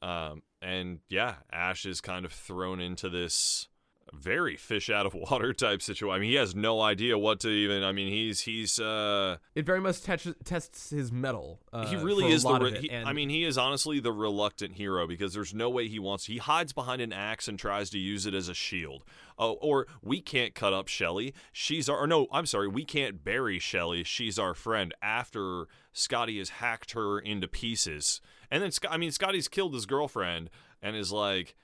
Um, 0.00 0.42
and 0.62 1.00
yeah, 1.08 1.36
Ash 1.52 1.84
is 1.84 2.00
kind 2.00 2.24
of 2.24 2.32
thrown 2.32 2.80
into 2.80 3.08
this 3.08 3.68
very 4.14 4.56
fish 4.56 4.90
out 4.90 5.06
of 5.06 5.14
water 5.14 5.52
type 5.54 5.82
situation. 5.82 6.14
I 6.14 6.18
mean, 6.18 6.30
he 6.30 6.36
has 6.36 6.54
no 6.54 6.80
idea 6.80 7.18
what 7.18 7.40
to 7.40 7.48
even. 7.48 7.82
I 7.82 7.92
mean, 7.92 8.08
he's 8.08 8.40
he's 8.40 8.78
uh, 8.78 9.36
It 9.54 9.66
very 9.66 9.80
much 9.80 10.02
tests 10.02 10.28
tests 10.44 10.90
his 10.90 11.10
mettle. 11.12 11.60
Uh, 11.72 11.86
he 11.86 11.96
really 11.96 12.30
is 12.32 12.42
the. 12.42 12.58
Re- 12.58 12.78
he- 12.80 12.90
and 12.90 13.08
I 13.08 13.12
mean, 13.12 13.28
he 13.28 13.44
is 13.44 13.56
honestly 13.58 14.00
the 14.00 14.12
reluctant 14.12 14.74
hero 14.74 15.06
because 15.06 15.34
there's 15.34 15.54
no 15.54 15.68
way 15.70 15.88
he 15.88 15.98
wants. 15.98 16.26
He 16.26 16.38
hides 16.38 16.72
behind 16.72 17.00
an 17.02 17.12
axe 17.12 17.48
and 17.48 17.58
tries 17.58 17.90
to 17.90 17.98
use 17.98 18.26
it 18.26 18.34
as 18.34 18.48
a 18.48 18.54
shield. 18.54 19.04
Oh, 19.38 19.52
or 19.60 19.86
we 20.02 20.20
can't 20.20 20.54
cut 20.54 20.72
up 20.72 20.88
Shelly. 20.88 21.32
She's 21.52 21.88
our. 21.88 21.98
Or 21.98 22.06
no, 22.06 22.26
I'm 22.32 22.46
sorry. 22.46 22.68
We 22.68 22.84
can't 22.84 23.22
bury 23.22 23.58
Shelly. 23.58 24.04
She's 24.04 24.38
our 24.38 24.54
friend. 24.54 24.92
After 25.00 25.66
Scotty 25.92 26.38
has 26.38 26.48
hacked 26.50 26.92
her 26.92 27.18
into 27.18 27.46
pieces, 27.48 28.20
and 28.50 28.62
then 28.62 28.70
I 28.90 28.96
mean, 28.96 29.12
Scotty's 29.12 29.48
killed 29.48 29.74
his 29.74 29.86
girlfriend 29.86 30.50
and 30.82 30.94
is 30.96 31.12
like, 31.12 31.54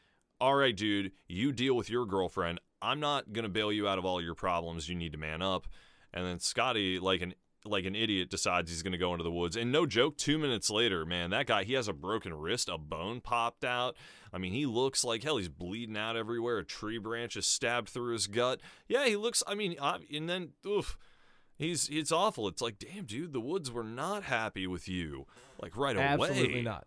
"All 0.44 0.57
right, 0.57 0.76
dude, 0.76 1.12
you 1.26 1.52
deal 1.52 1.74
with 1.74 1.88
your 1.88 2.04
girlfriend. 2.04 2.61
I'm 2.83 3.00
not 3.00 3.33
gonna 3.33 3.48
bail 3.48 3.72
you 3.72 3.88
out 3.88 3.96
of 3.96 4.04
all 4.04 4.20
your 4.20 4.35
problems. 4.35 4.90
You 4.90 4.94
need 4.94 5.12
to 5.12 5.18
man 5.18 5.40
up." 5.40 5.66
And 6.12 6.26
then 6.26 6.38
Scotty, 6.38 6.98
like 6.98 7.22
an 7.22 7.33
like 7.64 7.87
an 7.87 7.94
idiot, 7.94 8.28
decides 8.28 8.70
he's 8.70 8.83
gonna 8.83 8.98
go 8.98 9.14
into 9.14 9.24
the 9.24 9.30
woods. 9.30 9.57
And 9.57 9.72
no 9.72 9.87
joke, 9.87 10.18
two 10.18 10.37
minutes 10.37 10.68
later, 10.68 11.07
man, 11.07 11.30
that 11.30 11.46
guy 11.46 11.64
he 11.64 11.72
has 11.72 11.88
a 11.88 11.94
broken 11.94 12.35
wrist, 12.35 12.68
a 12.68 12.76
bone 12.76 13.22
popped 13.22 13.64
out. 13.64 13.96
I 14.35 14.37
mean, 14.37 14.52
he 14.52 14.66
looks 14.66 15.02
like 15.02 15.22
hell. 15.22 15.38
He's 15.38 15.48
bleeding 15.48 15.96
out 15.96 16.14
everywhere. 16.14 16.59
A 16.59 16.64
tree 16.64 16.98
branch 16.98 17.37
is 17.37 17.46
stabbed 17.46 17.88
through 17.88 18.12
his 18.12 18.26
gut. 18.26 18.61
Yeah, 18.87 19.07
he 19.07 19.16
looks. 19.16 19.42
I 19.46 19.54
mean, 19.54 19.76
uh, 19.80 20.00
and 20.12 20.28
then 20.28 20.50
oof. 20.66 20.98
He's 21.57 21.88
it's 21.88 22.12
awful. 22.12 22.48
It's 22.48 22.61
like, 22.61 22.78
damn, 22.78 23.07
dude, 23.07 23.33
the 23.33 23.40
woods 23.40 23.70
were 23.70 23.85
not 23.85 24.24
happy 24.24 24.66
with 24.66 24.88
you, 24.88 25.26
like 25.62 25.74
right 25.74 25.96
away. 25.96 26.04
absolutely 26.04 26.62
not. 26.62 26.87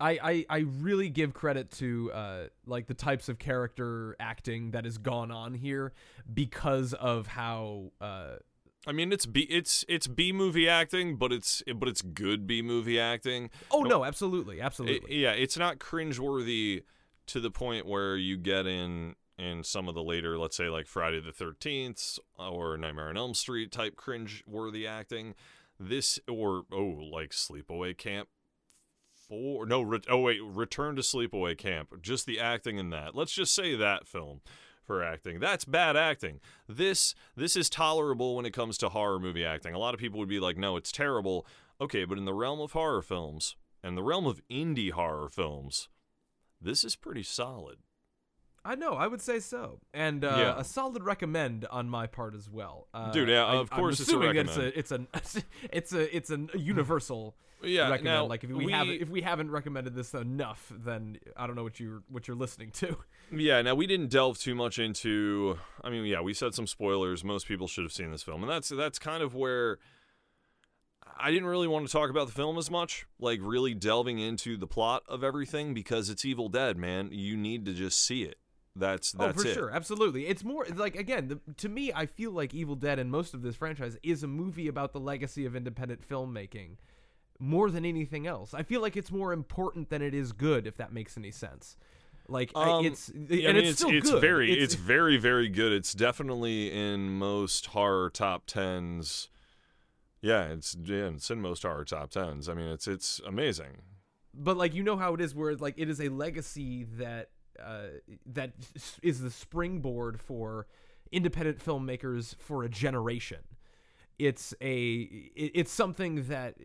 I, 0.00 0.18
I, 0.22 0.46
I 0.50 0.58
really 0.58 1.08
give 1.08 1.34
credit 1.34 1.70
to 1.72 2.10
uh, 2.12 2.44
like 2.66 2.86
the 2.86 2.94
types 2.94 3.28
of 3.28 3.38
character 3.38 4.16
acting 4.18 4.72
that 4.72 4.84
has 4.84 4.98
gone 4.98 5.30
on 5.30 5.54
here 5.54 5.92
because 6.32 6.92
of 6.94 7.26
how 7.28 7.92
uh, 8.00 8.36
I 8.86 8.92
mean, 8.92 9.12
it's 9.12 9.24
B, 9.24 9.42
it's 9.42 9.84
it's 9.88 10.06
B 10.06 10.32
movie 10.32 10.68
acting, 10.68 11.16
but 11.16 11.32
it's 11.32 11.62
but 11.76 11.88
it's 11.88 12.02
good 12.02 12.46
B 12.46 12.60
movie 12.60 13.00
acting. 13.00 13.50
oh 13.70 13.82
no 13.82 14.04
absolutely 14.04 14.60
absolutely 14.60 15.10
It- 15.14 15.20
yeah, 15.20 15.30
it's 15.32 15.56
not 15.56 15.78
cringeworthy 15.78 16.82
to 17.26 17.40
the 17.40 17.50
point 17.50 17.86
where 17.86 18.16
you 18.16 18.36
get 18.36 18.66
in 18.66 19.14
in 19.38 19.64
some 19.64 19.88
of 19.88 19.94
the 19.94 20.02
later, 20.02 20.38
let's 20.38 20.56
say 20.56 20.68
like 20.68 20.86
Friday 20.86 21.20
the 21.20 21.32
Thirteenth 21.32 22.18
or 22.38 22.76
Nightmare 22.76 23.08
on 23.08 23.16
Elm 23.16 23.34
Street 23.34 23.72
type 23.72 23.96
cringe-worthy 23.96 24.86
acting. 24.86 25.34
This 25.80 26.20
or 26.28 26.64
oh, 26.72 26.84
like 27.10 27.30
Sleepaway 27.30 27.96
Camp 27.96 28.28
four. 29.28 29.66
No, 29.66 29.82
re- 29.82 30.00
oh 30.08 30.18
wait, 30.18 30.40
Return 30.42 30.96
to 30.96 31.02
Sleepaway 31.02 31.56
Camp. 31.56 32.00
Just 32.02 32.26
the 32.26 32.40
acting 32.40 32.78
in 32.78 32.90
that. 32.90 33.14
Let's 33.14 33.32
just 33.32 33.54
say 33.54 33.74
that 33.76 34.06
film 34.06 34.40
for 34.84 35.02
acting. 35.02 35.40
That's 35.40 35.64
bad 35.64 35.96
acting. 35.96 36.40
This 36.68 37.14
this 37.36 37.56
is 37.56 37.70
tolerable 37.70 38.36
when 38.36 38.46
it 38.46 38.52
comes 38.52 38.78
to 38.78 38.90
horror 38.90 39.18
movie 39.18 39.44
acting. 39.44 39.74
A 39.74 39.78
lot 39.78 39.94
of 39.94 40.00
people 40.00 40.20
would 40.20 40.28
be 40.28 40.40
like, 40.40 40.56
"No, 40.56 40.76
it's 40.76 40.92
terrible." 40.92 41.46
Okay, 41.80 42.04
but 42.04 42.18
in 42.18 42.24
the 42.24 42.34
realm 42.34 42.60
of 42.60 42.72
horror 42.72 43.02
films 43.02 43.56
and 43.82 43.96
the 43.96 44.02
realm 44.02 44.26
of 44.26 44.40
indie 44.48 44.92
horror 44.92 45.28
films, 45.28 45.88
this 46.60 46.84
is 46.84 46.96
pretty 46.96 47.22
solid. 47.22 47.78
I 48.64 48.74
know 48.76 48.94
I 48.94 49.06
would 49.06 49.20
say 49.20 49.40
so 49.40 49.80
and 49.92 50.24
uh, 50.24 50.36
Yeah. 50.38 50.54
a 50.60 50.64
solid 50.64 51.02
recommend 51.04 51.66
on 51.66 51.88
my 51.88 52.06
part 52.06 52.34
as 52.34 52.48
well 52.50 52.88
uh, 52.94 53.12
Dude, 53.12 53.28
yeah, 53.28 53.44
I- 53.44 53.56
of 53.56 53.70
course 53.70 53.80
I'm 53.80 53.90
it's 53.90 54.00
a 54.00 54.02
assuming 54.04 54.28
recommend. 54.36 54.72
it's 54.76 54.90
a 54.92 55.06
it's 55.12 55.36
a 55.36 55.42
it's 55.72 55.92
a 55.92 56.16
it's 56.16 56.30
a 56.30 56.58
universal 56.58 57.36
Yeah, 57.62 57.88
recommend 57.88 58.04
now, 58.04 58.24
like 58.26 58.44
if 58.44 58.50
we, 58.50 58.66
we- 58.66 58.72
haven't 58.72 59.00
if 59.00 59.08
we 59.08 59.22
haven't 59.22 59.50
recommended 59.50 59.94
this 59.94 60.12
enough 60.14 60.70
then 60.74 61.18
I 61.36 61.46
don't 61.46 61.56
know 61.56 61.62
what 61.62 61.78
you 61.80 62.02
what 62.08 62.26
you're 62.28 62.36
listening 62.36 62.70
to 62.72 62.96
Yeah, 63.32 63.62
now 63.62 63.74
we 63.74 63.86
didn't 63.86 64.10
delve 64.10 64.38
too 64.38 64.54
much 64.54 64.78
into 64.78 65.58
I 65.82 65.88
mean, 65.90 66.04
yeah, 66.04 66.20
we 66.20 66.34
said 66.34 66.54
some 66.54 66.66
spoilers. 66.66 67.24
Most 67.24 67.46
people 67.48 67.66
should 67.66 67.84
have 67.84 67.92
seen 67.92 68.10
this 68.10 68.22
film. 68.22 68.42
And 68.42 68.50
that's 68.50 68.68
that's 68.68 68.98
kind 68.98 69.22
of 69.22 69.34
where 69.34 69.78
I 71.18 71.30
didn't 71.30 71.46
really 71.46 71.68
want 71.68 71.86
to 71.86 71.92
talk 71.92 72.10
about 72.10 72.26
the 72.26 72.32
film 72.32 72.58
as 72.58 72.70
much, 72.70 73.06
like 73.18 73.40
really 73.42 73.72
delving 73.72 74.18
into 74.18 74.56
the 74.56 74.66
plot 74.66 75.04
of 75.08 75.22
everything 75.24 75.72
because 75.72 76.10
it's 76.10 76.24
Evil 76.24 76.48
Dead, 76.48 76.76
man. 76.76 77.08
You 77.12 77.36
need 77.36 77.64
to 77.66 77.72
just 77.72 78.04
see 78.04 78.22
it. 78.24 78.36
That's 78.76 79.12
that's 79.12 79.38
oh, 79.38 79.42
for 79.42 79.48
it. 79.48 79.54
sure, 79.54 79.70
absolutely. 79.70 80.26
It's 80.26 80.42
more 80.42 80.66
like 80.74 80.96
again, 80.96 81.28
the, 81.28 81.52
to 81.58 81.68
me, 81.68 81.92
I 81.92 82.06
feel 82.06 82.32
like 82.32 82.52
Evil 82.54 82.74
Dead 82.74 82.98
and 82.98 83.10
most 83.10 83.32
of 83.32 83.42
this 83.42 83.54
franchise 83.54 83.96
is 84.02 84.22
a 84.24 84.26
movie 84.26 84.66
about 84.66 84.92
the 84.92 85.00
legacy 85.00 85.46
of 85.46 85.54
independent 85.54 86.06
filmmaking 86.08 86.76
more 87.38 87.70
than 87.70 87.84
anything 87.84 88.26
else. 88.26 88.52
I 88.54 88.62
feel 88.62 88.80
like 88.80 88.96
it's 88.96 89.12
more 89.12 89.32
important 89.32 89.90
than 89.90 90.02
it 90.02 90.14
is 90.14 90.32
good, 90.32 90.66
if 90.66 90.76
that 90.78 90.92
makes 90.92 91.16
any 91.16 91.30
sense. 91.30 91.76
Like 92.26 92.50
I- 92.56 92.70
Um, 92.70 92.86
it's 92.86 93.10
Yeah, 93.14 93.50
and 93.50 93.58
I 93.58 93.60
mean, 93.60 93.70
it's, 93.70 93.78
still 93.78 93.90
it's 93.90 94.10
good. 94.10 94.20
very 94.20 94.52
it's, 94.52 94.74
very 94.74 95.18
very 95.18 95.48
good. 95.48 95.72
It's 95.72 95.92
definitely 95.94 96.72
in 96.72 97.10
most 97.18 97.66
horror 97.66 98.10
top 98.10 98.46
tens. 98.46 99.28
Yeah, 100.20 100.44
it's 100.46 100.74
yeah, 100.82 101.08
it's 101.08 101.30
in 101.30 101.40
most 101.40 101.62
horror 101.62 101.84
top 101.84 102.10
tens. 102.10 102.48
I 102.48 102.54
mean, 102.54 102.68
it's 102.68 102.88
it's 102.88 103.20
amazing. 103.26 103.82
but 104.32 104.56
like 104.56 104.74
you 104.74 104.82
know 104.82 104.96
how 104.96 105.14
it 105.14 105.20
is, 105.20 105.32
where 105.34 105.54
like 105.54 105.74
it 105.76 105.88
is 105.88 106.00
a 106.00 106.08
legacy 106.08 106.84
that 106.98 107.28
uh, 107.62 107.86
that 108.26 108.52
is 109.02 109.20
the 109.20 109.30
springboard 109.30 110.20
for 110.20 110.66
independent 111.12 111.64
filmmakers 111.64 112.34
for 112.38 112.64
a 112.64 112.68
generation. 112.68 113.38
It's 114.18 114.54
a 114.60 115.08
it's 115.34 115.72
something 115.72 116.28
that 116.28 116.56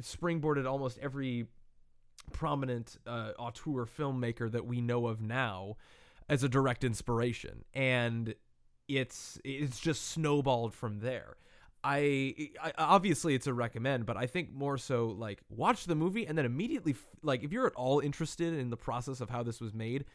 springboarded 0.00 0.68
almost 0.68 0.98
every 1.00 1.46
prominent 2.32 2.98
uh, 3.06 3.32
auteur 3.38 3.84
filmmaker 3.84 4.50
that 4.50 4.66
we 4.66 4.80
know 4.80 5.06
of 5.06 5.20
now 5.20 5.76
as 6.28 6.42
a 6.42 6.48
direct 6.48 6.84
inspiration, 6.84 7.64
and 7.74 8.34
it's 8.88 9.38
it's 9.44 9.80
just 9.80 10.08
snowballed 10.08 10.72
from 10.72 11.00
there. 11.00 11.36
I, 11.82 12.50
I 12.62 12.72
obviously 12.78 13.34
it's 13.34 13.46
a 13.46 13.52
recommend, 13.52 14.06
but 14.06 14.16
I 14.16 14.26
think 14.26 14.52
more 14.52 14.78
so 14.78 15.08
like 15.18 15.40
watch 15.50 15.84
the 15.84 15.94
movie 15.94 16.26
and 16.26 16.36
then 16.38 16.46
immediately 16.46 16.96
like 17.22 17.44
if 17.44 17.52
you're 17.52 17.66
at 17.66 17.74
all 17.74 18.00
interested 18.00 18.54
in 18.54 18.70
the 18.70 18.76
process 18.76 19.20
of 19.20 19.28
how 19.28 19.42
this 19.42 19.60
was 19.60 19.74
made, 19.74 20.06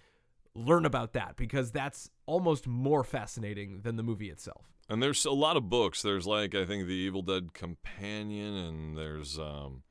learn 0.60 0.86
about 0.86 1.14
that 1.14 1.36
because 1.36 1.72
that's 1.72 2.10
almost 2.26 2.68
more 2.68 3.04
fascinating 3.04 3.82
than 3.82 3.96
the 3.96 4.04
movie 4.04 4.30
itself. 4.30 4.66
And 4.90 5.02
there's 5.04 5.26
a 5.26 5.32
lot 5.32 5.56
of 5.58 5.70
books. 5.70 6.02
There's 6.02 6.26
like 6.28 6.56
I 6.56 6.66
think 6.66 6.88
the 6.88 6.94
Evil 6.94 7.22
Dead 7.22 7.54
Companion, 7.54 8.56
and 8.56 8.98
there's 8.98 9.38
um, 9.38 9.84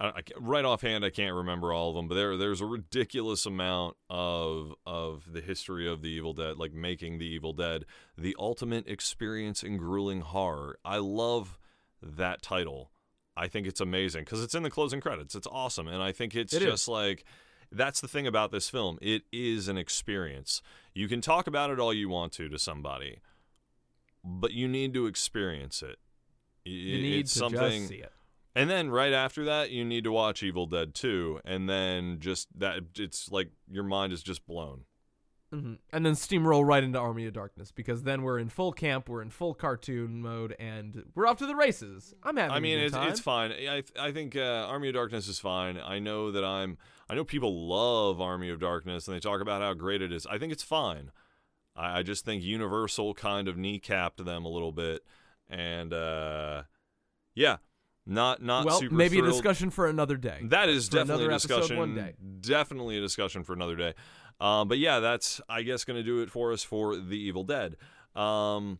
I, 0.00 0.08
I 0.08 0.22
right 0.38 0.64
offhand 0.64 1.04
I 1.04 1.10
can't 1.10 1.34
remember 1.34 1.72
all 1.72 1.90
of 1.90 1.96
them, 1.96 2.08
but 2.08 2.16
there 2.16 2.36
there's 2.36 2.60
a 2.60 2.66
ridiculous 2.66 3.46
amount 3.46 3.96
of 4.10 4.74
of 4.84 5.32
the 5.32 5.40
history 5.40 5.88
of 5.88 6.02
the 6.02 6.08
Evil 6.08 6.32
Dead, 6.32 6.56
like 6.58 6.72
making 6.72 7.18
the 7.18 7.26
Evil 7.26 7.52
Dead, 7.52 7.84
the 8.18 8.34
ultimate 8.38 8.88
experience 8.88 9.62
in 9.62 9.76
grueling 9.76 10.20
horror. 10.22 10.78
I 10.84 10.98
love 10.98 11.58
that 12.02 12.42
title. 12.42 12.90
I 13.36 13.48
think 13.48 13.66
it's 13.66 13.80
amazing 13.80 14.24
because 14.24 14.42
it's 14.42 14.54
in 14.54 14.62
the 14.64 14.70
closing 14.70 15.00
credits. 15.00 15.34
It's 15.34 15.46
awesome, 15.46 15.86
and 15.88 16.02
I 16.02 16.10
think 16.12 16.34
it's 16.34 16.52
It 16.52 16.62
is. 16.62 16.68
just 16.68 16.88
like 16.88 17.24
that's 17.72 18.00
the 18.00 18.08
thing 18.08 18.26
about 18.26 18.50
this 18.52 18.68
film. 18.70 18.98
It 19.02 19.22
is 19.32 19.68
an 19.68 19.76
experience. 19.78 20.62
You 20.94 21.08
can 21.08 21.20
talk 21.20 21.46
about 21.46 21.70
it 21.70 21.78
all 21.78 21.92
you 21.92 22.08
want 22.08 22.32
to 22.34 22.48
to 22.48 22.58
somebody, 22.58 23.20
but 24.24 24.52
you 24.52 24.68
need 24.68 24.94
to 24.94 25.06
experience 25.06 25.82
it. 25.82 25.98
I- 26.66 26.70
You 26.70 26.98
need 27.02 27.20
it's 27.20 27.32
to 27.34 27.38
something, 27.40 27.60
just 27.82 27.88
see 27.88 27.96
it. 27.96 28.12
and 28.54 28.68
then 28.70 28.90
right 28.90 29.12
after 29.12 29.44
that, 29.44 29.70
you 29.70 29.84
need 29.84 30.04
to 30.04 30.12
watch 30.12 30.42
Evil 30.42 30.66
Dead 30.66 30.94
2, 30.94 31.40
and 31.44 31.68
then 31.68 32.18
just 32.20 32.48
that 32.58 32.80
it's 32.98 33.30
like 33.30 33.50
your 33.70 33.84
mind 33.84 34.12
is 34.12 34.22
just 34.22 34.46
blown. 34.46 34.84
Mhm. 35.56 35.78
And 35.90 36.04
then 36.04 36.12
steamroll 36.12 36.66
right 36.66 36.84
into 36.84 36.98
Army 36.98 37.26
of 37.26 37.32
Darkness 37.32 37.72
because 37.72 38.02
then 38.02 38.22
we're 38.22 38.38
in 38.38 38.48
full 38.48 38.72
camp, 38.72 39.08
we're 39.08 39.22
in 39.22 39.30
full 39.30 39.54
cartoon 39.54 40.20
mode, 40.20 40.54
and 40.58 41.04
we're 41.14 41.26
off 41.26 41.38
to 41.38 41.46
the 41.46 41.56
races. 41.56 42.14
I'm 42.22 42.36
having. 42.36 42.54
I 42.54 42.60
mean, 42.60 42.78
it's 42.78 42.96
it's 42.96 43.20
fine. 43.20 43.52
I 43.52 43.82
I 43.98 44.12
think 44.12 44.36
uh, 44.36 44.66
Army 44.68 44.88
of 44.88 44.94
Darkness 44.94 45.28
is 45.28 45.38
fine. 45.38 45.78
I 45.78 45.98
know 45.98 46.30
that 46.30 46.44
I'm. 46.44 46.76
I 47.08 47.14
know 47.14 47.24
people 47.24 47.68
love 47.68 48.20
Army 48.20 48.50
of 48.50 48.60
Darkness 48.60 49.06
and 49.08 49.16
they 49.16 49.20
talk 49.20 49.40
about 49.40 49.62
how 49.62 49.72
great 49.74 50.02
it 50.02 50.12
is. 50.12 50.26
I 50.26 50.38
think 50.38 50.52
it's 50.52 50.64
fine. 50.64 51.10
I, 51.74 52.00
I 52.00 52.02
just 52.02 52.24
think 52.24 52.42
Universal 52.42 53.14
kind 53.14 53.48
of 53.48 53.56
kneecapped 53.56 54.24
them 54.24 54.44
a 54.44 54.48
little 54.48 54.72
bit, 54.72 55.02
and 55.48 55.92
uh, 55.92 56.64
yeah, 57.34 57.58
not 58.04 58.42
not 58.42 58.66
well, 58.66 58.80
super. 58.80 58.94
maybe 58.94 59.18
a 59.18 59.22
discussion 59.22 59.70
for 59.70 59.86
another 59.86 60.16
day. 60.16 60.40
That 60.44 60.68
is 60.68 60.88
For 60.88 60.96
definitely 60.96 61.26
a 61.26 61.30
discussion. 61.30 61.76
one 61.76 61.94
day. 61.94 62.14
Definitely 62.40 62.98
a 62.98 63.00
discussion 63.00 63.42
for 63.42 63.52
another 63.52 63.76
day. 63.76 63.94
Um, 64.40 64.68
but 64.68 64.78
yeah, 64.78 65.00
that's 65.00 65.40
I 65.48 65.62
guess 65.62 65.84
going 65.84 65.98
to 65.98 66.02
do 66.02 66.20
it 66.20 66.30
for 66.30 66.52
us 66.52 66.62
for 66.62 66.96
the 66.96 67.18
Evil 67.18 67.44
Dead. 67.44 67.76
Um, 68.14 68.78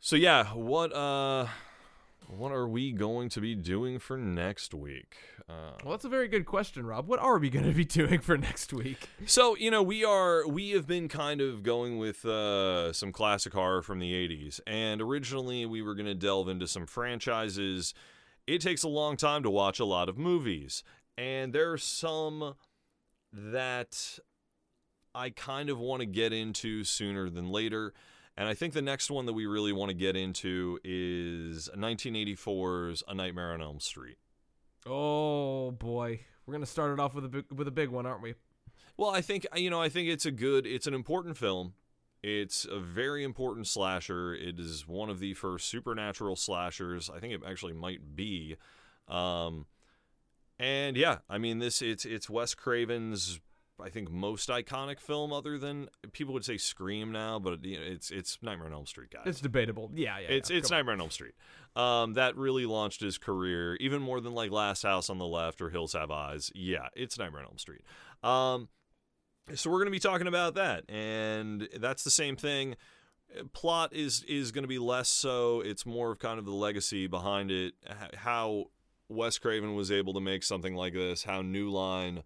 so 0.00 0.16
yeah, 0.16 0.46
what 0.54 0.92
uh, 0.94 1.46
what 2.28 2.52
are 2.52 2.68
we 2.68 2.92
going 2.92 3.28
to 3.30 3.40
be 3.40 3.54
doing 3.54 3.98
for 3.98 4.16
next 4.16 4.72
week? 4.72 5.16
Uh, 5.48 5.72
Well, 5.84 5.92
that's 5.92 6.04
a 6.04 6.08
very 6.08 6.28
good 6.28 6.46
question, 6.46 6.86
Rob. 6.86 7.08
What 7.08 7.18
are 7.18 7.38
we 7.38 7.50
going 7.50 7.66
to 7.66 7.72
be 7.72 7.84
doing 8.00 8.20
for 8.20 8.38
next 8.38 8.72
week? 8.72 9.08
so 9.26 9.56
you 9.56 9.70
know 9.70 9.82
we 9.82 10.04
are 10.04 10.46
we 10.46 10.70
have 10.70 10.86
been 10.86 11.08
kind 11.08 11.40
of 11.40 11.62
going 11.62 11.98
with 11.98 12.24
uh, 12.24 12.92
some 12.92 13.12
classic 13.12 13.52
horror 13.52 13.82
from 13.82 13.98
the 13.98 14.12
80s 14.12 14.60
and 14.66 15.00
originally 15.00 15.66
we 15.66 15.82
were 15.82 15.94
going 15.94 16.06
to 16.06 16.14
delve 16.14 16.48
into 16.48 16.66
some 16.66 16.86
franchises 16.86 17.94
it 18.46 18.60
takes 18.60 18.82
a 18.82 18.88
long 18.88 19.16
time 19.16 19.42
to 19.42 19.50
watch 19.50 19.78
a 19.78 19.84
lot 19.84 20.08
of 20.08 20.18
movies 20.18 20.82
and 21.16 21.52
there 21.52 21.70
are 21.70 21.78
some 21.78 22.54
that 23.32 24.18
i 25.14 25.30
kind 25.30 25.70
of 25.70 25.78
want 25.78 26.00
to 26.00 26.06
get 26.06 26.32
into 26.32 26.84
sooner 26.84 27.28
than 27.30 27.50
later 27.50 27.92
and 28.36 28.48
i 28.48 28.54
think 28.54 28.72
the 28.72 28.82
next 28.82 29.10
one 29.10 29.26
that 29.26 29.32
we 29.32 29.46
really 29.46 29.72
want 29.72 29.88
to 29.88 29.94
get 29.94 30.16
into 30.16 30.78
is 30.84 31.68
1984's 31.76 33.02
a 33.08 33.14
nightmare 33.14 33.52
on 33.52 33.62
elm 33.62 33.80
street 33.80 34.16
Oh 34.86 35.70
boy, 35.70 36.20
we're 36.44 36.52
going 36.52 36.64
to 36.64 36.70
start 36.70 36.92
it 36.92 37.00
off 37.00 37.14
with 37.14 37.24
a 37.24 37.28
big, 37.28 37.44
with 37.52 37.68
a 37.68 37.72
big 37.72 37.90
one, 37.90 38.06
aren't 38.06 38.22
we? 38.22 38.34
Well, 38.96 39.10
I 39.10 39.20
think 39.20 39.46
you 39.54 39.70
know, 39.70 39.80
I 39.80 39.88
think 39.88 40.08
it's 40.08 40.26
a 40.26 40.30
good, 40.30 40.66
it's 40.66 40.86
an 40.86 40.94
important 40.94 41.36
film. 41.36 41.74
It's 42.22 42.64
a 42.64 42.78
very 42.78 43.24
important 43.24 43.66
slasher. 43.66 44.34
It 44.34 44.58
is 44.60 44.86
one 44.86 45.10
of 45.10 45.18
the 45.18 45.34
first 45.34 45.68
supernatural 45.68 46.36
slashers. 46.36 47.10
I 47.10 47.18
think 47.18 47.32
it 47.32 47.40
actually 47.46 47.72
might 47.72 48.14
be. 48.14 48.56
Um, 49.08 49.66
and 50.58 50.96
yeah, 50.96 51.18
I 51.28 51.38
mean 51.38 51.58
this 51.58 51.80
it's 51.80 52.04
it's 52.04 52.28
Wes 52.28 52.54
Craven's 52.54 53.40
I 53.82 53.90
think 53.90 54.10
most 54.10 54.48
iconic 54.48 55.00
film 55.00 55.32
other 55.32 55.58
than 55.58 55.88
people 56.12 56.32
would 56.34 56.44
say 56.44 56.56
Scream 56.56 57.12
now, 57.12 57.38
but 57.38 57.64
you 57.64 57.78
know, 57.78 57.84
it's 57.84 58.10
it's 58.10 58.38
Nightmare 58.42 58.68
on 58.68 58.72
Elm 58.72 58.86
Street, 58.86 59.10
guys. 59.10 59.24
It's 59.26 59.40
debatable. 59.40 59.90
Yeah, 59.94 60.18
yeah. 60.18 60.28
It's 60.28 60.50
yeah. 60.50 60.58
it's 60.58 60.68
Come. 60.68 60.78
Nightmare 60.78 60.94
on 60.94 61.00
Elm 61.00 61.10
Street. 61.10 61.34
Um, 61.74 62.14
that 62.14 62.36
really 62.36 62.66
launched 62.66 63.00
his 63.00 63.18
career, 63.18 63.76
even 63.76 64.02
more 64.02 64.20
than 64.20 64.34
like 64.34 64.50
Last 64.50 64.82
House 64.82 65.10
on 65.10 65.18
the 65.18 65.26
Left 65.26 65.60
or 65.60 65.70
Hills 65.70 65.94
Have 65.94 66.10
Eyes. 66.10 66.52
Yeah, 66.54 66.88
it's 66.94 67.18
Nightmare 67.18 67.40
on 67.42 67.48
Elm 67.48 67.58
Street. 67.58 67.82
Um, 68.22 68.68
so 69.54 69.70
we're 69.70 69.78
gonna 69.78 69.90
be 69.90 69.98
talking 69.98 70.26
about 70.26 70.54
that, 70.54 70.88
and 70.88 71.68
that's 71.78 72.04
the 72.04 72.10
same 72.10 72.36
thing. 72.36 72.76
Plot 73.52 73.92
is 73.92 74.22
is 74.24 74.52
gonna 74.52 74.66
be 74.66 74.78
less 74.78 75.08
so. 75.08 75.60
It's 75.60 75.86
more 75.86 76.12
of 76.12 76.18
kind 76.18 76.38
of 76.38 76.44
the 76.44 76.52
legacy 76.52 77.06
behind 77.06 77.50
it. 77.50 77.74
How 78.14 78.66
Wes 79.08 79.38
Craven 79.38 79.74
was 79.74 79.90
able 79.90 80.14
to 80.14 80.20
make 80.20 80.42
something 80.42 80.74
like 80.74 80.94
this. 80.94 81.24
How 81.24 81.42
New 81.42 81.70
Line 81.70 82.22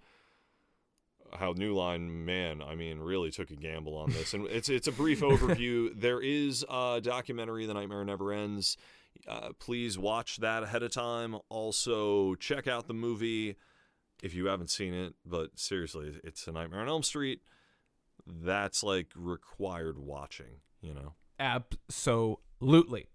how 1.32 1.52
New 1.52 1.74
Line, 1.74 2.24
man, 2.24 2.62
I 2.62 2.74
mean, 2.74 2.98
really 2.98 3.30
took 3.30 3.50
a 3.50 3.56
gamble 3.56 3.96
on 3.96 4.10
this. 4.10 4.34
And 4.34 4.46
it's 4.46 4.68
it's 4.68 4.88
a 4.88 4.92
brief 4.92 5.20
overview. 5.20 5.92
There 5.96 6.20
is 6.20 6.64
a 6.68 7.00
documentary, 7.02 7.66
The 7.66 7.74
Nightmare 7.74 8.04
Never 8.04 8.32
Ends. 8.32 8.76
Uh, 9.26 9.50
please 9.58 9.98
watch 9.98 10.38
that 10.38 10.62
ahead 10.62 10.82
of 10.82 10.92
time. 10.92 11.36
Also, 11.48 12.34
check 12.36 12.66
out 12.66 12.86
the 12.86 12.94
movie 12.94 13.56
if 14.22 14.34
you 14.34 14.46
haven't 14.46 14.70
seen 14.70 14.94
it. 14.94 15.14
But 15.24 15.58
seriously, 15.58 16.20
it's 16.22 16.46
A 16.46 16.52
Nightmare 16.52 16.80
on 16.80 16.88
Elm 16.88 17.02
Street. 17.02 17.40
That's 18.26 18.82
like 18.82 19.08
required 19.14 19.98
watching, 19.98 20.60
you 20.80 20.94
know? 20.94 21.14
Absolutely. 21.38 23.08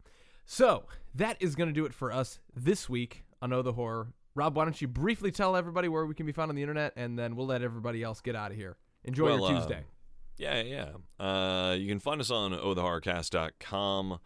So 0.46 0.86
that 1.16 1.38
is 1.40 1.56
going 1.56 1.70
to 1.70 1.74
do 1.74 1.86
it 1.86 1.94
for 1.94 2.12
us 2.12 2.40
this 2.56 2.90
week 2.90 3.24
on 3.42 3.54
Oh 3.54 3.62
the 3.62 3.74
Horror. 3.74 4.14
Rob, 4.36 4.56
why 4.56 4.64
don't 4.64 4.82
you 4.82 4.88
briefly 4.88 5.32
tell 5.32 5.56
everybody 5.56 5.88
where 5.90 6.06
we 6.06 6.16
can 6.16 6.26
be 6.26 6.32
found 6.32 6.50
on 6.50 6.56
the 6.56 6.62
internet, 6.62 6.94
and 6.96 7.20
then 7.20 7.36
we'll 7.36 7.48
let 7.48 7.62
everybody 7.62 8.02
else 8.02 8.22
get 8.22 8.36
out 8.36 8.52
of 8.52 8.58
here. 8.58 8.78
Enjoy 9.04 9.26
Well, 9.26 9.40
your 9.40 9.58
uh, 9.58 9.60
Tuesday. 9.60 9.84
Yeah, 10.38 10.62
yeah. 10.62 11.24
Uh, 11.24 11.74
you 11.74 11.88
can 11.88 12.00
find 12.00 12.22
us 12.22 12.32
on 12.32 12.52
ohthehorrorcast.com. 12.52 14.20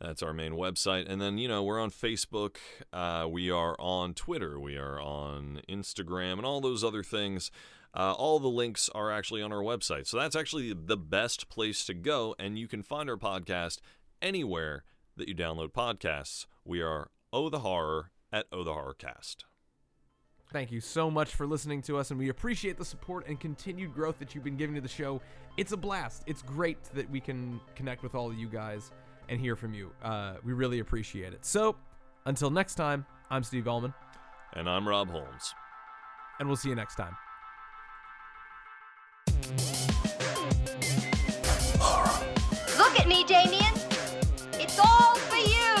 That's 0.00 0.22
our 0.22 0.32
main 0.32 0.52
website. 0.52 1.10
And 1.10 1.20
then, 1.20 1.38
you 1.38 1.48
know, 1.48 1.64
we're 1.64 1.80
on 1.80 1.90
Facebook. 1.90 2.56
Uh, 2.92 3.26
we 3.28 3.50
are 3.50 3.74
on 3.80 4.14
Twitter. 4.14 4.60
We 4.60 4.76
are 4.76 5.00
on 5.00 5.60
Instagram 5.68 6.34
and 6.34 6.46
all 6.46 6.60
those 6.60 6.84
other 6.84 7.02
things. 7.02 7.50
Uh, 7.94 8.12
all 8.12 8.38
the 8.38 8.48
links 8.48 8.88
are 8.94 9.10
actually 9.10 9.42
on 9.42 9.52
our 9.52 9.62
website. 9.62 10.06
So 10.06 10.16
that's 10.16 10.36
actually 10.36 10.72
the 10.72 10.96
best 10.96 11.48
place 11.48 11.84
to 11.86 11.94
go. 11.94 12.36
And 12.38 12.58
you 12.58 12.68
can 12.68 12.82
find 12.82 13.10
our 13.10 13.16
podcast 13.16 13.78
anywhere 14.22 14.84
that 15.16 15.28
you 15.28 15.34
download 15.34 15.72
podcasts. 15.72 16.46
We 16.64 16.80
are 16.80 17.10
Oh 17.32 17.50
the 17.50 17.60
Horror 17.60 18.12
at 18.32 18.46
Oh 18.52 18.62
the 18.62 18.72
Horrorcast. 18.72 19.44
Thank 20.50 20.72
you 20.72 20.80
so 20.80 21.10
much 21.10 21.34
for 21.34 21.46
listening 21.46 21.82
to 21.82 21.98
us, 21.98 22.10
and 22.10 22.18
we 22.18 22.30
appreciate 22.30 22.78
the 22.78 22.84
support 22.84 23.26
and 23.28 23.38
continued 23.38 23.92
growth 23.94 24.18
that 24.18 24.34
you've 24.34 24.44
been 24.44 24.56
giving 24.56 24.74
to 24.76 24.80
the 24.80 24.88
show. 24.88 25.20
It's 25.58 25.72
a 25.72 25.76
blast. 25.76 26.22
It's 26.26 26.40
great 26.40 26.82
that 26.94 27.08
we 27.10 27.20
can 27.20 27.60
connect 27.74 28.02
with 28.02 28.14
all 28.14 28.30
of 28.30 28.34
you 28.38 28.48
guys 28.48 28.90
and 29.28 29.38
hear 29.38 29.56
from 29.56 29.74
you. 29.74 29.90
Uh, 30.02 30.34
we 30.42 30.54
really 30.54 30.78
appreciate 30.78 31.34
it. 31.34 31.44
So, 31.44 31.76
until 32.24 32.48
next 32.48 32.76
time, 32.76 33.04
I'm 33.30 33.42
Steve 33.42 33.68
Allman, 33.68 33.92
And 34.54 34.70
I'm 34.70 34.88
Rob 34.88 35.10
Holmes. 35.10 35.54
and 36.38 36.48
we'll 36.48 36.56
see 36.56 36.70
you 36.70 36.74
next 36.74 36.94
time. 36.94 37.14
Look 42.78 42.98
at 43.00 43.06
me, 43.08 43.24
Damien. 43.24 43.74
It's 44.54 44.78
all 44.78 45.14
for 45.16 45.36
you. 45.36 45.74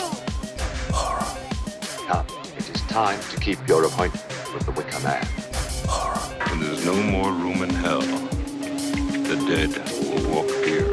Come, 2.06 2.26
it 2.56 2.68
is 2.70 2.82
time 2.82 3.18
to 3.30 3.40
keep 3.40 3.58
your 3.68 3.84
appointment 3.84 4.24
with 4.54 4.64
the 4.64 4.72
Wicker 4.72 5.00
Man. 5.00 5.26
Horror. 5.86 6.18
When 6.48 6.60
there's 6.60 6.84
no 6.84 6.94
more 6.94 7.32
room 7.32 7.62
in 7.62 7.70
hell, 7.70 8.00
the 8.00 9.36
dead 9.46 9.70
will 10.00 10.30
walk 10.30 10.50
here. 10.64 10.87